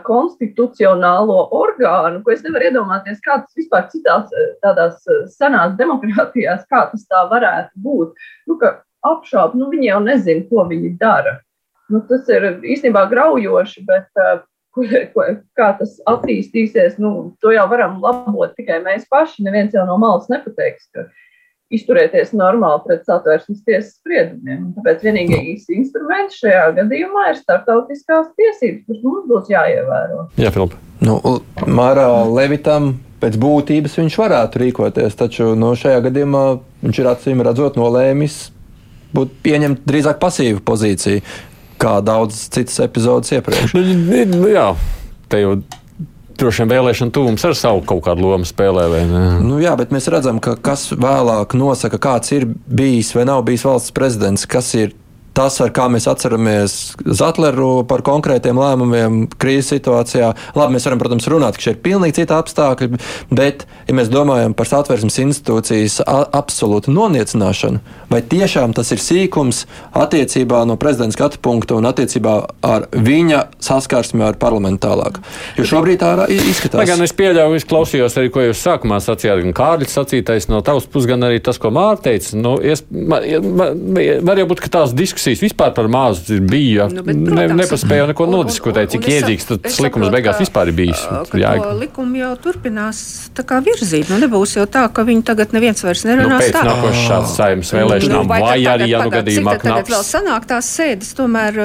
konstitucionālo 0.05 1.49
orgānu, 1.51 2.21
ko 2.23 2.31
es 2.31 2.43
nevaru 2.45 2.69
iedomāties, 2.69 3.19
kā 3.25 3.41
tas 3.41 3.57
vispār 3.57 3.89
citās 3.91 4.29
tādās 4.63 5.01
senās 5.33 5.75
demokrātijās, 5.79 6.63
kā 6.69 6.85
tas 6.91 7.03
tā 7.09 7.25
varētu 7.31 7.83
būt. 7.83 8.13
Nu, 8.47 8.59
apšaubu, 9.05 9.59
nu, 9.59 9.69
viņi 9.73 9.89
jau 9.89 10.01
nezina, 10.05 10.45
ko 10.49 10.67
viņi 10.69 10.95
dara. 11.01 11.39
Nu, 11.91 12.01
tas 12.09 12.29
ir 12.31 12.47
īstenībā 12.63 13.05
graujoši, 13.11 13.83
bet 13.85 14.07
ko, 14.75 15.27
kā 15.57 15.67
tas 15.79 15.97
attīstīsies, 16.09 16.97
nu, 17.01 17.35
to 17.43 17.53
jau 17.55 17.67
varam 17.71 17.99
labot 18.03 18.55
tikai 18.57 18.81
mēs 18.85 19.05
paši. 19.11 19.45
Neviens 19.45 19.75
jau 19.75 19.85
no 19.87 19.99
malas 20.01 20.29
nepateiks, 20.31 20.89
ka 20.95 21.07
izturēties 21.75 22.33
normāli 22.37 22.83
pret 22.85 23.05
satversmes 23.07 23.63
tiesas 23.67 23.95
spriedumiem. 23.99 24.71
Tāpēc 24.77 25.05
vienīgais 25.05 25.67
instruments 25.75 26.39
šajā 26.41 26.67
gadījumā 26.79 27.29
ir 27.31 27.39
starptautiskās 27.41 28.31
tiesības, 28.39 28.83
kuras 28.87 29.03
mums 29.05 29.29
būs 29.31 29.51
jāievēro. 29.53 30.27
Jā, 30.41 30.53
Filipa. 30.55 30.79
Nu, 31.05 31.19
Mārā 31.67 32.07
Levitam 32.31 32.95
pēc 33.21 33.37
būtības 33.41 33.97
viņš 33.99 34.19
varētu 34.21 34.61
rīkoties, 34.61 35.17
taču 35.19 35.51
no 35.53 35.73
nu, 35.73 35.79
šajā 35.79 36.03
gadījumā 36.07 36.45
viņš 36.83 37.01
ir 37.01 37.11
acīm 37.11 37.43
redzot 37.45 37.79
nolēmis 37.79 38.39
būt 39.15 39.35
pieņemt 39.45 39.85
drīzāk 39.87 40.19
pasīvu 40.21 40.63
pozīciju. 40.65 41.21
kā 41.81 41.97
daudz 41.99 42.37
citas 42.55 42.79
epizodes 42.85 43.33
iepriekš. 43.35 43.73
Nu, 43.75 43.81
nu, 44.31 44.47
jā, 44.47 44.69
te 45.31 45.41
jau 45.41 45.57
droši 46.39 46.63
vien 46.63 46.73
vēlēšana 46.73 47.13
tuvums 47.15 47.45
ar 47.47 47.55
savu 47.57 47.83
kaut 47.87 48.03
kādu 48.07 48.25
lomu 48.25 48.47
spēlē. 48.47 48.87
Nu, 49.43 49.59
jā, 49.63 49.75
bet 49.79 49.93
mēs 49.95 50.09
redzam, 50.11 50.41
ka 50.43 50.57
kas 50.59 50.89
vēlāk 50.91 51.55
nosaka, 51.57 52.01
kāds 52.01 52.33
ir 52.35 52.47
bijis 52.67 53.13
vai 53.15 53.27
nav 53.29 53.45
bijis 53.47 53.65
valsts 53.67 53.95
prezidents, 53.95 54.47
kas 54.49 54.73
ir 54.77 54.95
tas, 55.35 55.57
ar 55.63 55.71
kā 55.75 55.87
mēs 55.91 56.07
atceramies 56.09 56.95
Zetleru 57.05 57.83
par 57.89 58.03
konkrētiem 58.05 58.57
lēmumiem 58.59 59.25
krīzes 59.41 59.73
situācijā. 59.75 60.31
Labi, 60.55 60.75
mēs 60.75 60.87
varam, 60.87 61.01
protams, 61.01 61.27
runāt, 61.31 61.57
ka 61.57 61.67
šeit 61.67 61.77
ir 61.77 61.83
pilnīgi 61.85 62.21
citi 62.21 62.35
apstākļi, 62.35 62.99
bet, 63.35 63.65
ja 63.89 63.95
mēs 63.97 64.11
domājam 64.13 64.55
par 64.57 64.69
satversmes 64.69 65.19
institūcijas 65.25 65.99
absolūtu 66.07 66.93
noniecināšanu, 66.95 67.81
vai 68.11 68.21
tiešām 68.23 68.75
tas 68.77 68.93
ir 68.95 69.03
sīkums 69.03 69.65
attiecībā 69.95 70.63
no 70.69 70.79
prezidenta 70.79 71.17
skatu 71.17 71.41
punkta 71.43 71.77
un 71.79 71.89
attiecībā 71.89 72.35
ar 72.65 72.87
viņa 72.95 73.43
saskarsmi 73.63 74.23
ar 74.25 74.39
parlamentu 74.41 74.87
tālāk? 74.87 75.19
Jo 75.59 75.67
šobrīd 75.75 76.01
tā 76.01 76.13
izskatās. 76.31 76.79
Lai 76.79 76.87
gan 76.89 77.03
es 77.05 77.15
pieļauju, 77.15 77.59
es 77.59 77.67
klausījos 77.67 78.17
arī, 78.19 78.31
ko 78.33 78.45
jūs 78.47 78.63
sākumā 78.63 79.01
sacījāt, 79.03 79.43
gan 79.43 79.55
Kārļs 79.57 79.97
sacītais 79.99 80.49
no 80.51 80.61
tavas 80.65 80.87
puses, 80.87 81.09
gan 81.11 81.27
arī 81.27 81.41
tas, 81.43 81.59
ko 81.61 81.73
Mārta 81.75 82.09
teica. 82.09 82.35
Nu, 82.39 82.55
es, 82.63 82.83
man, 82.89 83.25
man, 83.57 83.85
var 84.25 84.39
jau 84.39 84.47
būt, 84.51 84.63
ka 84.63 84.71
tās 84.79 84.95
diskusijas 84.95 85.24
diskusijas 85.25 85.41
vispār 85.41 85.73
par 85.73 85.87
mazu 85.87 86.39
bija. 86.41 86.87
Nu, 86.87 87.03
bet, 87.03 87.17
protams, 87.25 87.49
ne, 87.49 87.57
nepaspēja 87.63 88.07
neko 88.11 88.27
nodiskutēt, 88.29 88.91
cik 88.93 89.07
iedzīgs 89.09 89.47
tas 89.49 89.79
likums 89.81 90.11
beigās 90.13 90.39
vispār 90.41 90.69
ir 90.69 90.77
bijis. 90.77 91.01
Jā, 91.33 91.55
likumu 91.79 92.19
jau 92.19 92.33
turpinās 92.41 93.01
virzīt. 93.65 94.09
Nu, 94.11 94.19
nebūs 94.21 94.55
jau 94.57 94.65
tā, 94.69 94.85
ka 94.93 95.05
viņi 95.07 95.23
tagad 95.25 95.55
neviens 95.55 95.81
vairs 95.83 96.05
nerunās 96.05 96.29
nu, 96.29 96.41
pēc 96.43 96.55
tā. 96.55 96.63
Nākošās 96.67 97.07
šādas 97.09 97.35
saimnes 97.39 97.73
vēlēšanām, 97.75 98.25
nu, 98.25 98.29
vai, 98.29 98.41
vai 98.43 98.57
arī, 98.75 98.89
ja 98.91 99.03
nu 99.03 99.13
gadījumā 99.13 99.55
knaps. 99.61 99.69
Tagad 99.69 99.93
vēl 99.95 100.05
sanāk 100.07 100.49
tās 100.49 100.69
sēdes, 100.77 101.13
tomēr 101.17 101.59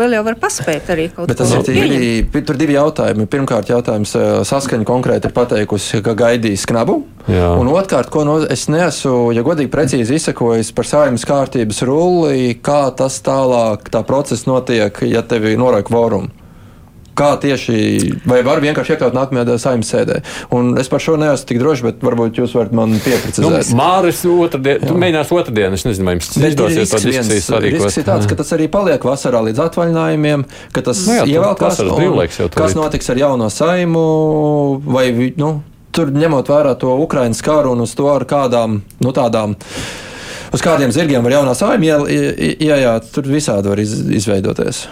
vēl 0.00 0.18
jau 0.18 0.24
var 0.28 0.40
paspēt 0.42 0.92
arī 0.94 1.08
kaut 1.12 1.24
ko. 1.24 1.30
Bet 1.30 1.40
tas 1.40 1.54
ir 1.56 1.64
divi, 1.70 2.42
tur 2.44 2.60
divi 2.60 2.76
jautājumi. 2.76 3.28
Pirmkārt, 3.30 3.72
jautājums 3.72 4.14
saskaņa 4.50 4.88
konkrēti 4.88 5.30
ir 5.30 5.36
pateikusi, 5.36 6.02
ka 6.04 6.16
gaidīs 6.18 6.66
knabu. 6.68 7.00
Jā. 7.28 7.50
Un 7.60 7.68
otrkārt, 7.70 8.08
ko 8.12 8.22
no, 8.26 8.38
es 8.48 8.64
neesmu, 8.72 9.30
ja 9.36 9.44
godīgi 9.44 9.70
precīzi 9.72 10.16
izsakojis 10.16 10.72
par 10.74 10.88
saimnes 10.88 11.26
kārtības 11.28 11.82
rulli, 11.86 12.54
kā 12.64 12.89
tas 12.96 13.20
tālāk, 13.24 13.88
tā 13.92 14.04
process 14.06 14.46
notiek, 14.48 15.02
ja 15.08 15.24
tevi 15.26 15.56
noraik 15.60 15.88
kvorumu. 15.90 16.30
Kā 17.20 17.34
tieši, 17.36 17.74
vai 18.24 18.38
var 18.46 18.62
vienkārši 18.62 18.94
iekļaut 18.94 19.16
nākamajā 19.16 19.56
saimnes 19.60 19.90
sēdē? 19.92 20.20
Un 20.56 20.70
es 20.80 20.88
par 20.88 21.02
šo 21.04 21.18
neesmu 21.20 21.48
tik 21.50 21.58
drošs, 21.60 21.82
bet 21.84 22.04
varbūt 22.06 22.38
jūs 22.40 22.54
varat 22.56 22.72
man 22.76 22.94
pieprecizēt. 23.02 23.44
Nu, 23.44 23.76
Māris, 23.76 24.22
otrdien, 24.24 24.80
tu 24.86 24.94
mēģinās 24.96 25.32
otrdien, 25.36 25.74
es 25.76 25.84
nezinu, 25.84 26.06
vai 26.06 26.14
jums 26.16 26.30
tas 26.30 26.46
izdosies 26.48 26.94
to 26.94 27.00
diskusijas 27.02 27.50
arī. 27.58 27.74
Risks 27.76 28.00
ir 28.00 28.06
tāds, 28.08 28.28
ka 28.30 28.38
tas 28.40 28.54
arī 28.56 28.70
paliek 28.72 29.04
vasarā 29.04 29.42
līdz 29.50 29.64
atvaļinājumiem, 29.66 30.46
ka 30.72 30.84
tas 30.86 31.02
nu, 31.10 31.18
jā, 31.18 31.26
ievēlkās. 31.34 31.82
Kas 32.56 32.78
notiks 32.78 33.12
ar 33.12 33.20
jauno 33.20 33.50
saimu, 33.52 34.04
vai, 34.86 35.10
nu, 35.36 35.56
tur 35.92 36.14
ņemot 36.14 36.54
vērā 36.54 36.76
to 36.80 36.94
Ukraiņas 37.04 37.42
karu 37.44 37.74
un 37.74 37.84
uz 37.84 37.92
to 37.98 38.08
ar 38.08 38.24
kādām, 38.30 38.80
nu, 39.02 39.12
tādām 39.12 39.58
uz 40.52 40.64
kādiem 40.64 40.92
zirgiem 40.94 41.24
var 41.26 41.38
jaunā 41.38 41.54
saimnieka 41.58 42.08
ieiet, 42.10 43.12
tur 43.14 43.30
visādi 43.30 43.70
var 43.72 43.82
iz, 43.82 43.94
izveidoties. 44.20 44.84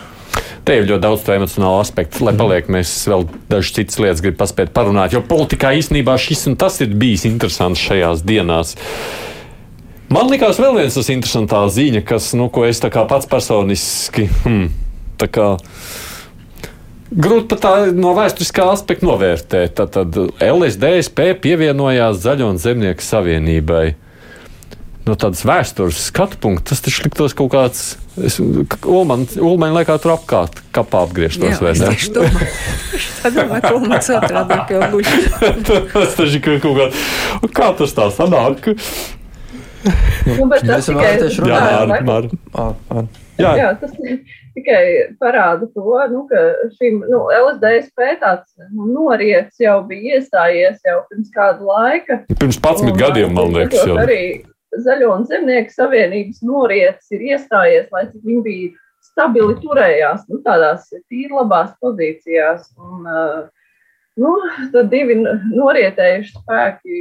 Te 0.68 0.74
ir 0.76 0.84
ļoti 0.84 1.00
daudz 1.00 1.28
emocionālu 1.32 1.80
aspektu, 1.80 2.20
lai 2.26 2.34
paliek. 2.36 2.66
Mēs 2.68 2.90
vēl 3.08 3.24
dažas 3.48 3.72
citas 3.72 3.96
lietas 4.02 4.20
gribam 4.20 4.42
paspēt 4.42 4.74
parunāt, 4.74 5.14
jo 5.16 5.22
politikā 5.24 5.72
īstenībā 5.78 6.18
šis 6.20 6.44
un 6.50 6.58
tas 6.60 6.76
ir 6.84 6.92
bijis 6.92 7.24
interesants 7.28 7.80
šajās 7.80 8.24
dienās. 8.28 8.74
Man 10.12 10.28
liekas, 10.28 10.60
vēl 10.60 10.76
viens 10.76 10.96
tas 10.96 11.08
interesantā 11.12 11.62
ziņa, 11.72 12.02
kas, 12.08 12.30
nu, 12.36 12.50
ko 12.52 12.66
es 12.68 12.80
pats 12.80 13.28
personiski. 13.28 14.28
Hmm, 14.44 14.68
Grūti 17.08 17.48
pat 17.48 17.60
tā 17.64 17.72
no 17.96 18.12
vēsturiskā 18.16 18.66
aspekta 18.68 19.08
novērtēt. 19.08 19.80
Tad 19.80 20.18
LSDSP 20.44 21.30
pievienojās 21.40 22.20
Zaļo 22.20 22.50
un 22.52 22.60
Zemnieku 22.60 23.04
savienībai. 23.04 23.86
No 25.08 25.14
tādas 25.16 25.40
vēstures 25.48 25.98
skatu 26.10 26.36
punkta 26.42 26.74
tas 26.74 26.82
taču 26.84 27.06
liktos 27.06 27.34
kaut 27.36 27.52
kāds. 27.54 27.84
Ulmaņa 28.18 29.70
laikā 29.78 29.96
tur 30.02 30.16
apkārt 30.18 30.58
kapā 30.74 31.04
apgrieztos 31.06 31.62
vai 31.64 31.72
ne? 31.78 31.92
Tad 33.22 33.38
domāju, 33.38 33.62
ka 33.64 33.70
Ulmaņa 33.78 34.18
otrādāk 34.18 34.74
jau 34.74 34.82
guļ. 34.92 35.06
tas 35.94 36.18
taču 36.18 36.42
kaut 36.44 36.66
kā, 36.66 36.90
kā 37.56 37.70
tas 37.78 37.96
tā 37.96 38.10
sanāk? 38.18 38.68
Nu, 40.26 40.48
bet 40.50 40.66
tas 40.66 40.90
tikai... 40.90 41.14
Jā, 41.48 41.62
ar, 41.78 41.94
ar, 41.94 42.28
ar. 42.92 43.08
Jā. 43.38 43.52
Jā, 43.54 43.70
tas 43.78 43.94
tikai 43.94 44.82
parāda 45.22 45.68
to, 45.72 45.86
nu, 46.12 46.24
ka 46.28 46.44
šim 46.76 47.00
nu, 47.06 47.22
LSDSP 47.30 48.12
tāds 48.20 48.50
nu, 48.74 48.90
noriets 48.90 49.62
jau 49.62 49.78
bija 49.88 50.18
iestājies 50.18 50.82
jau 50.84 51.00
pirms 51.08 51.32
kāda 51.34 51.68
laika. 51.70 52.20
Pirms 52.34 52.58
11 52.58 52.90
un, 52.90 52.96
gadiem, 52.98 53.34
man 53.38 53.54
liekas. 53.54 53.86
Jau. 53.86 53.98
Arī 54.02 54.20
Zaļo 54.76 55.14
un 55.14 55.24
Zemnieku 55.28 55.72
savienības 55.72 56.42
noriets 56.44 57.14
ir 57.14 57.24
iestājies, 57.32 57.88
lai 57.94 58.04
cik 58.10 58.24
viņi 58.24 58.42
bija 58.44 58.72
stabili 59.08 59.56
turējās 59.62 60.26
nu, 60.28 60.42
tādās 60.44 60.90
tīri 61.08 61.32
labās 61.32 61.72
pozīcijās. 61.82 62.68
Un, 62.76 63.08
nu, 64.20 64.34
tad 64.74 64.90
divi 64.92 65.16
norietējuši 65.22 66.36
spēki 66.36 67.00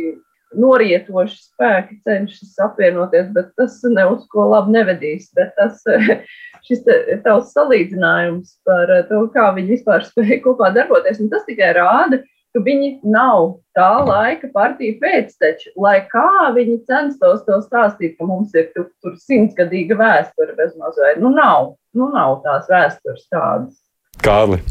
norietoši 0.56 1.38
spēki 1.42 1.98
cenšas 2.08 2.56
apvienoties, 2.64 3.28
bet 3.36 3.50
tas 3.60 3.80
ne 3.92 4.06
uz 4.14 4.24
ko 4.32 4.48
labi 4.54 4.78
nevedīs. 4.78 5.30
Bet 5.36 5.54
tas, 5.58 5.84
šis 6.68 6.86
tavs 7.26 7.54
salīdzinājums 7.56 8.56
par 8.68 8.94
to, 9.10 9.26
kā 9.34 9.50
viņi 9.58 9.76
vispār 9.76 10.08
spēja 10.08 10.40
kopā 10.46 10.72
darboties, 10.76 11.22
tas 11.32 11.46
tikai 11.50 11.74
rāda, 11.78 12.22
ka 12.22 12.37
viņi 12.56 13.00
nav 13.06 13.58
tā 13.78 13.90
laika 14.08 14.50
partija 14.54 14.98
pēcteči. 15.02 15.74
Lai 15.78 16.00
kā 16.12 16.54
viņi 16.56 16.80
censtos 16.90 17.44
to 17.46 17.60
stāstīt, 17.66 18.18
ka 18.18 18.26
mums 18.30 18.56
ir 18.58 18.72
tur, 18.76 18.90
tur 19.04 19.18
simtgadīga 19.22 20.00
vēsture 20.00 20.56
bezmazliet. 20.58 21.22
Nu, 21.22 21.34
nav, 21.36 21.76
nu, 21.94 22.10
nav 22.16 22.42
tās 22.46 22.70
vēstures 22.72 23.28
tādas. 23.30 23.78
Kārli. 24.24 24.62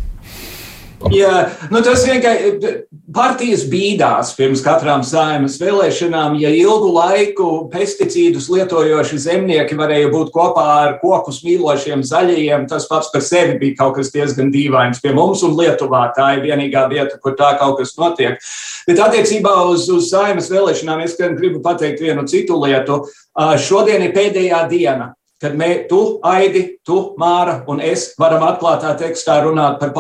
Jā, 1.13 1.33
nu 1.71 1.83
tas 1.85 2.03
vienkārši 2.09 2.71
partijas 3.15 3.65
bīdās 3.71 4.33
pirms 4.37 4.63
katrām 4.65 5.03
saimas 5.07 5.59
vēlēšanām. 5.61 6.39
Ja 6.41 6.51
ilgu 6.55 6.89
laiku 6.95 7.49
pesticīdus 7.73 8.49
lietojoši 8.53 9.19
zemnieki 9.27 9.77
varēja 9.79 10.09
būt 10.13 10.33
kopā 10.35 10.65
ar 10.87 10.97
kokus 11.03 11.43
mīlošiem 11.47 12.05
zaļajiem, 12.07 12.65
tas 12.71 12.89
pats 12.91 13.13
par 13.13 13.25
sevi 13.25 13.59
bija 13.61 13.79
kaut 13.83 13.99
kas 14.01 14.13
diezgan 14.15 14.51
dīvains. 14.55 15.03
Pie 15.05 15.13
mums 15.17 15.45
un 15.47 15.55
Lietuvā 15.59 16.07
tā 16.17 16.33
ir 16.39 16.47
vienīgā 16.49 16.87
vieta, 16.93 17.21
kur 17.23 17.37
tā 17.39 17.53
kaut 17.61 17.79
kas 17.83 17.95
notiek. 18.01 18.41
Bet 18.89 19.03
attiecībā 19.03 19.53
uz, 19.69 19.87
uz 19.93 20.11
saimas 20.11 20.51
vēlēšanām 20.53 21.05
es 21.05 21.19
gribu 21.21 21.61
pateikt 21.65 22.03
vienu 22.03 22.27
citu 22.31 22.59
lietu. 22.65 23.05
Šodien 23.37 24.09
ir 24.09 24.17
pēdējā 24.17 24.65
diena 24.73 25.13
kad 25.43 25.57
mē, 25.57 25.69
tu, 25.89 26.01
Aidi, 26.25 26.63
tu, 26.87 26.97
Māra 27.21 27.59
un 27.69 27.81
es 27.85 28.09
varam 28.21 28.45
atklātā 28.47 28.95
tekstā 28.97 29.39
runāt 29.45 29.77
par 29.81 29.93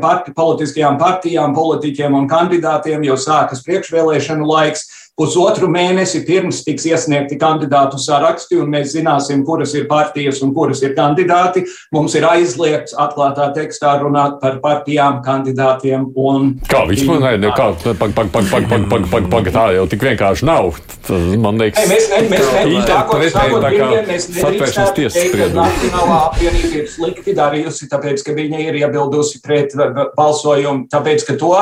parti, 0.00 0.32
politiskajām 0.36 0.96
partijām, 1.00 1.52
politiķiem 1.56 2.16
un 2.16 2.28
kandidātiem, 2.30 3.04
jo 3.04 3.18
sākas 3.20 3.64
priekšvēlēšanu 3.66 4.48
laiks. 4.48 4.88
Pusotru 5.12 5.66
mēnesi 5.68 6.22
pirms 6.24 6.62
tiks 6.64 6.86
iesniegti 6.88 7.36
kandidātu 7.36 7.98
saraksti, 8.00 8.56
un 8.62 8.70
mēs 8.72 8.94
zināsim, 8.94 9.42
kuras 9.44 9.74
ir 9.76 9.84
partijas 9.90 10.38
un 10.40 10.54
kuras 10.56 10.80
ir 10.80 10.94
kandidāti. 10.96 11.66
Mums 11.92 12.14
ir 12.16 12.24
aizliegts 12.24 12.96
atklātā 12.96 13.50
tekstā 13.52 13.98
runāt 14.00 14.38
par 14.40 14.56
partijām, 14.62 15.18
kandidātiem 15.26 16.06
un. 16.16 16.54
Kā 16.64 16.86
vispār? 16.88 17.20
Nē, 17.26 17.32
ne, 17.42 17.50
kā, 17.52 17.68
pag, 17.90 18.14
pag, 18.16 18.32
pag, 18.32 18.48
pag, 18.54 18.70
pag, 18.70 18.88
pag, 18.88 19.04
pag, 19.12 19.28
pag, 19.36 19.52
tā 19.52 19.66
jau 19.76 19.84
tik 19.92 20.06
vienkārši 20.08 20.48
nav. 20.48 20.80
Tas, 21.04 21.28
man 21.44 21.60
liekas, 21.60 21.92
mēs 21.92 22.08
ne, 22.08 22.22
mēs 22.32 22.48
ne, 22.56 22.80
tā, 22.88 23.02
ko, 23.12 23.20
sākot, 23.36 23.68
pirmdien, 23.68 24.08
mēs 24.08 24.30
satvērsmes 24.38 24.96
tiesas 24.96 25.28
spriedumu. 25.28 25.66
Nacionālā 25.66 26.18
apvienība 26.30 26.80
ir 26.80 26.88
slikti 26.88 27.36
darījusi, 27.36 27.90
tāpēc, 27.92 28.24
ka 28.24 28.38
viņa 28.40 28.64
ir 28.64 28.80
iebildusi 28.80 29.44
pret 29.44 29.76
balsojumu, 30.16 30.88
tāpēc, 30.88 31.28
ka 31.28 31.36
to 31.36 31.52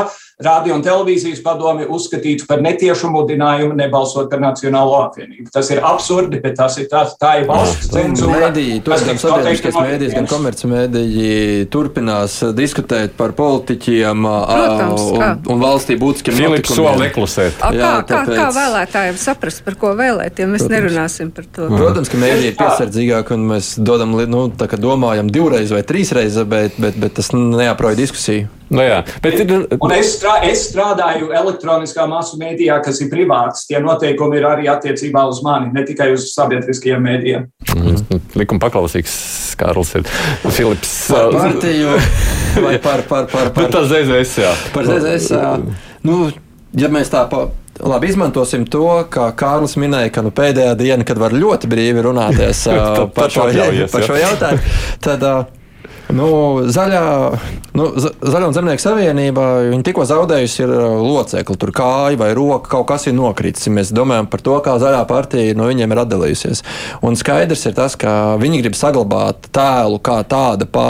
radio 0.40 0.78
un 0.78 0.86
televīzijas 0.86 1.42
padomi 1.44 1.90
uzskatītu 1.90 2.46
par 2.48 2.62
netiešu 2.64 3.11
mudinājumu 3.11 3.39
nebalsot 3.76 4.30
par 4.30 4.43
Nacionālo 4.43 4.97
apvienību. 5.07 5.49
Tas 5.55 5.70
ir 5.72 5.80
absurdi, 5.86 6.41
bet 6.43 6.57
tas 6.59 6.76
ir 6.80 6.88
tās, 6.91 7.14
tā 7.20 7.41
ir 7.41 7.49
valsts 7.49 7.91
cenzūra. 7.93 8.47
Mēdīji, 8.47 8.80
tos 8.86 9.05
gan 9.09 9.20
sabiedriskais 9.22 9.78
mēdījis, 9.78 10.14
gan 10.18 10.28
komercmēdīji 10.30 11.68
turpinās 11.72 12.38
diskutēt 12.57 13.16
par 13.18 13.34
politiķiem 13.38 14.28
Protams, 14.28 15.07
un, 15.16 15.24
un 15.55 15.64
valstī 15.64 15.97
būtiskiem 16.01 16.38
notikumiem. 16.38 16.76
Soli 16.80 17.07
neklusēt. 17.07 17.59
Kā, 17.61 17.72
tāpēc... 18.07 18.30
kā, 18.30 18.38
kā 18.38 18.49
vēlētājiem 18.57 19.20
saprast, 19.20 19.64
par 19.66 19.78
ko 19.80 19.95
vēlēt, 19.99 20.41
ja 20.41 20.49
mēs 20.51 20.66
Protams. 20.66 20.76
nerunāsim 20.76 21.34
par 21.34 21.49
to? 21.49 21.68
Protams, 21.72 22.12
ka 22.12 22.20
mēdīji 22.20 22.53
ir 22.53 22.57
piesardzīgāki 22.61 23.36
un 23.36 23.51
mēs 23.55 23.74
dodam, 23.80 24.16
nu, 24.30 24.47
tā 24.61 24.70
kā 24.70 24.80
domājam 24.80 25.32
divreiz 25.32 25.74
vai 25.74 25.82
trīsreiz, 25.86 26.41
bet, 26.51 26.80
bet, 26.80 26.99
bet 27.01 27.18
tas 27.20 27.32
neaproja 27.34 27.99
diskusiju. 28.01 28.49
Nu, 28.71 28.85
jā, 28.87 29.01
bet 29.23 29.35
ir. 29.43 29.53
Un 29.83 29.93
es, 29.97 30.12
strā, 30.14 30.37
es 30.47 30.68
strādāju 30.68 31.33
elektroniskā 31.35 32.05
masu 32.11 32.39
mēdījā, 32.39 32.77
kas 32.85 33.01
ir 33.03 33.11
privāts. 33.11 33.64
Tie 33.66 33.81
noteikumi 33.83 34.39
ir 34.39 34.47
arī 34.47 34.68
attiecībā 34.71 35.25
uz 35.27 35.41
mani, 35.43 35.73
ne 35.75 35.83
tikai 35.89 36.12
uz 36.14 36.29
sabiedriskajiem 36.37 37.03
mēdījiem. 37.09 37.49
Mm, 37.75 38.21
likuma 38.39 38.62
paklausīgs 38.68 39.16
Kārls 39.59 39.91
ir 39.99 40.07
Filips. 40.47 40.95
Par 41.11 41.35
partiju 41.35 41.97
vai 42.62 42.77
par, 42.79 43.03
par, 43.11 43.27
par, 43.27 43.51
par, 43.51 43.55
par 43.59 43.73
tā 43.75 43.83
ZZS, 43.91 44.39
jā. 44.45 44.55
Par 44.75 44.87
ZZS, 44.87 45.33
jā. 45.35 45.51
Nu, 46.07 46.23
ja 46.79 46.93
mēs 46.93 47.11
tā 47.12 47.27
pa, 47.31 47.49
Labi, 47.81 48.11
izmantosim 48.12 48.66
to, 48.68 48.87
kā 49.09 49.31
Kārlis 49.39 49.79
minēja, 49.81 50.11
ka 50.12 50.23
nu, 50.25 50.31
pēdējā 50.37 50.75
diena, 50.77 51.07
kad 51.07 51.21
var 51.21 51.33
ļoti 51.33 51.71
brīvi 51.71 52.03
runāties 52.05 52.66
uh, 52.71 53.07
par, 53.14 53.33
šo, 53.33 53.47
par 53.91 54.05
šo 54.05 54.18
jautājumu, 54.21 54.75
tad 55.03 55.25
uh, 55.25 55.59
Nu, 56.14 56.28
zaļā, 56.70 57.02
nu, 57.78 57.86
zaļā 57.98 58.48
un 58.48 58.54
zemnieku 58.56 58.82
savienība 58.82 59.46
tikko 59.86 60.04
zaudējusi 60.08 60.64
ir 60.64 60.72
uh, 60.74 60.98
locekli, 61.02 61.56
tur 61.61 61.72
kāja 61.74 62.18
vai 62.20 62.30
roka, 62.36 62.70
kaut 62.74 62.88
kas 62.90 63.06
ir 63.06 63.14
nokritis. 63.16 63.68
Mēs 63.72 63.92
domājam 63.94 64.28
par 64.30 64.42
to, 64.44 64.56
kā 64.64 64.76
zaļā 64.82 65.02
partija 65.11 65.56
no 65.58 65.68
viņiem 65.70 65.94
ir 65.94 66.02
atdalījusies. 66.02 66.62
Un 67.06 67.18
skaidrs 67.18 67.64
ir 67.70 67.76
tas, 67.78 67.96
ka 68.00 68.36
viņi 68.40 68.62
grib 68.64 68.78
saglabāt 68.78 69.50
tēlu 69.54 70.00
kā 70.04 70.20
tāda, 70.28 70.66
pā, 70.70 70.88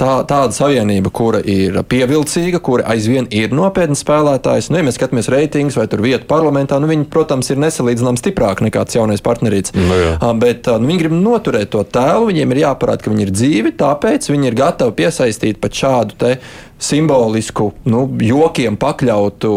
tā, 0.00 0.12
tāda 0.28 0.56
savienība, 0.56 1.12
kura 1.14 1.42
ir 1.42 1.80
pievilcīga, 1.88 2.60
kura 2.64 2.88
aizvien 2.94 3.28
ir 3.34 3.54
nopietns 3.56 4.04
spēlētājs. 4.04 4.70
Nu, 4.72 4.80
ja 4.80 4.86
mēs 4.88 4.98
skatāmies 5.00 5.30
reitingus 5.32 5.78
vai 5.78 5.88
vietu 6.06 6.28
parlamentā, 6.30 6.80
nu, 6.80 6.90
viņi, 6.90 7.08
protams, 7.12 7.52
ir 7.52 7.60
nesalīdzināms 7.62 8.24
stiprāki 8.24 8.66
nekā 8.68 8.86
jaunais 8.96 9.24
partnerīts. 9.24 9.74
Nu, 9.76 10.00
jā. 10.00 10.16
Bet 10.40 10.68
nu, 10.70 10.88
viņi 10.88 11.02
grib 11.02 11.16
noturēt 11.16 11.72
to 11.74 11.82
tēlu, 11.84 12.30
viņiem 12.30 12.54
ir 12.54 12.62
jāparāda, 12.64 13.04
ka 13.04 13.12
viņi 13.12 13.26
ir 13.26 13.32
dzīvi, 13.34 13.74
tāpēc 13.80 14.30
viņi 14.32 14.45
viņi 14.46 14.54
ir 14.54 14.58
gatavi 14.58 14.94
piesaistīt 14.94 15.58
pat 15.60 15.74
šādu 15.74 16.36
simbolisku, 16.78 17.70
nu, 17.88 18.02
jokiem 18.20 18.76
pakļautu 18.76 19.52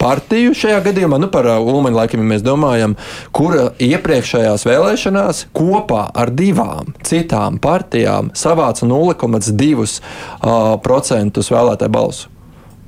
partiju 0.00 0.54
šajā 0.56 0.80
gadījumā, 0.86 1.18
nu, 1.20 1.28
par 1.28 1.44
uh, 1.46 1.60
Ulmanu 1.60 1.98
laikam, 1.98 2.22
ja 2.24 2.30
mēs 2.32 2.42
domājam, 2.42 2.96
kura 3.36 3.68
iepriekšējās 3.78 4.64
vēlēšanās 4.64 5.44
kopā 5.52 6.08
ar 6.16 6.32
divām 6.32 6.94
citām 7.04 7.60
partijām 7.60 8.32
savāca 8.32 8.88
0,2% 8.88 10.00
uh, 10.40 11.52
vēlētāju 11.52 11.92
balsu. 11.92 12.37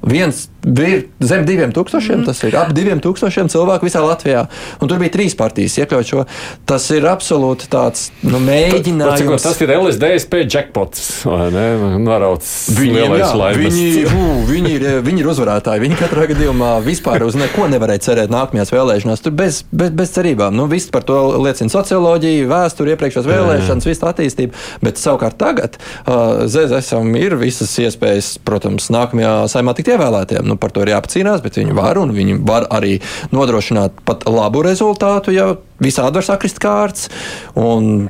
Viens 0.01 0.47
bija 0.65 1.03
zem 1.21 1.43
diviem 1.45 1.73
tūkstošiem, 1.77 2.23
mm. 2.23 2.27
tas 2.29 2.39
ir 2.45 2.55
ap 2.57 2.71
diviem 2.77 3.01
tūkstošiem 3.05 3.51
cilvēku 3.53 3.85
visā 3.85 4.01
Latvijā. 4.05 4.47
Un 4.81 4.89
tur 4.89 5.01
bija 5.01 5.13
trīs 5.13 5.37
partijas 5.37 5.77
iekļaut 5.81 6.09
šo. 6.09 6.25
Tas 6.69 6.87
ir 6.93 7.05
absolūti 7.09 7.69
tāds 7.73 8.07
nu, 8.25 8.41
mēģinājums. 8.45 9.45
Tas 9.45 9.61
ir 9.61 9.73
LSDSP 9.77 10.45
jackpots, 10.47 11.05
vai 11.29 11.51
ne? 11.53 11.67
Narauts 12.01 12.71
Viņiem, 12.77 13.17
jā, 13.21 13.29
viņi, 13.57 13.85
ū, 14.09 14.29
viņi, 14.49 14.73
ir, 14.79 14.87
viņi 15.05 15.25
ir 15.25 15.31
uzvarētāji. 15.35 15.85
Viņi 15.85 16.01
katrā 16.01 16.27
gadījumā 16.33 16.73
vispār 16.85 17.27
uz 17.27 17.37
neko 17.41 17.69
nevarēja 17.73 18.05
cerēt 18.09 18.33
nākamajās 18.33 18.73
vēlēšanās. 18.73 19.25
Tur 19.25 19.37
bez, 19.37 19.63
bez, 19.69 19.93
bez 19.97 20.15
cerībām. 20.17 20.57
Nu, 20.57 20.69
viss 20.71 20.93
par 20.93 21.05
to 21.09 21.19
liecina 21.45 21.73
socioloģija, 21.73 22.49
vēsture, 22.51 22.97
iepriekšējās 22.97 23.29
vēlēšanas, 23.29 23.89
visa 23.89 24.09
attīstība. 24.15 24.65
Bet 24.85 25.01
savukārt 25.01 25.37
tagad 25.41 25.77
uh, 25.81 26.47
ZZSam 26.49 27.13
ir 27.21 27.37
visas 27.41 27.73
iespējas, 27.85 28.35
protams, 28.45 28.89
nākamajā 28.93 29.35
saimā 29.53 29.77
tikt 29.77 29.89
ievēlētiem. 29.95 30.47
Nu, 30.49 30.57
par 30.61 30.74
to 30.74 30.84
ir 30.84 30.95
jāapcīnās, 30.95 31.43
bet 31.45 31.59
viņi 31.61 31.76
var 31.76 32.01
un 32.01 32.14
viņi 32.16 32.38
var 32.47 32.68
arī 32.70 32.99
nodrošināt 33.34 34.03
pat 34.07 34.26
labu 34.30 34.64
rezultātu, 34.66 35.34
ja 35.34 35.53
visādi 35.81 36.20
var 36.20 36.26
sakrist 36.26 36.61
kārts. 36.62 37.09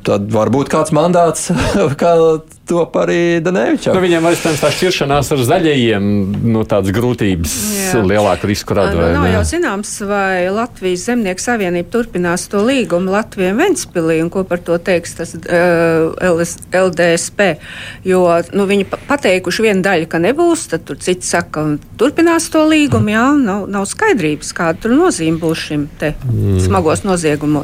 Tad 0.07 0.31
var 0.33 0.51
būt 0.53 0.71
kāds 0.71 0.93
mandāts, 0.95 1.49
kā 2.01 2.15
top 2.71 2.95
arī 3.01 3.41
Danevičam. 3.43 3.95
Nu, 3.95 4.01
viņiem 4.03 4.27
arī 4.29 4.37
tā 4.39 4.69
šķiršanās 4.71 5.31
ar 5.35 5.41
zaļajiem, 5.49 6.05
nu, 6.53 6.63
tādas 6.69 6.93
grūtības, 6.95 7.55
Jā. 7.75 8.03
lielāku 8.07 8.47
risku 8.49 8.77
rada. 8.77 8.95
Nu, 8.95 9.09
nav 9.17 9.27
jau 9.33 9.41
zināms, 9.47 9.91
vai 10.07 10.47
Latvijas 10.53 11.05
Zemnieku 11.09 11.43
savienība 11.43 11.91
turpinās 11.91 12.47
to 12.51 12.61
līgumu 12.63 13.11
Latvijam 13.11 13.59
Ventspilī 13.59 14.21
un 14.23 14.31
ko 14.31 14.45
par 14.47 14.63
to 14.63 14.77
teiks 14.79 15.17
tas 15.19 15.35
uh, 15.35 16.45
LDSP. 16.71 17.49
Jo 18.07 18.23
nu, 18.55 18.67
viņi 18.69 18.87
pateikuši 19.09 19.67
vienu 19.67 19.83
daļu, 19.85 20.07
ka 20.11 20.21
nebūs, 20.23 20.69
tad 20.71 20.85
tur 20.87 20.99
citi 21.01 21.27
saka, 21.27 21.49
ka 21.51 21.97
turpinās 21.99 22.47
to 22.53 22.63
līgumu. 22.69 23.11
Jā, 23.11 23.25
nav, 23.35 23.67
nav 23.71 23.87
skaidrības, 23.89 24.53
kāda 24.55 24.85
tur 24.85 24.95
nozīme 24.95 25.41
būs 25.41 25.67
šim 25.67 25.87
te 25.99 26.13
mm. 26.15 26.61
smagos 26.67 27.03
noziegumos. 27.03 27.60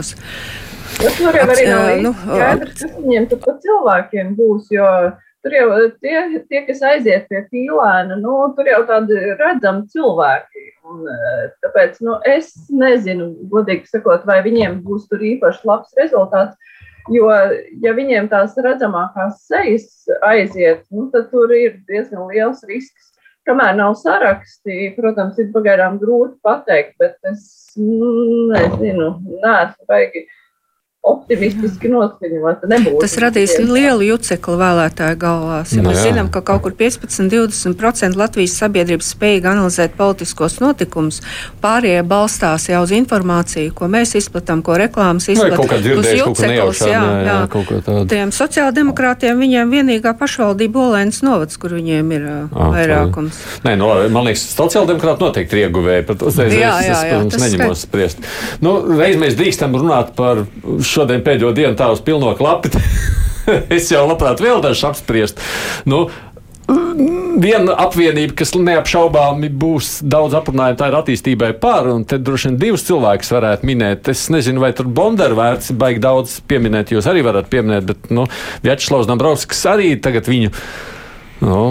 Nu, 0.98 1.10
tur 1.18 1.36
jau 1.38 1.46
arī 1.54 1.66
nav 1.70 1.88
nu, 2.02 2.12
skaidrs, 2.18 2.78
kas 2.82 2.94
viņiem 2.98 3.26
tur 3.30 3.42
pa 3.44 3.54
cilvēkiem 3.62 4.32
būs, 4.38 4.70
jo 4.74 4.88
tur 5.46 5.54
jau 5.54 5.68
tie, 6.02 6.16
tie 6.50 6.62
kas 6.68 6.82
aiziet 6.92 7.28
pie 7.30 7.44
pīlēna, 7.52 8.18
nu, 8.22 8.38
tur 8.58 8.70
jau 8.70 8.82
tādi 8.90 9.20
redzami 9.40 9.86
cilvēki. 9.94 10.64
Un, 10.88 11.04
tāpēc 11.66 12.00
nu, 12.08 12.18
es 12.28 12.54
nezinu, 12.72 13.30
godīgi 13.52 13.92
sakot, 13.92 14.26
vai 14.28 14.40
viņiem 14.46 14.80
būs 14.86 15.06
tur 15.12 15.24
īpaši 15.34 15.68
labs 15.68 15.94
rezultāts. 16.00 16.74
Jo, 17.12 17.30
ja 17.84 17.94
viņiem 17.96 18.28
tās 18.32 18.58
redzamākās 18.60 19.46
sejas 19.48 20.10
aiziet, 20.28 20.82
nu, 20.92 21.08
tad 21.14 21.30
tur 21.32 21.54
ir 21.56 21.78
diezgan 21.88 22.28
liels 22.32 22.66
risks. 22.68 23.14
Kamēr 23.48 23.78
nav 23.78 23.94
saraksti, 23.96 24.90
protams, 24.98 25.38
ir 25.40 25.54
pagaidām 25.54 25.96
grūti 26.02 26.36
pateikt, 26.44 26.98
bet 27.00 27.16
es 27.32 27.46
nezinu, 27.80 29.14
neesmu 29.40 29.88
baigi 29.88 30.26
optimistiski 31.08 31.92
noskaņota. 31.92 32.70
Tas 33.02 33.16
radīs 33.22 33.56
lielu 33.62 34.06
jucekli 34.12 34.58
vēlētāju 34.60 35.20
galvās. 35.22 35.74
Ja 35.76 35.84
no, 35.84 35.92
mēs 35.92 36.02
jā. 36.02 36.12
zinām, 36.12 36.30
ka 36.34 36.42
kaut 36.46 36.64
kur 36.66 36.76
15-20% 36.78 38.20
Latvijas 38.20 38.58
sabiedrības 38.62 39.12
spējīgi 39.16 39.50
analizēt 39.52 39.96
politiskos 39.98 40.60
notikumus, 40.64 41.22
pārējie 41.64 42.04
balstās 42.08 42.68
jau 42.72 42.82
uz 42.86 42.94
informāciju, 42.98 43.74
ko 43.78 43.90
mēs 43.92 44.16
izplatām, 44.20 44.64
ko 44.66 44.78
reklāmas 44.80 45.30
izplatām. 45.34 45.66
Uz 45.98 46.12
juceklis, 46.14 46.84
jā, 46.88 47.04
jā, 47.28 47.38
jā. 47.48 48.04
Tiem 48.12 48.34
sociāldemokrātiem 48.36 49.40
viņiem 49.42 49.74
vienīgā 49.74 50.14
pašvaldība 50.20 50.84
Olēnas 50.88 51.22
novads, 51.26 51.60
kur 51.62 51.76
viņiem 51.78 52.14
ir 52.18 52.28
uh, 52.28 52.58
vairākums. 52.76 53.40
Nē, 53.66 53.76
no, 53.80 53.92
man 54.14 54.28
liekas, 54.30 54.46
sociāldemokrāti 54.58 55.26
noteikti 55.26 55.58
ir 55.58 55.68
ieguvēji. 55.68 56.06
Par 56.08 56.20
to 56.20 56.32
es, 56.32 56.40
jā, 56.40 56.50
jā, 56.58 56.74
jā, 56.88 56.98
es, 56.98 57.04
protams, 57.12 57.44
neņemos 57.44 57.84
spriest. 57.88 58.24
Nu, 58.64 58.78
reiz 58.98 59.20
mēs 59.20 59.38
drīkstam 59.40 59.76
runāt 59.78 60.14
par 60.18 60.46
šo 60.86 60.97
šodien 60.98 61.26
pēdējo 61.26 61.54
dienu 61.58 61.78
tā 61.78 61.92
uz 61.94 62.04
pilno 62.06 62.34
klapi. 62.38 62.74
es 63.78 63.92
jau 63.94 64.06
labprāt 64.10 64.42
vēl 64.44 64.64
dažu 64.66 64.90
apspriest. 64.92 65.42
Nu, 65.88 66.08
Viena 66.68 67.78
apvienība, 67.80 68.34
kas 68.42 68.52
neapšaubāmi 68.58 69.48
būs 69.56 70.02
daudz 70.04 70.36
aprunājuma, 70.36 70.76
tā 70.76 70.90
ir 70.90 70.98
attīstībai 70.98 71.52
par, 71.62 71.88
un 71.94 72.04
te 72.04 72.18
droši 72.20 72.50
vien 72.50 72.58
divus 72.60 72.84
cilvēkus 72.90 73.32
varētu 73.32 73.70
minēt. 73.70 74.10
Es 74.12 74.26
nezinu, 74.34 74.60
vai 74.66 74.74
tur 74.76 74.90
Bondaru 74.92 75.38
vērts 75.38 75.72
baigi 75.80 76.04
daudz 76.04 76.40
pieminēt, 76.50 76.92
jūs 76.92 77.08
arī 77.08 77.24
varat 77.24 77.48
pieminēt, 77.54 77.88
bet, 77.88 78.12
nu, 78.12 78.26
Vjačslavs 78.66 79.08
Dombrovskis 79.08 79.64
arī 79.72 79.94
tagad 80.04 80.28
viņu, 80.28 80.52
nu, 81.46 81.62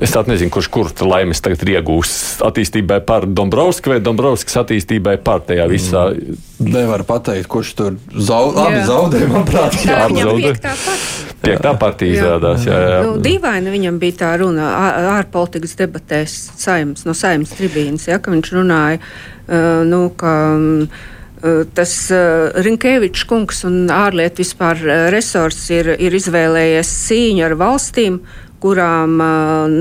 Es 0.00 0.12
tādu 0.14 0.32
nezinu, 0.32 0.50
kurš 0.52 0.68
kur 0.74 0.90
laimes 1.06 1.40
tagad 1.44 1.62
ir 1.64 1.76
iegūsts 1.76 2.40
attīstībai 2.46 2.98
par 3.06 3.26
Dombrovskiju 3.28 3.94
vai 3.94 4.00
Dombrovskijas 4.02 4.64
attīstībai 4.64 5.16
par 5.24 5.44
tajā 5.46 5.66
visā. 5.70 6.08
Mm. 6.10 6.38
Nevar 6.74 7.04
pateikt, 7.08 7.48
kurš 7.50 7.72
tur 7.78 7.98
zaud, 8.10 8.58
abi 8.60 8.82
zaudē, 8.88 9.22
manuprāt. 9.30 9.78
Jā, 9.86 10.02
jā 10.10 10.26
zaudē. 10.26 10.54
Piektā 11.40 11.72
partija 11.80 12.18
izrādās. 12.18 12.66
Jā, 12.68 12.80
jā. 12.84 12.98
Nu, 13.06 13.14
dīvaini 13.22 13.72
viņam 13.72 14.02
bija 14.02 14.18
tā 14.24 14.32
runa 14.42 14.66
ārpolitikas 15.14 15.78
debatēs 15.78 16.36
saimas, 16.60 17.06
no 17.08 17.16
saimas 17.16 17.54
tribīnas, 17.56 18.10
ja, 18.10 18.18
ka 18.20 18.34
viņš 18.34 18.52
runāja, 18.58 19.00
uh, 19.00 19.80
nu, 19.88 20.04
ka. 20.20 20.36
Um, 20.58 21.16
Tas 21.74 21.94
uh, 22.12 22.50
Rinkēvičs 22.60 23.24
kungs 23.28 23.64
un 23.68 23.86
ārlietu 23.94 24.42
vispār 24.42 24.82
resurs 25.14 25.62
ir, 25.72 25.94
ir 25.96 26.16
izvēlējies 26.18 26.92
cīņu 27.06 27.44
ar 27.46 27.56
valstīm, 27.60 28.20
kurām 28.60 29.16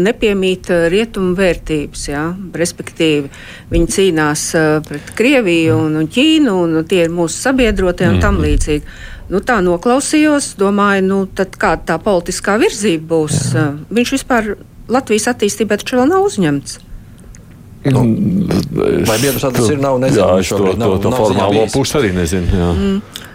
nepiemīt 0.06 0.70
rietumu 0.92 1.34
vērtības. 1.36 2.06
Ja? 2.08 2.24
Respektīvi, 2.56 3.28
viņi 3.74 3.92
cīnās 3.96 4.46
pret 4.88 5.12
Krieviju 5.20 5.76
un, 5.84 5.98
un 6.00 6.08
Ķīnu, 6.08 6.54
un 6.64 6.88
tie 6.88 7.04
ir 7.04 7.12
mūsu 7.12 7.42
sabiedrotie 7.44 8.08
un 8.08 8.22
tam 8.24 8.40
mhm. 8.40 8.46
līdzīgi. 8.48 9.00
Nu, 9.30 9.44
tā 9.46 9.60
noklausījos, 9.62 10.56
domāju, 10.58 11.06
nu, 11.06 11.18
kāda 11.36 11.84
tā 11.92 12.00
politiskā 12.02 12.56
virzība 12.62 13.12
būs. 13.12 13.42
Jā. 13.54 13.68
Viņš 13.94 14.14
vispār 14.16 14.56
Latvijas 14.90 15.30
attīstībā 15.36 15.78
taču 15.78 16.00
vēl 16.00 16.10
nav 16.10 16.26
uzņemts. 16.26 16.80
Nu, 17.80 18.02
vai 19.08 19.16
biedrs 19.22 19.46
tas 19.46 19.70
ir? 19.72 19.78
Nav, 19.80 20.02
nezinu, 20.04 20.20
jā, 20.20 20.40
es 20.44 20.50
to, 20.52 20.58
to, 20.60 20.74
to, 20.76 20.96
to 21.06 21.12
formālo 21.16 21.64
pusi 21.72 21.96
arī 22.02 22.14
nezinu. 22.18 22.52
Jā. 22.52 22.72
Mm 22.76 23.26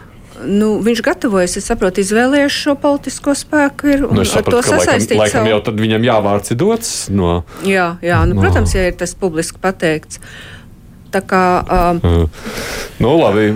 nu, 0.46 0.70
viņš 0.84 1.02
gatavojas, 1.04 1.56
es 1.58 1.68
saprotu, 1.68 2.02
izvēlējies 2.04 2.56
šo 2.64 2.74
politisko 2.80 3.34
spēku 3.38 3.90
ir, 3.90 4.04
un 4.06 4.18
nu, 4.18 4.24
sapratu, 4.28 4.58
to 4.58 4.62
sasaistīt. 4.66 5.16
Laikam, 5.18 5.44
laikam 5.44 5.50
jau 5.50 5.60
tad 5.68 5.80
viņam 5.80 6.06
jāvārds 6.06 6.54
ir 6.54 6.58
dots 6.60 6.92
no. 7.12 7.36
Jā, 7.66 7.94
jā 8.04 8.20
nu, 8.28 8.36
no. 8.36 8.44
protams, 8.44 8.74
ja 8.76 8.88
ir 8.90 8.98
tas 9.00 9.14
publiski 9.18 9.60
pateikts. 9.62 10.20
Tā 11.14 11.22
kā. 11.22 11.44
Um, 11.70 12.00
nu, 12.98 13.12
labi. 13.20 13.52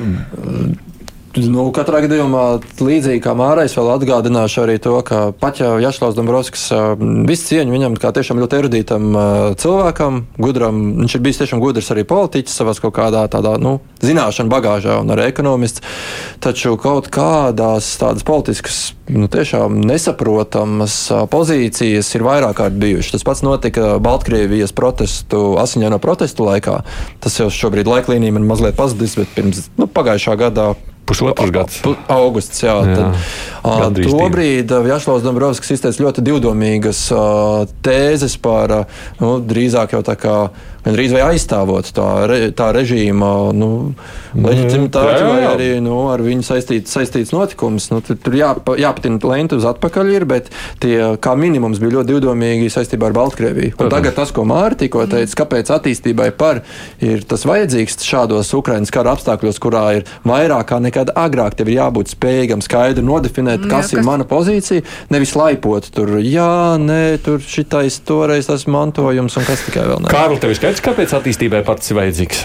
Nu, 1.36 1.66
katrā 1.76 2.00
gadījumā, 2.06 2.42
līdzīgi 2.80 3.20
kā 3.20 3.34
Mārais, 3.36 3.74
vēl 3.76 3.90
atgādināšu 3.98 4.62
arī 4.62 4.78
to, 4.80 4.94
ka 5.04 5.28
pat 5.36 5.60
jau 5.60 5.74
Jašlaus 5.82 6.16
Dombrovskis 6.16 6.64
visu 7.28 7.50
cieņu 7.50 7.74
viņam 7.74 7.98
kā 8.00 8.14
tiešām 8.16 8.40
ļoti 8.40 8.56
erudītam 8.62 9.18
cilvēkam, 9.60 10.22
gudram, 10.40 10.80
viņš 11.02 11.18
ir 11.18 11.24
bijis 11.26 11.42
tiešām 11.42 11.60
gudrs 11.60 11.92
arī 11.92 12.06
politiķis 12.08 12.56
savās 12.62 12.80
kaut 12.80 12.96
kādā 12.96 13.26
tādā, 13.28 13.58
nu, 13.60 13.76
zināšanu 14.00 14.52
bagāžā 14.54 14.96
un 15.02 15.12
arī 15.12 15.28
ekonomists, 15.28 15.84
taču 16.40 16.78
kaut 16.80 17.12
kādās 17.12 17.90
tādas 18.00 18.24
politiskas, 18.26 18.80
nu, 19.12 19.28
tiešām 19.28 19.82
nesaprotamas 19.84 20.96
pozīcijas 21.28 22.08
ir 22.16 22.24
vairāk 22.24 22.56
kārt 22.62 22.80
bijušas. 22.80 23.18
Tas 23.18 23.28
pats 23.28 23.44
notika 23.44 23.98
Baltkrievijas 24.02 24.72
protestu, 24.72 25.58
asiņaino 25.60 26.00
protestu 26.00 26.48
laikā. 26.48 26.80
Tas 27.20 27.36
jau 27.36 27.52
šobrīd 27.52 27.90
laiklīnija 27.90 28.40
man 28.40 28.48
mazliet 28.48 28.80
pazudis, 28.80 29.18
bet 29.20 29.36
pirms, 29.36 29.66
nu, 29.76 29.90
pagājušā 29.92 30.38
gadā 30.40 30.72
Pusotrs 31.08 31.52
gads. 31.54 31.80
Augusts, 32.12 32.62
jā. 32.62 32.74
jā 32.84 32.96
tad, 33.64 34.00
tobrīd 34.04 34.72
Jašlaus 34.90 35.24
Dombrovskis 35.24 35.78
izteica 35.78 36.04
ļoti 36.04 36.24
divdomīgas 36.26 37.06
tēzes 37.84 38.36
par 38.44 38.74
nu, 39.20 39.38
drīzāk 39.40 39.96
jau 39.96 40.02
tā 40.06 40.18
kā 40.20 40.36
gandrīz 40.88 41.14
vai 41.16 41.24
aizstāvot 41.32 41.92
tā, 41.96 42.08
re, 42.30 42.40
tā 42.56 42.70
režīma 42.76 43.32
nu, 43.56 43.70
mhm. 43.92 44.48
leģitimitāti 44.48 45.26
vai 45.28 45.44
arī 45.52 45.70
nu, 45.84 46.00
ar 46.12 46.22
viņu 46.24 46.46
saistīts, 46.46 46.94
saistīts 46.94 47.34
notikums. 47.36 47.90
Nu, 47.92 48.02
tur 48.04 48.18
tur 48.28 48.36
jāpa, 48.36 48.76
jāpatina 48.78 49.20
lenti 49.28 49.56
uz 49.58 49.66
atpakaļ, 49.68 50.12
ir, 50.14 50.26
bet 50.28 50.50
tie 50.82 51.16
kā 51.22 51.34
minimums 51.38 51.80
bija 51.82 51.98
ļoti 51.98 52.12
divdomīgi 52.12 52.70
saistībā 52.72 53.08
ar 53.08 53.16
Baltkrieviju. 53.16 53.76
Un 53.80 53.92
tagad 53.92 54.16
tas, 54.18 54.32
ko 54.34 54.44
Mārta 54.48 54.84
tikko 54.84 55.06
teica, 55.10 55.38
kāpēc 55.42 55.72
attīstībai 55.74 56.30
par 56.38 56.62
ir 57.04 57.24
tas 57.28 57.44
vajadzīgs 57.48 57.98
šādos 58.04 58.52
Ukraiņas 58.58 58.92
kara 58.94 59.14
apstākļos, 59.16 59.60
kurā 59.62 59.84
ir 59.98 60.08
vairāk 60.28 60.68
kā 60.72 60.80
nekad 60.82 61.12
agrāk, 61.18 61.56
tev 61.58 61.70
ir 61.70 61.78
jābūt 61.78 62.12
spējīgam 62.14 62.62
skaidri 62.64 63.04
nodefinēt, 63.06 63.64
kas, 63.64 63.70
jā, 63.70 63.80
kas 63.88 63.94
ir 63.96 64.06
mana 64.06 64.26
pozīcija, 64.28 64.84
nevis 65.14 65.34
laipot 65.38 65.88
tur, 65.94 66.18
jā, 66.24 66.76
nē, 66.82 67.18
tur 67.24 67.42
šitais 67.42 68.00
toreiz 68.08 68.50
tas 68.50 68.66
mantojums 68.70 69.38
un 69.38 69.48
kas 69.48 69.64
tikai 69.66 69.86
vēl 69.88 70.04
ne. 70.04 70.12
Kārli, 70.12 70.40
tev 70.42 70.52
ir 70.52 70.60
skaidrs, 70.60 70.77
kāpēc 70.84 71.14
attīstībai 71.18 71.62
pats 71.66 71.92
ir 71.92 71.98
vajadzīgs? 72.00 72.42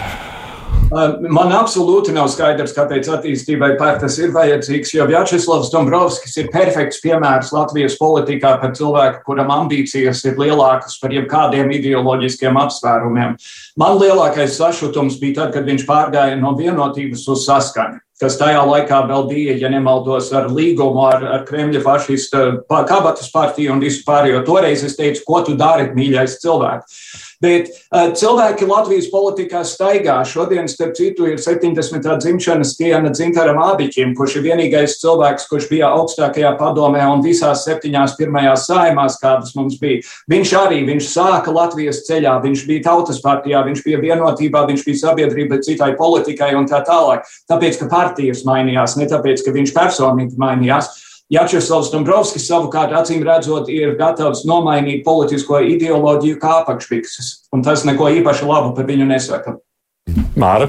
Man 0.93 1.49
absolūti 1.55 2.13
nav 2.13 2.27
skaidrs, 2.29 2.73
kāpēc 2.75 3.07
attīstībai 3.15 3.71
pārtas 3.79 4.19
ir 4.21 4.33
vajadzīgs, 4.35 4.91
jo 4.93 5.07
Vjačeslavs 5.09 5.71
Dombrovskis 5.73 6.35
ir 6.37 6.51
perfekts 6.53 7.01
piemērs 7.01 7.49
Latvijas 7.55 7.97
politikā 7.97 8.51
par 8.61 8.75
cilvēku, 8.77 9.23
kuram 9.25 9.49
ambīcijas 9.55 10.21
ir 10.29 10.37
lielākas 10.37 10.99
par 11.01 11.15
jebkādiem 11.15 11.73
ideoloģiskiem 11.79 12.61
apsvērumiem. 12.61 13.35
Man 13.81 13.97
lielākais 13.97 14.59
sašutums 14.59 15.17
bija 15.21 15.41
tad, 15.41 15.55
kad 15.57 15.69
viņš 15.69 15.87
pārgāja 15.89 16.37
no 16.37 16.53
vienotības 16.59 17.25
uz 17.33 17.47
saskaņu 17.49 18.03
kas 18.23 18.37
tajā 18.39 18.61
laikā 18.63 19.01
vēl 19.09 19.25
bija, 19.27 19.55
ja 19.59 19.69
nemaldos, 19.73 20.29
ar 20.35 20.47
līgumu 20.53 21.03
ar, 21.09 21.25
ar 21.35 21.43
Kremļa 21.47 21.81
fašistu 21.83 22.43
kabatas 22.69 23.31
partiju 23.33 23.73
un 23.75 23.83
visu 23.83 24.03
pārējo. 24.07 24.43
Toreiz 24.47 24.85
es 24.87 24.95
teicu, 24.99 25.25
ko 25.27 25.41
tu 25.43 25.57
dari, 25.59 25.89
mīļais 25.97 26.37
cilvēks. 26.43 27.01
Bet 27.43 27.67
uh, 27.91 28.13
cilvēki 28.15 28.67
Latvijas 28.69 29.09
politikā 29.11 29.63
staigā. 29.67 30.15
Šodien, 30.27 30.69
starp 30.71 30.95
citu, 30.95 31.27
ir 31.27 31.41
70. 31.43 32.07
dzimšanas 32.23 32.71
diena 32.79 33.11
Dzintaram 33.11 33.59
Ābiķim, 33.65 34.13
kurš 34.15 34.37
ir 34.39 34.45
vienīgais 34.47 34.95
cilvēks, 35.01 35.49
kurš 35.51 35.67
bija 35.71 35.91
augstākajā 35.97 36.53
padomē 36.59 37.03
un 37.11 37.23
visās 37.25 37.65
septiņās 37.67 38.15
pirmajās 38.19 38.67
saimās, 38.69 39.19
kādas 39.21 39.51
mums 39.57 39.75
bija. 39.81 39.99
Viņš 40.31 40.55
arī, 40.61 40.81
viņš 40.87 41.09
sāka 41.11 41.51
Latvijas 41.51 42.05
ceļā, 42.07 42.37
viņš 42.45 42.65
bija 42.69 42.87
tautas 42.87 43.19
partijā, 43.23 43.65
viņš 43.67 43.83
bija 43.85 44.01
vienotībā, 44.07 44.63
viņš 44.69 44.87
bija 44.87 45.03
sabiedrība 45.03 45.59
citai 45.65 45.93
politikai 45.99 46.53
un 46.55 46.69
tā 46.69 46.79
tālāk. 46.87 47.27
Tāpēc, 47.51 47.81
ka 47.81 47.91
partijas 47.91 48.45
mainījās, 48.47 48.95
ne 49.01 49.09
tāpēc, 49.11 49.43
ka 49.43 49.55
viņš 49.55 49.75
personīgi 49.75 50.39
mainījās. 50.39 50.93
Jačeslavs 51.31 51.91
Dombrovskis 51.93 52.45
savukārt 52.49 52.91
acīm 52.99 53.23
redzot 53.23 53.69
ir 53.71 53.95
gatavs 53.99 54.43
nomainīt 54.49 55.05
politisko 55.05 55.61
ideoloģiju 55.71 56.39
kā 56.41 56.59
apakšpikses, 56.61 57.33
un 57.55 57.63
tas 57.63 57.85
neko 57.87 58.11
īpaši 58.19 58.49
labu 58.49 58.75
par 58.75 58.89
viņu 58.89 59.07
nesaka. 59.09 59.57
Māra? 60.35 60.67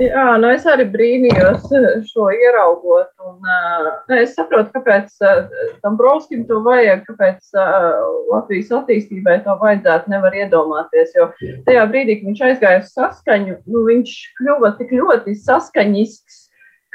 Jā, 0.00 0.38
nu 0.40 0.48
es 0.48 0.64
arī 0.66 0.86
brīnījos 0.90 1.66
šo 2.08 2.28
ieraugot. 2.32 3.10
Un, 3.22 3.36
uh, 3.44 3.90
es 4.16 4.32
saprotu, 4.34 4.72
kāpēc 4.74 5.12
uh, 5.22 5.42
Dombrovskim 5.84 6.46
to 6.48 6.62
vajag, 6.64 7.04
kāpēc 7.10 7.52
uh, 7.54 8.00
Latvijas 8.32 8.72
attīstībai 8.80 9.38
to 9.44 9.54
vajadzētu, 9.60 10.10
nevar 10.14 10.34
iedomāties. 10.38 11.12
Jo 11.18 11.28
tajā 11.68 11.84
brīdī, 11.92 12.18
kad 12.18 12.30
viņš 12.30 12.42
aizgāja 12.48 12.80
uz 12.82 12.90
saskaņu, 12.96 13.58
nu, 13.68 13.84
viņš 13.90 14.16
kļuva 14.40 14.72
tik 14.80 14.96
ļoti 14.96 15.36
saskaņisks, 15.44 16.40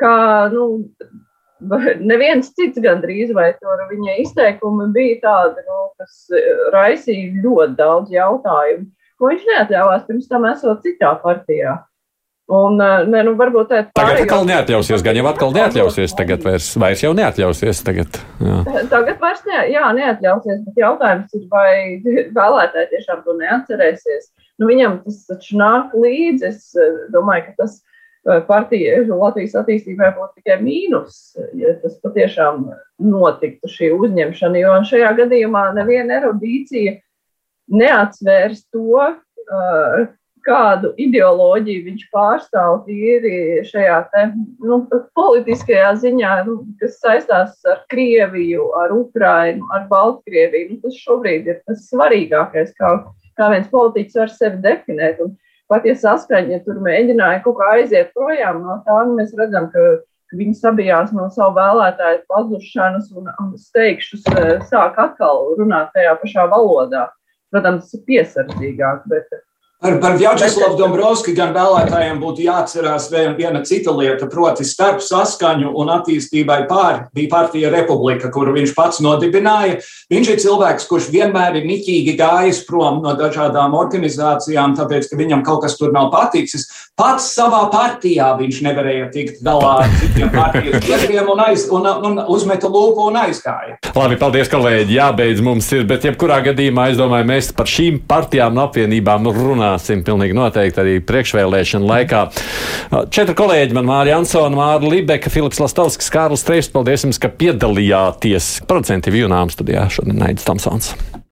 ka 0.01 0.13
nu, 0.53 0.67
neviens 2.11 2.51
cits 2.55 2.79
gandrīz 2.83 3.33
vai 3.35 3.51
tur 3.57 3.83
viņa 3.89 4.19
izteikumi 4.23 4.91
bija 4.95 5.19
tādi, 5.23 5.65
nu, 5.67 5.81
kas 5.97 6.23
e, 6.31 6.43
raisīja 6.75 7.43
ļoti 7.43 7.77
daudz 7.79 8.13
jautājumu, 8.13 8.87
ko 9.17 9.31
viņš 9.31 9.45
neatļāvās 9.51 10.07
pirms 10.07 10.31
tam 10.31 10.47
esot 10.51 10.83
citā 10.85 11.15
partijā. 11.23 11.79
Un, 12.47 12.77
e, 12.79 12.91
ne, 13.11 13.23
nu, 13.27 13.33
varbūt 13.39 13.71
tā 13.73 13.81
tagad 13.97 14.21
atkal 14.23 14.45
neatļausies, 14.47 15.03
gan 15.03 15.17
jau 15.19 15.25
atkal 15.27 15.51
neatļausies, 15.57 16.13
tagad 16.15 16.45
vairs, 16.47 16.69
vairs 16.79 17.03
jau 17.03 17.11
neatļausies. 17.17 17.81
Tagad, 17.83 18.21
jā. 18.39 18.61
tagad 18.93 19.19
vairs 19.23 19.43
ne, 19.49 19.65
jā, 19.73 19.89
neatļausies, 19.97 20.61
bet 20.69 20.79
jautājums 20.79 21.35
ir, 21.35 21.43
vai 21.51 21.71
vēlētāji 22.37 22.93
tiešām 22.93 23.25
to 23.25 23.35
neatcerēsies. 23.41 24.31
Nu, 24.57 24.69
viņam 24.69 25.01
tas 25.03 25.19
taču 25.27 25.59
nāk 25.59 25.91
līdzi, 25.97 26.53
es 26.53 26.71
e, 26.79 26.87
domāju, 27.13 27.49
ka 27.49 27.65
tas 27.65 27.81
partija 28.47 29.01
Latvijas 29.07 29.55
attīstībai 29.61 30.11
būtu 30.17 30.41
tikai 30.41 30.59
mīnus, 30.63 31.37
ja 31.57 31.75
tas 31.81 31.97
patiešām 32.03 32.67
notiktu 33.03 33.71
šī 33.71 33.91
uzņemšana, 33.97 34.61
jo 34.63 34.77
šajā 34.91 35.13
gadījumā 35.21 35.69
neviena 35.77 36.21
erudīcija 36.21 36.97
neatsvērs 37.67 38.65
to, 38.73 39.07
kādu 40.47 40.93
ideoloģiju 41.01 41.83
viņš 41.89 42.03
pārstāv 42.13 42.81
tīri 42.85 43.63
šajā 43.67 43.97
te, 44.13 44.23
nu, 44.63 44.79
politiskajā 45.17 45.89
ziņā, 46.03 46.33
nu, 46.47 46.59
kas 46.81 46.99
saistās 47.03 47.57
ar 47.67 47.81
Krieviju, 47.91 48.69
ar 48.79 48.93
Ukrainu, 48.95 49.67
ar 49.75 49.87
Baltkrieviju. 49.91 50.69
Nu, 50.71 50.79
tas 50.85 51.01
šobrīd 51.03 51.49
ir 51.51 51.59
tas 51.67 51.83
svarīgākais, 51.89 52.71
kā, 52.79 52.93
kā 53.39 53.51
viens 53.53 53.67
politiķis 53.73 54.21
var 54.21 54.33
sevi 54.33 54.63
definēt. 54.63 55.19
Un, 55.25 55.35
pat 55.71 55.87
ja 55.87 55.95
saskaņa 55.99 56.61
tur 56.65 56.79
mēģināja 56.83 57.41
kaut 57.45 57.57
kā 57.59 57.71
aiziet 57.77 58.13
projām 58.15 58.61
no 58.63 58.79
tā, 58.85 59.01
nu 59.07 59.17
mēs 59.19 59.35
redzam, 59.37 59.69
ka, 59.73 59.87
viņi 60.35 60.57
sabijās 60.59 61.13
no 61.15 61.29
savu 61.31 61.55
vēlētāju 61.55 62.23
pazušanas 62.27 63.11
un, 63.15 63.29
un 63.43 63.53
steigšus 63.59 64.25
eh, 64.33 64.57
sāk 64.67 64.99
atkal 64.99 65.53
runāt 65.59 65.93
tajā 65.95 66.17
pašā 66.21 66.47
valodā. 66.51 67.07
Protams, 67.53 67.87
tas 67.87 67.95
ir 67.95 68.03
piesardzīgāk, 68.09 69.05
bet 69.07 69.29
Par, 69.77 69.99
par 70.01 70.15
Vjačeslavu 70.17 70.73
Dombrovski 70.73 71.35
gan 71.37 71.51
vēlētājiem 71.53 72.17
būtu 72.17 72.41
jāatcerās 72.47 73.11
viena 73.13 73.59
cita 73.61 73.91
lieta, 73.93 74.25
proti 74.25 74.63
starp 74.65 75.03
saskaņu 75.05 75.69
un 75.77 75.91
attīstībai 75.93 76.63
pār 76.65 77.03
bija 77.13 77.29
partija 77.29 77.69
Republika, 77.69 78.31
kuru 78.33 78.55
viņš 78.55 78.73
pats 78.73 78.97
nodibināja. 79.05 79.75
Viņš 80.09 80.31
ir 80.33 80.41
cilvēks, 80.41 80.87
kurš 80.89 81.11
vienmēr 81.13 81.59
ir 81.59 81.67
niķīgi 81.69 82.15
gājis 82.17 82.63
prom 82.65 83.03
no 83.03 83.13
dažādām 83.19 83.75
organizācijām, 83.77 84.73
tāpēc, 84.79 85.11
ka 85.11 85.19
viņam 85.19 85.43
kaut 85.45 85.61
kas 85.67 85.77
tur 85.77 85.93
nav 85.93 86.09
paticis. 86.09 86.65
Pats 86.97 87.29
savā 87.37 87.67
partijā 87.69 88.31
viņš 88.41 88.63
nevarēja 88.65 89.11
tikt 89.13 89.45
galā 89.45 89.75
ar 89.83 89.95
citiem 90.01 90.33
partijas 90.33 90.81
biedriem 90.87 91.29
un, 91.35 91.43
aiz, 91.51 91.67
un, 91.69 91.85
un 91.85 92.23
uzmeta 92.25 92.65
lūpu 92.65 93.11
un 93.11 93.21
aizgāja. 93.27 93.77
Labi, 93.93 94.17
paldies, 94.17 94.49
kolēģi. 94.49 94.97
Jābeidz 94.97 95.45
mums 95.45 95.69
ir, 95.77 95.85
bet 95.85 96.09
jebkurā 96.09 96.41
gadījumā 96.49 96.89
es 96.95 96.97
domāju, 96.97 97.29
mēs 97.29 97.53
par 97.53 97.69
šīm 97.69 98.01
partijām 98.09 98.57
un 98.57 98.65
apvienībām 98.65 99.29
runājam 99.37 99.66
runāsim 99.67 100.03
pilnīgi 100.05 100.35
noteikti 100.37 100.81
arī 100.81 100.95
priekšvēlēšana 101.07 101.91
laikā. 101.91 102.23
Četri 103.11 103.35
kolēģi, 103.37 103.75
man 103.77 103.89
Mārija 103.89 104.21
Ansona, 104.21 104.55
Māra 104.55 104.87
Libeka, 104.87 105.31
Filips 105.33 105.61
Lastovskis, 105.63 106.11
Kārlis 106.13 106.45
Streips, 106.45 106.71
paldies 106.71 107.07
jums, 107.07 107.19
ka 107.21 107.31
piedalījāties. 107.31 108.57
Procentīvi 108.69 109.25
jūnām 109.25 109.51
studijā 109.53 109.87
šodien 109.91 110.19
Naidis 110.23 110.47
Tomsons. 110.47 110.93